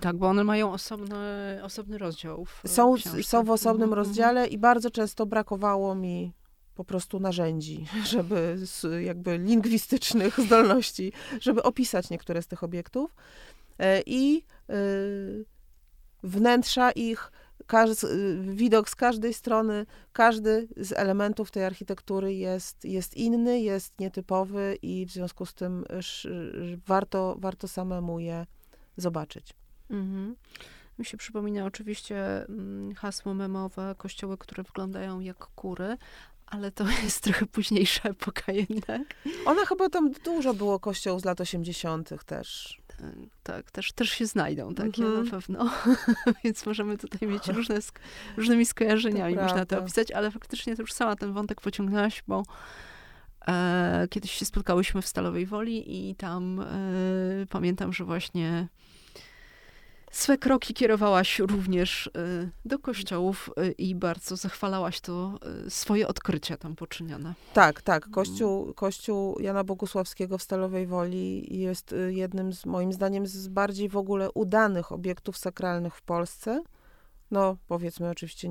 Tak, 0.00 0.16
bo 0.16 0.28
one 0.28 0.44
mają 0.44 0.72
osobny, 0.72 1.16
osobny 1.62 1.98
rozdział. 1.98 2.44
W 2.44 2.62
Są, 2.68 2.94
książce. 2.94 3.22
są 3.22 3.44
w 3.44 3.50
osobnym 3.50 3.88
Mhm, 3.88 4.06
rozdziale 4.06 4.46
i 4.46 4.58
bardzo 4.58 4.90
często 4.90 5.26
brakowało 5.26 5.94
mi 5.94 6.32
po 6.74 6.84
prostu 6.84 7.20
narzędzi, 7.20 7.86
żeby 8.12 8.58
z 8.66 9.02
jakby 9.04 9.38
lingwistycznych 9.38 10.40
zdolności, 10.46 11.12
żeby 11.40 11.62
opisać 11.62 12.10
niektóre 12.10 12.42
z 12.42 12.46
tych 12.46 12.62
obiektów. 12.64 13.14
E, 13.78 14.02
I 14.06 14.44
y, 14.70 15.44
wnętrza 16.22 16.90
ich, 16.90 17.32
każ, 17.66 18.04
y, 18.04 18.38
widok 18.48 18.88
z 18.88 18.94
każdej 18.94 19.34
strony, 19.34 19.86
każdy 20.12 20.68
z 20.76 20.92
elementów 20.92 21.50
tej 21.50 21.64
architektury 21.64 22.34
jest, 22.34 22.84
jest 22.84 23.16
inny, 23.16 23.60
jest 23.60 24.00
nietypowy 24.00 24.78
i 24.82 25.06
w 25.06 25.10
związku 25.10 25.46
z 25.46 25.54
tym 25.54 25.84
sz, 25.88 26.32
warto, 26.86 27.36
warto 27.38 27.68
samemu 27.68 28.18
je 28.18 28.46
zobaczyć. 28.96 29.54
Mhm. 29.90 30.36
Mi 30.98 31.04
się 31.04 31.16
przypomina 31.16 31.64
oczywiście 31.64 32.46
mm, 32.48 32.94
hasło 32.94 33.34
memowe, 33.34 33.94
kościoły, 33.98 34.38
które 34.38 34.62
wyglądają 34.62 35.20
jak 35.20 35.38
kury, 35.38 35.96
ale 36.46 36.70
to 36.70 36.84
jest 37.04 37.20
trochę 37.20 37.46
późniejsza 37.46 38.08
epoka 38.08 38.52
jednak. 38.52 39.02
Ona 39.46 39.66
chyba 39.66 39.88
tam 39.88 40.12
dużo 40.24 40.54
było 40.54 40.80
kościołów 40.80 41.20
z 41.20 41.24
lat 41.24 41.40
80. 41.40 42.24
też. 42.26 42.81
Tak, 43.42 43.70
też, 43.70 43.92
też 43.92 44.10
się 44.10 44.26
znajdą 44.26 44.74
takie 44.74 45.02
Mhm. 45.04 45.24
na 45.24 45.30
pewno. 45.30 45.70
Więc 46.44 46.66
możemy 46.66 46.98
tutaj 46.98 47.28
mieć 47.28 47.48
różne, 47.58 47.74
sk- 47.78 47.98
różnymi 48.36 48.66
skojarzeniami, 48.66 49.34
To 49.34 49.42
można 49.42 49.66
to 49.66 49.78
opisać, 49.78 50.10
ale 50.10 50.30
faktycznie 50.30 50.76
to 50.76 50.82
już 50.82 50.92
sama 50.92 51.16
ten 51.16 51.32
wątek 51.32 51.60
pociągnęłaś, 51.60 52.22
bo 52.28 52.42
e, 53.48 54.06
kiedyś 54.10 54.30
się 54.30 54.44
spotkałyśmy 54.44 55.02
w 55.02 55.06
Stalowej 55.06 55.46
Woli 55.46 56.08
i 56.10 56.14
tam 56.14 56.60
e, 56.60 56.66
pamiętam, 57.50 57.92
że 57.92 58.04
właśnie 58.04 58.68
swe 60.12 60.38
kroki 60.38 60.74
kierowałaś 60.74 61.38
również 61.38 62.06
e, 62.06 62.10
do 62.64 62.78
kościołów 62.78 63.50
e, 63.56 63.70
i 63.70 63.94
bardzo 63.94 64.36
zachwalałaś 64.36 65.00
to 65.00 65.38
e, 65.66 65.70
swoje 65.70 66.08
odkrycia 66.08 66.56
tam 66.56 66.76
poczynione. 66.76 67.34
Tak, 67.52 67.82
tak. 67.82 68.10
Kościół, 68.10 68.74
kościół 68.74 69.40
Jana 69.40 69.64
Bogusławskiego 69.64 70.38
w 70.38 70.42
Stalowej 70.42 70.86
Woli 70.86 71.58
jest 71.60 71.92
y, 71.92 72.14
jednym 72.14 72.52
z, 72.52 72.66
moim 72.66 72.92
zdaniem, 72.92 73.26
z 73.26 73.48
bardziej 73.48 73.88
w 73.88 73.96
ogóle 73.96 74.30
udanych 74.32 74.92
obiektów 74.92 75.38
sakralnych 75.38 75.94
w 75.94 76.02
Polsce. 76.02 76.62
No, 77.30 77.56
powiedzmy 77.66 78.10
oczywiście 78.10 78.48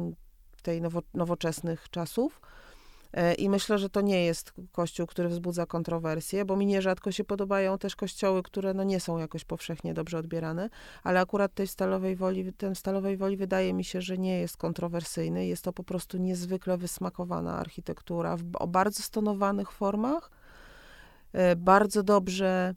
tej 0.61 0.81
nowo, 0.81 1.01
nowoczesnych 1.13 1.89
czasów. 1.89 2.41
E, 3.13 3.33
I 3.33 3.49
myślę, 3.49 3.77
że 3.77 3.89
to 3.89 4.01
nie 4.01 4.25
jest 4.25 4.53
kościół, 4.71 5.07
który 5.07 5.29
wzbudza 5.29 5.65
kontrowersje, 5.65 6.45
bo 6.45 6.55
mi 6.55 6.65
nierzadko 6.65 7.11
się 7.11 7.23
podobają 7.23 7.77
też 7.77 7.95
kościoły, 7.95 8.43
które 8.43 8.73
no 8.73 8.83
nie 8.83 8.99
są 8.99 9.17
jakoś 9.17 9.45
powszechnie 9.45 9.93
dobrze 9.93 10.17
odbierane, 10.17 10.69
ale 11.03 11.19
akurat 11.19 11.53
tej 11.53 11.67
Stalowej 11.67 12.15
Woli, 12.15 12.53
ten 12.53 12.75
Stalowej 12.75 13.17
Woli 13.17 13.37
wydaje 13.37 13.73
mi 13.73 13.83
się, 13.83 14.01
że 14.01 14.17
nie 14.17 14.39
jest 14.39 14.57
kontrowersyjny. 14.57 15.47
Jest 15.47 15.63
to 15.63 15.73
po 15.73 15.83
prostu 15.83 16.17
niezwykle 16.17 16.77
wysmakowana 16.77 17.57
architektura 17.57 18.37
w, 18.37 18.43
o 18.53 18.67
bardzo 18.67 19.03
stonowanych 19.03 19.71
formach, 19.71 20.31
e, 21.33 21.55
bardzo 21.55 22.03
dobrze 22.03 22.75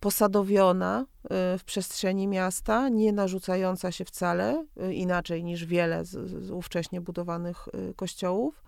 posadowiona 0.00 1.00
e, 1.24 1.58
w 1.58 1.64
przestrzeni 1.64 2.28
miasta, 2.28 2.88
nie 2.88 3.12
narzucająca 3.12 3.92
się 3.92 4.04
wcale, 4.04 4.66
inaczej 4.92 5.44
niż 5.44 5.64
wiele 5.64 6.04
z, 6.04 6.10
z 6.44 6.50
ówcześnie 6.50 7.00
budowanych 7.00 7.68
kościołów. 7.96 8.65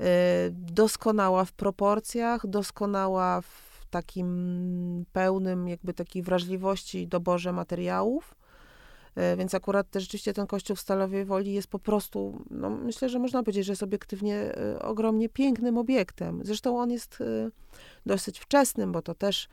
E, 0.00 0.04
Doskonała 0.50 1.44
w 1.44 1.52
proporcjach, 1.52 2.46
doskonała 2.46 3.40
w 3.40 3.86
takim 3.90 5.04
pełnym 5.12 5.68
jakby 5.68 5.94
takiej 5.94 6.22
wrażliwości 6.22 7.06
doborze 7.06 7.52
materiałów. 7.52 8.34
E, 9.14 9.36
Więc 9.36 9.54
akurat 9.54 9.90
też 9.90 10.02
rzeczywiście 10.02 10.32
ten 10.32 10.46
kościół 10.46 10.76
w 10.76 10.80
Stalowej 10.80 11.24
Woli 11.24 11.52
jest 11.52 11.68
po 11.68 11.78
prostu, 11.78 12.44
no 12.50 12.70
myślę, 12.70 13.08
że 13.08 13.18
można 13.18 13.42
powiedzieć, 13.42 13.66
że 13.66 13.72
jest 13.72 13.82
obiektywnie 13.82 14.36
e, 14.36 14.78
ogromnie 14.82 15.28
pięknym 15.28 15.78
obiektem. 15.78 16.40
Zresztą 16.44 16.78
on 16.78 16.90
jest 16.90 17.18
dosyć 18.06 18.38
wczesnym, 18.38 18.92
bo 18.92 19.02
to 19.02 19.14
też 19.14 19.48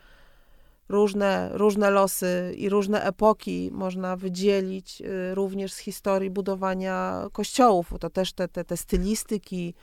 różne, 0.90 1.50
różne 1.54 1.90
losy 1.90 2.54
i 2.58 2.70
różne 2.70 3.04
epoki 3.04 3.70
można 3.74 4.16
wydzielić 4.16 5.02
y, 5.02 5.36
również 5.36 5.74
z 5.74 5.78
historii 5.78 6.30
budowania 6.30 7.28
kościołów. 7.32 7.94
To 8.00 8.10
też 8.10 8.34
te, 8.34 8.48
te, 8.48 8.64
te 8.64 8.78
stylistyki 8.78 9.74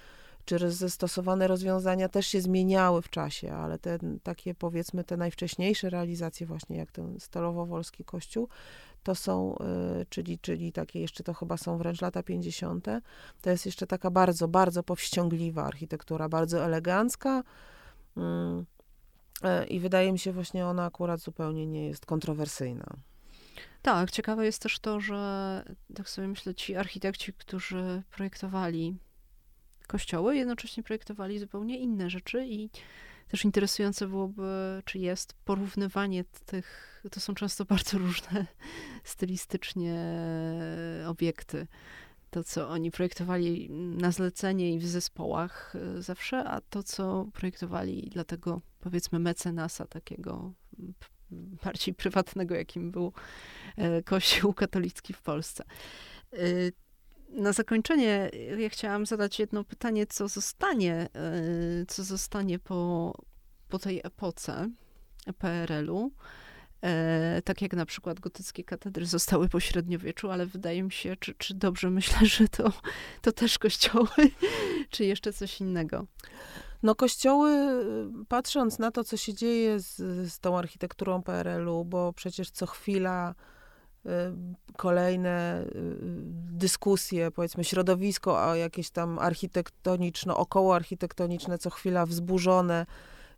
czy 0.45 0.59
roz- 0.59 0.93
stosowane 0.93 1.49
rozwiązania 1.49 2.09
też 2.09 2.27
się 2.27 2.41
zmieniały 2.41 3.03
w 3.03 3.11
czasie, 3.11 3.53
ale 3.53 3.79
te 3.79 3.99
takie 4.23 4.55
powiedzmy 4.55 5.05
te 5.05 5.17
najwcześniejsze 5.17 5.91
realizacje 5.91 6.47
właśnie 6.47 6.77
jak 6.77 6.93
ten 6.93 7.17
stalowo-wolski 7.19 8.05
kościół, 8.05 8.49
to 9.03 9.15
są, 9.15 9.57
y, 10.01 10.07
czyli, 10.09 10.39
czyli 10.39 10.73
takie 10.73 11.01
jeszcze 11.01 11.25
to 11.25 11.35
chyba 11.35 11.57
są 11.57 11.79
wręcz 11.79 12.01
lata 12.01 12.23
50. 12.23 12.87
To 13.43 13.51
jest 13.51 13.67
jeszcze 13.67 13.87
taka 13.87 14.11
bardzo, 14.11 14.49
bardzo 14.49 14.83
powściągliwa 14.83 15.65
architektura, 15.65 16.29
bardzo 16.29 16.65
elegancka. 16.65 17.43
Mm. 18.17 18.67
E, 19.43 19.67
I 19.67 19.81
wydaje 19.81 20.13
mi 20.13 20.19
się 20.19 20.33
właśnie 20.33 20.67
ona 20.67 20.85
akurat 20.85 21.21
zupełnie 21.21 21.67
nie 21.67 21.87
jest 21.87 22.07
kontrowersyjna. 22.07 22.87
Tak, 23.83 24.11
ciekawe 24.11 24.45
jest 24.45 24.63
też 24.63 24.79
to, 24.79 25.01
że 25.01 25.63
tak 25.95 26.09
sobie 26.09 26.29
myślę, 26.29 26.55
ci 26.55 26.77
architekci, 26.77 27.33
którzy 27.33 28.03
projektowali 28.11 28.97
kościoły, 29.91 30.37
jednocześnie 30.37 30.83
projektowali 30.83 31.39
zupełnie 31.39 31.79
inne 31.79 32.11
rzeczy 32.11 32.47
i 32.47 32.71
też 33.29 33.45
interesujące 33.45 34.07
byłoby, 34.07 34.83
czy 34.85 34.99
jest 34.99 35.35
porównywanie 35.45 36.25
tych, 36.25 37.01
to 37.11 37.21
są 37.21 37.35
często 37.35 37.65
bardzo 37.75 37.99
różne 37.99 38.47
stylistycznie 39.05 40.23
obiekty. 41.07 41.67
To, 42.31 42.45
co 42.45 42.69
oni 42.69 42.91
projektowali 42.91 43.71
na 43.71 44.11
zlecenie 44.11 44.75
i 44.75 44.79
w 44.79 44.87
zespołach 44.87 45.75
y, 45.99 46.03
zawsze, 46.03 46.45
a 46.45 46.61
to, 46.61 46.83
co 46.83 47.27
projektowali 47.33 48.11
dla 48.13 48.25
tego, 48.25 48.61
powiedzmy, 48.81 49.19
mecenasa 49.19 49.87
takiego 49.87 50.53
bardziej 51.65 51.95
prywatnego, 51.95 52.55
jakim 52.55 52.91
był 52.91 53.13
e, 53.77 54.03
Kościół 54.03 54.55
katolicki 54.55 55.13
w 55.13 55.23
Polsce. 55.23 55.65
Na 57.31 57.53
zakończenie 57.53 58.31
ja 58.59 58.69
chciałam 58.69 59.07
zadać 59.07 59.39
jedno 59.39 59.65
pytanie, 59.65 60.07
co 60.07 60.29
zostanie, 60.29 61.09
y, 61.83 61.87
co 61.87 62.05
zostanie 62.05 62.59
po, 62.59 63.15
po 63.69 63.79
tej 63.79 64.01
epoce 64.05 64.71
PRL-u. 65.39 66.13
E, 66.85 67.43
tak 67.45 67.63
jak 67.63 67.73
na 67.73 67.87
przykład 67.87 68.21
gotyckie 68.21 68.65
katedry 68.65 69.07
zostały 69.07 69.49
po 69.49 69.61
średniowieczu, 69.61 70.31
ale 70.31 70.47
wydaje 70.47 70.83
mi 70.83 70.93
się, 70.93 71.17
czy, 71.17 71.35
czy 71.35 71.55
dobrze 71.55 71.91
myślę, 72.01 72.27
że 72.27 72.49
to, 72.49 72.73
to 73.23 73.33
też 73.33 73.59
kościoły, 73.59 74.09
czy 74.91 75.05
jeszcze 75.05 75.33
coś 75.33 75.61
innego. 75.61 76.07
No 76.83 76.95
kościoły, 76.95 77.51
y, 78.23 78.27
patrząc 78.29 78.79
na 78.79 78.91
to, 78.91 79.05
co 79.05 79.17
się 79.17 79.35
dzieje 79.35 79.81
z, 79.81 79.97
z 80.33 80.41
tą 80.41 80.59
architekturą 80.59 81.23
PRL-u, 81.23 81.85
bo 81.85 82.13
przecież 82.13 82.51
co 82.51 82.67
chwila 82.67 83.35
kolejne 84.77 85.63
y, 85.63 85.97
dyskusje, 86.53 87.31
powiedzmy 87.31 87.65
środowisko, 87.65 88.51
a 88.51 88.57
jakieś 88.57 88.91
tam 88.91 89.19
architektoniczno, 89.19 90.37
około 90.37 90.75
architektoniczne, 90.75 91.59
co 91.59 91.71
chwila 91.71 92.07
wzburzone 92.07 92.87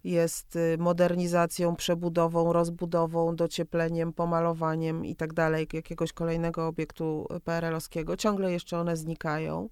jest 0.04 0.58
modernizacją, 0.78 1.76
przebudową, 1.76 2.52
rozbudową, 2.52 3.36
dociepleniem, 3.36 4.12
pomalowaniem 4.12 5.04
i 5.06 5.16
tak 5.16 5.32
dalej 5.32 5.68
jakiegoś 5.72 6.12
kolejnego 6.12 6.66
obiektu 6.66 7.28
PRL-owskiego. 7.44 8.16
Ciągle 8.16 8.52
jeszcze 8.52 8.78
one 8.78 8.96
znikają. 8.96 9.68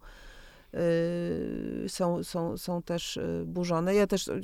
Y, 0.74 1.88
są, 1.88 2.24
są, 2.24 2.56
są 2.56 2.82
też 2.82 3.16
y, 3.16 3.42
burzone. 3.46 3.94
Ja 3.94 4.06
też, 4.06 4.28
y, 4.28 4.40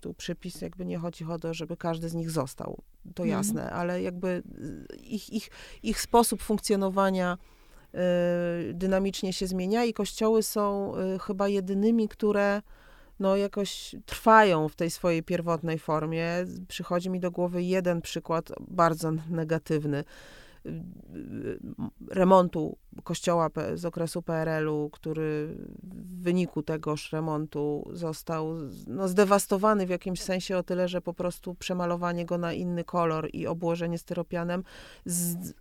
tu 0.00 0.14
przypis 0.14 0.60
jakby 0.60 0.86
nie 0.86 0.98
chodzi 0.98 1.24
o 1.24 1.38
to, 1.38 1.54
żeby 1.54 1.76
każdy 1.76 2.08
z 2.08 2.14
nich 2.14 2.30
został, 2.30 2.82
to 3.14 3.22
mhm. 3.22 3.28
jasne, 3.28 3.62
mm. 3.62 3.74
ale 3.74 4.02
jakby 4.02 4.42
ich, 5.02 5.30
ich, 5.32 5.50
ich 5.82 6.00
sposób 6.00 6.42
funkcjonowania 6.42 7.38
dynamicznie 8.72 9.32
się 9.32 9.46
zmienia 9.46 9.84
i 9.84 9.92
kościoły 9.92 10.42
są 10.42 10.92
chyba 11.20 11.48
jedynymi, 11.48 12.08
które 12.08 12.62
no 13.20 13.36
jakoś 13.36 13.96
trwają 14.06 14.68
w 14.68 14.76
tej 14.76 14.90
swojej 14.90 15.22
pierwotnej 15.22 15.78
formie. 15.78 16.26
Przychodzi 16.68 17.10
mi 17.10 17.20
do 17.20 17.30
głowy 17.30 17.62
jeden 17.62 18.02
przykład 18.02 18.52
bardzo 18.60 19.10
negatywny 19.30 20.04
remontu 22.10 22.76
kościoła 23.08 23.50
z 23.74 23.84
okresu 23.84 24.22
PRL-u, 24.22 24.90
który 24.90 25.56
w 25.82 26.22
wyniku 26.22 26.62
tegoż 26.62 27.12
remontu 27.12 27.90
został 27.92 28.54
no, 28.86 29.08
zdewastowany 29.08 29.86
w 29.86 29.90
jakimś 29.90 30.20
sensie 30.20 30.56
o 30.56 30.62
tyle, 30.62 30.88
że 30.88 31.00
po 31.00 31.14
prostu 31.14 31.54
przemalowanie 31.54 32.26
go 32.26 32.38
na 32.38 32.52
inny 32.52 32.84
kolor 32.84 33.28
i 33.32 33.46
obłożenie 33.46 33.98
styropianem 33.98 34.64
z, 35.04 35.54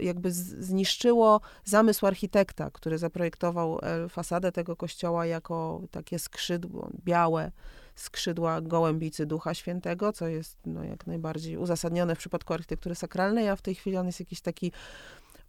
jakby 0.00 0.32
zniszczyło 0.32 1.40
zamysł 1.64 2.06
architekta, 2.06 2.70
który 2.70 2.98
zaprojektował 2.98 3.78
e, 3.82 4.08
fasadę 4.08 4.52
tego 4.52 4.76
kościoła 4.76 5.26
jako 5.26 5.82
takie 5.90 6.18
skrzydło 6.18 6.90
białe, 7.04 7.52
skrzydła 7.94 8.60
gołębicy 8.60 9.26
Ducha 9.26 9.54
Świętego, 9.54 10.12
co 10.12 10.26
jest 10.26 10.58
no, 10.66 10.84
jak 10.84 11.06
najbardziej 11.06 11.56
uzasadnione 11.56 12.14
w 12.14 12.18
przypadku 12.18 12.54
architektury 12.54 12.94
sakralnej, 12.94 13.48
a 13.48 13.56
w 13.56 13.62
tej 13.62 13.74
chwili 13.74 13.96
on 13.96 14.06
jest 14.06 14.20
jakiś 14.20 14.40
taki 14.40 14.72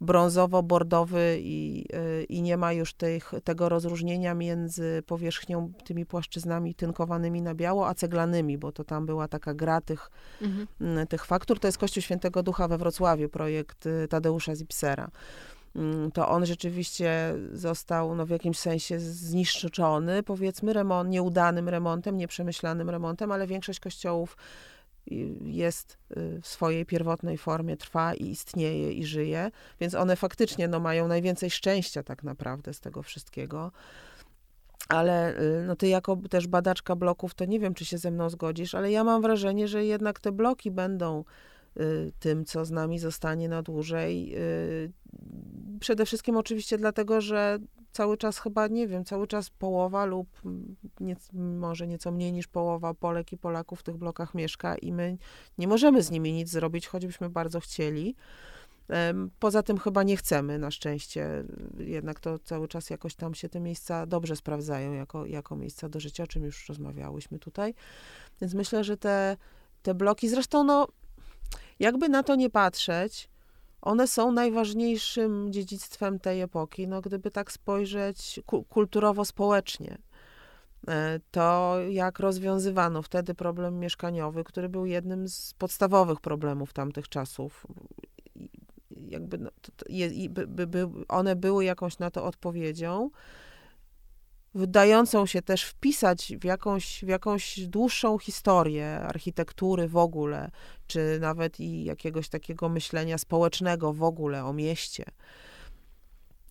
brązowo-bordowy 0.00 1.38
i, 1.40 1.86
y, 1.94 2.24
i 2.24 2.42
nie 2.42 2.56
ma 2.56 2.72
już 2.72 2.94
tych, 2.94 3.32
tego 3.44 3.68
rozróżnienia 3.68 4.34
między 4.34 5.02
powierzchnią, 5.06 5.72
tymi 5.84 6.06
płaszczyznami 6.06 6.74
tynkowanymi 6.74 7.42
na 7.42 7.54
biało, 7.54 7.88
a 7.88 7.94
ceglanymi, 7.94 8.58
bo 8.58 8.72
to 8.72 8.84
tam 8.84 9.06
była 9.06 9.28
taka 9.28 9.54
gra 9.54 9.80
tych, 9.80 10.10
mhm. 10.42 11.06
tych 11.06 11.26
faktur. 11.26 11.60
To 11.60 11.68
jest 11.68 11.78
Kościół 11.78 12.02
Świętego 12.02 12.42
Ducha 12.42 12.68
we 12.68 12.78
Wrocławiu, 12.78 13.28
projekt 13.28 13.86
y, 13.86 14.08
Tadeusza 14.08 14.54
Zipsera. 14.54 15.10
Mm, 15.76 16.10
to 16.10 16.28
on 16.28 16.46
rzeczywiście 16.46 17.34
został 17.52 18.14
no, 18.14 18.26
w 18.26 18.30
jakimś 18.30 18.58
sensie 18.58 19.00
zniszczony, 19.00 20.22
powiedzmy, 20.22 20.72
remont, 20.72 21.10
nieudanym 21.10 21.68
remontem, 21.68 22.16
nieprzemyślanym 22.16 22.90
remontem, 22.90 23.32
ale 23.32 23.46
większość 23.46 23.80
kościołów 23.80 24.36
jest 25.44 25.98
y, 26.16 26.40
w 26.42 26.46
swojej 26.46 26.86
pierwotnej 26.86 27.38
formie, 27.38 27.76
trwa 27.76 28.14
i 28.14 28.30
istnieje 28.30 28.92
i 28.92 29.04
żyje, 29.04 29.50
więc 29.80 29.94
one 29.94 30.16
faktycznie 30.16 30.68
no, 30.68 30.80
mają 30.80 31.08
najwięcej 31.08 31.50
szczęścia 31.50 32.02
tak 32.02 32.22
naprawdę 32.22 32.74
z 32.74 32.80
tego 32.80 33.02
wszystkiego. 33.02 33.72
Ale 34.88 35.40
y, 35.40 35.64
no 35.66 35.76
ty 35.76 35.88
jako 35.88 36.16
też 36.16 36.46
badaczka 36.46 36.96
bloków, 36.96 37.34
to 37.34 37.44
nie 37.44 37.60
wiem, 37.60 37.74
czy 37.74 37.84
się 37.84 37.98
ze 37.98 38.10
mną 38.10 38.30
zgodzisz, 38.30 38.74
ale 38.74 38.90
ja 38.90 39.04
mam 39.04 39.22
wrażenie, 39.22 39.68
że 39.68 39.84
jednak 39.84 40.20
te 40.20 40.32
bloki 40.32 40.70
będą 40.70 41.24
Y, 41.24 41.59
tym, 42.18 42.44
co 42.44 42.64
z 42.64 42.70
nami 42.70 42.98
zostanie 42.98 43.48
na 43.48 43.62
dłużej. 43.62 44.34
Y, 44.36 44.92
przede 45.80 46.06
wszystkim 46.06 46.36
oczywiście 46.36 46.78
dlatego, 46.78 47.20
że 47.20 47.58
cały 47.92 48.16
czas 48.16 48.38
chyba, 48.38 48.66
nie 48.66 48.88
wiem, 48.88 49.04
cały 49.04 49.26
czas 49.26 49.50
połowa 49.50 50.04
lub 50.04 50.28
nie, 51.00 51.16
może 51.32 51.86
nieco 51.86 52.12
mniej 52.12 52.32
niż 52.32 52.46
połowa 52.46 52.94
Polek 52.94 53.32
i 53.32 53.38
Polaków 53.38 53.80
w 53.80 53.82
tych 53.82 53.96
blokach 53.96 54.34
mieszka 54.34 54.76
i 54.76 54.92
my 54.92 55.18
nie 55.58 55.68
możemy 55.68 56.02
z 56.02 56.10
nimi 56.10 56.32
nic 56.32 56.50
zrobić, 56.50 56.86
choćbyśmy 56.86 57.30
bardzo 57.30 57.60
chcieli. 57.60 58.16
Poza 59.38 59.62
tym 59.62 59.78
chyba 59.78 60.02
nie 60.02 60.16
chcemy, 60.16 60.58
na 60.58 60.70
szczęście. 60.70 61.44
Jednak 61.78 62.20
to 62.20 62.38
cały 62.38 62.68
czas 62.68 62.90
jakoś 62.90 63.14
tam 63.14 63.34
się 63.34 63.48
te 63.48 63.60
miejsca 63.60 64.06
dobrze 64.06 64.36
sprawdzają 64.36 64.92
jako, 64.92 65.26
jako 65.26 65.56
miejsca 65.56 65.88
do 65.88 66.00
życia, 66.00 66.24
o 66.24 66.26
czym 66.26 66.44
już 66.44 66.68
rozmawiałyśmy 66.68 67.38
tutaj. 67.38 67.74
Więc 68.40 68.54
myślę, 68.54 68.84
że 68.84 68.96
te, 68.96 69.36
te 69.82 69.94
bloki, 69.94 70.28
zresztą 70.28 70.64
no, 70.64 70.88
jakby 71.80 72.08
na 72.08 72.22
to 72.22 72.34
nie 72.34 72.50
patrzeć, 72.50 73.28
one 73.82 74.08
są 74.08 74.32
najważniejszym 74.32 75.52
dziedzictwem 75.52 76.18
tej 76.18 76.40
epoki. 76.40 76.88
No, 76.88 77.00
gdyby 77.00 77.30
tak 77.30 77.52
spojrzeć 77.52 78.40
kulturowo-społecznie, 78.68 79.98
e, 80.88 81.20
to 81.30 81.76
jak 81.88 82.18
rozwiązywano 82.18 83.02
wtedy 83.02 83.34
problem 83.34 83.78
mieszkaniowy, 83.78 84.44
który 84.44 84.68
był 84.68 84.86
jednym 84.86 85.28
z 85.28 85.54
podstawowych 85.54 86.20
problemów 86.20 86.72
tamtych 86.72 87.08
czasów. 87.08 87.66
Jakby 89.08 89.38
no, 89.38 89.50
to, 89.62 89.72
to, 89.76 89.84
by, 90.30 90.66
by, 90.66 90.88
one 91.08 91.36
były 91.36 91.64
jakąś 91.64 91.98
na 91.98 92.10
to 92.10 92.24
odpowiedzią 92.24 93.10
wydającą 94.54 95.26
się 95.26 95.42
też 95.42 95.64
wpisać 95.64 96.32
w 96.40 96.44
jakąś, 96.44 97.04
w 97.04 97.08
jakąś 97.08 97.60
dłuższą 97.60 98.18
historię 98.18 99.00
architektury 99.00 99.88
w 99.88 99.96
ogóle, 99.96 100.50
czy 100.86 101.18
nawet 101.20 101.60
i 101.60 101.84
jakiegoś 101.84 102.28
takiego 102.28 102.68
myślenia 102.68 103.18
społecznego 103.18 103.92
w 103.92 104.02
ogóle 104.02 104.44
o 104.44 104.52
mieście. 104.52 105.04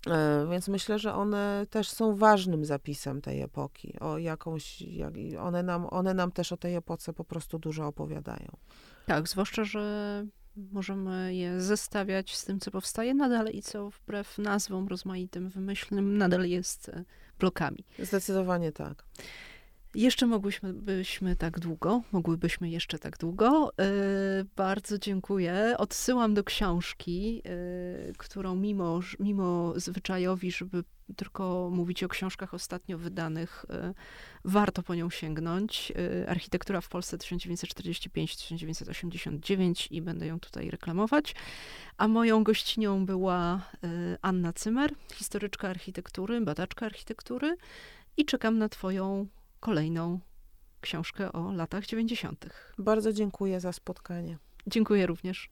E, 0.07 0.47
więc 0.51 0.67
myślę, 0.67 0.99
że 0.99 1.13
one 1.13 1.65
też 1.69 1.89
są 1.89 2.15
ważnym 2.15 2.65
zapisem 2.65 3.21
tej 3.21 3.41
epoki. 3.41 3.99
O 3.99 4.17
jakąś, 4.17 4.81
jak, 4.81 5.13
one, 5.39 5.63
nam, 5.63 5.87
one 5.89 6.13
nam 6.13 6.31
też 6.31 6.51
o 6.51 6.57
tej 6.57 6.75
epoce 6.75 7.13
po 7.13 7.23
prostu 7.23 7.59
dużo 7.59 7.87
opowiadają. 7.87 8.57
Tak, 9.05 9.27
zwłaszcza, 9.27 9.63
że 9.63 10.25
możemy 10.55 11.35
je 11.35 11.61
zestawiać 11.61 12.35
z 12.35 12.45
tym, 12.45 12.59
co 12.59 12.71
powstaje 12.71 13.13
nadal 13.13 13.47
i 13.47 13.61
co 13.61 13.89
wbrew 13.89 14.37
nazwom 14.37 14.87
rozmaitym, 14.87 15.49
wymyślnym, 15.49 16.17
nadal 16.17 16.45
jest 16.45 16.89
e, 16.89 17.03
blokami. 17.39 17.85
Zdecydowanie 17.99 18.71
tak. 18.71 19.03
Jeszcze 19.95 20.25
mogłyśmy 20.25 20.73
byśmy 20.73 21.35
tak 21.35 21.59
długo, 21.59 22.01
mogłybyśmy 22.11 22.69
jeszcze 22.69 22.99
tak 22.99 23.17
długo. 23.17 23.71
Yy, 23.77 23.85
bardzo 24.55 24.97
dziękuję. 24.97 25.75
Odsyłam 25.77 26.33
do 26.33 26.43
książki, 26.43 27.35
yy, 27.35 28.13
którą 28.17 28.55
mimo, 28.55 28.99
mimo 29.19 29.73
zwyczajowi, 29.75 30.51
żeby 30.51 30.83
tylko 31.15 31.69
mówić 31.73 32.03
o 32.03 32.07
książkach 32.07 32.53
ostatnio 32.53 32.97
wydanych, 32.97 33.65
yy, 33.69 33.93
warto 34.45 34.83
po 34.83 34.95
nią 34.95 35.09
sięgnąć. 35.09 35.93
Architektura 36.27 36.81
w 36.81 36.89
Polsce 36.89 37.17
1945-1989 37.17 39.87
i 39.91 40.01
będę 40.01 40.27
ją 40.27 40.39
tutaj 40.39 40.69
reklamować. 40.69 41.35
A 41.97 42.07
moją 42.07 42.43
gościnią 42.43 43.05
była 43.05 43.61
Anna 44.21 44.53
Cymer, 44.53 44.91
historyczka 45.13 45.69
architektury, 45.69 46.41
badaczka 46.41 46.85
architektury 46.85 47.57
i 48.17 48.25
czekam 48.25 48.57
na 48.57 48.69
Twoją 48.69 49.27
kolejną 49.59 50.19
książkę 50.81 51.31
o 51.31 51.51
latach 51.51 51.85
90. 51.85 52.45
Bardzo 52.77 53.13
dziękuję 53.13 53.59
za 53.59 53.73
spotkanie. 53.73 54.37
Dziękuję 54.67 55.05
również. 55.05 55.49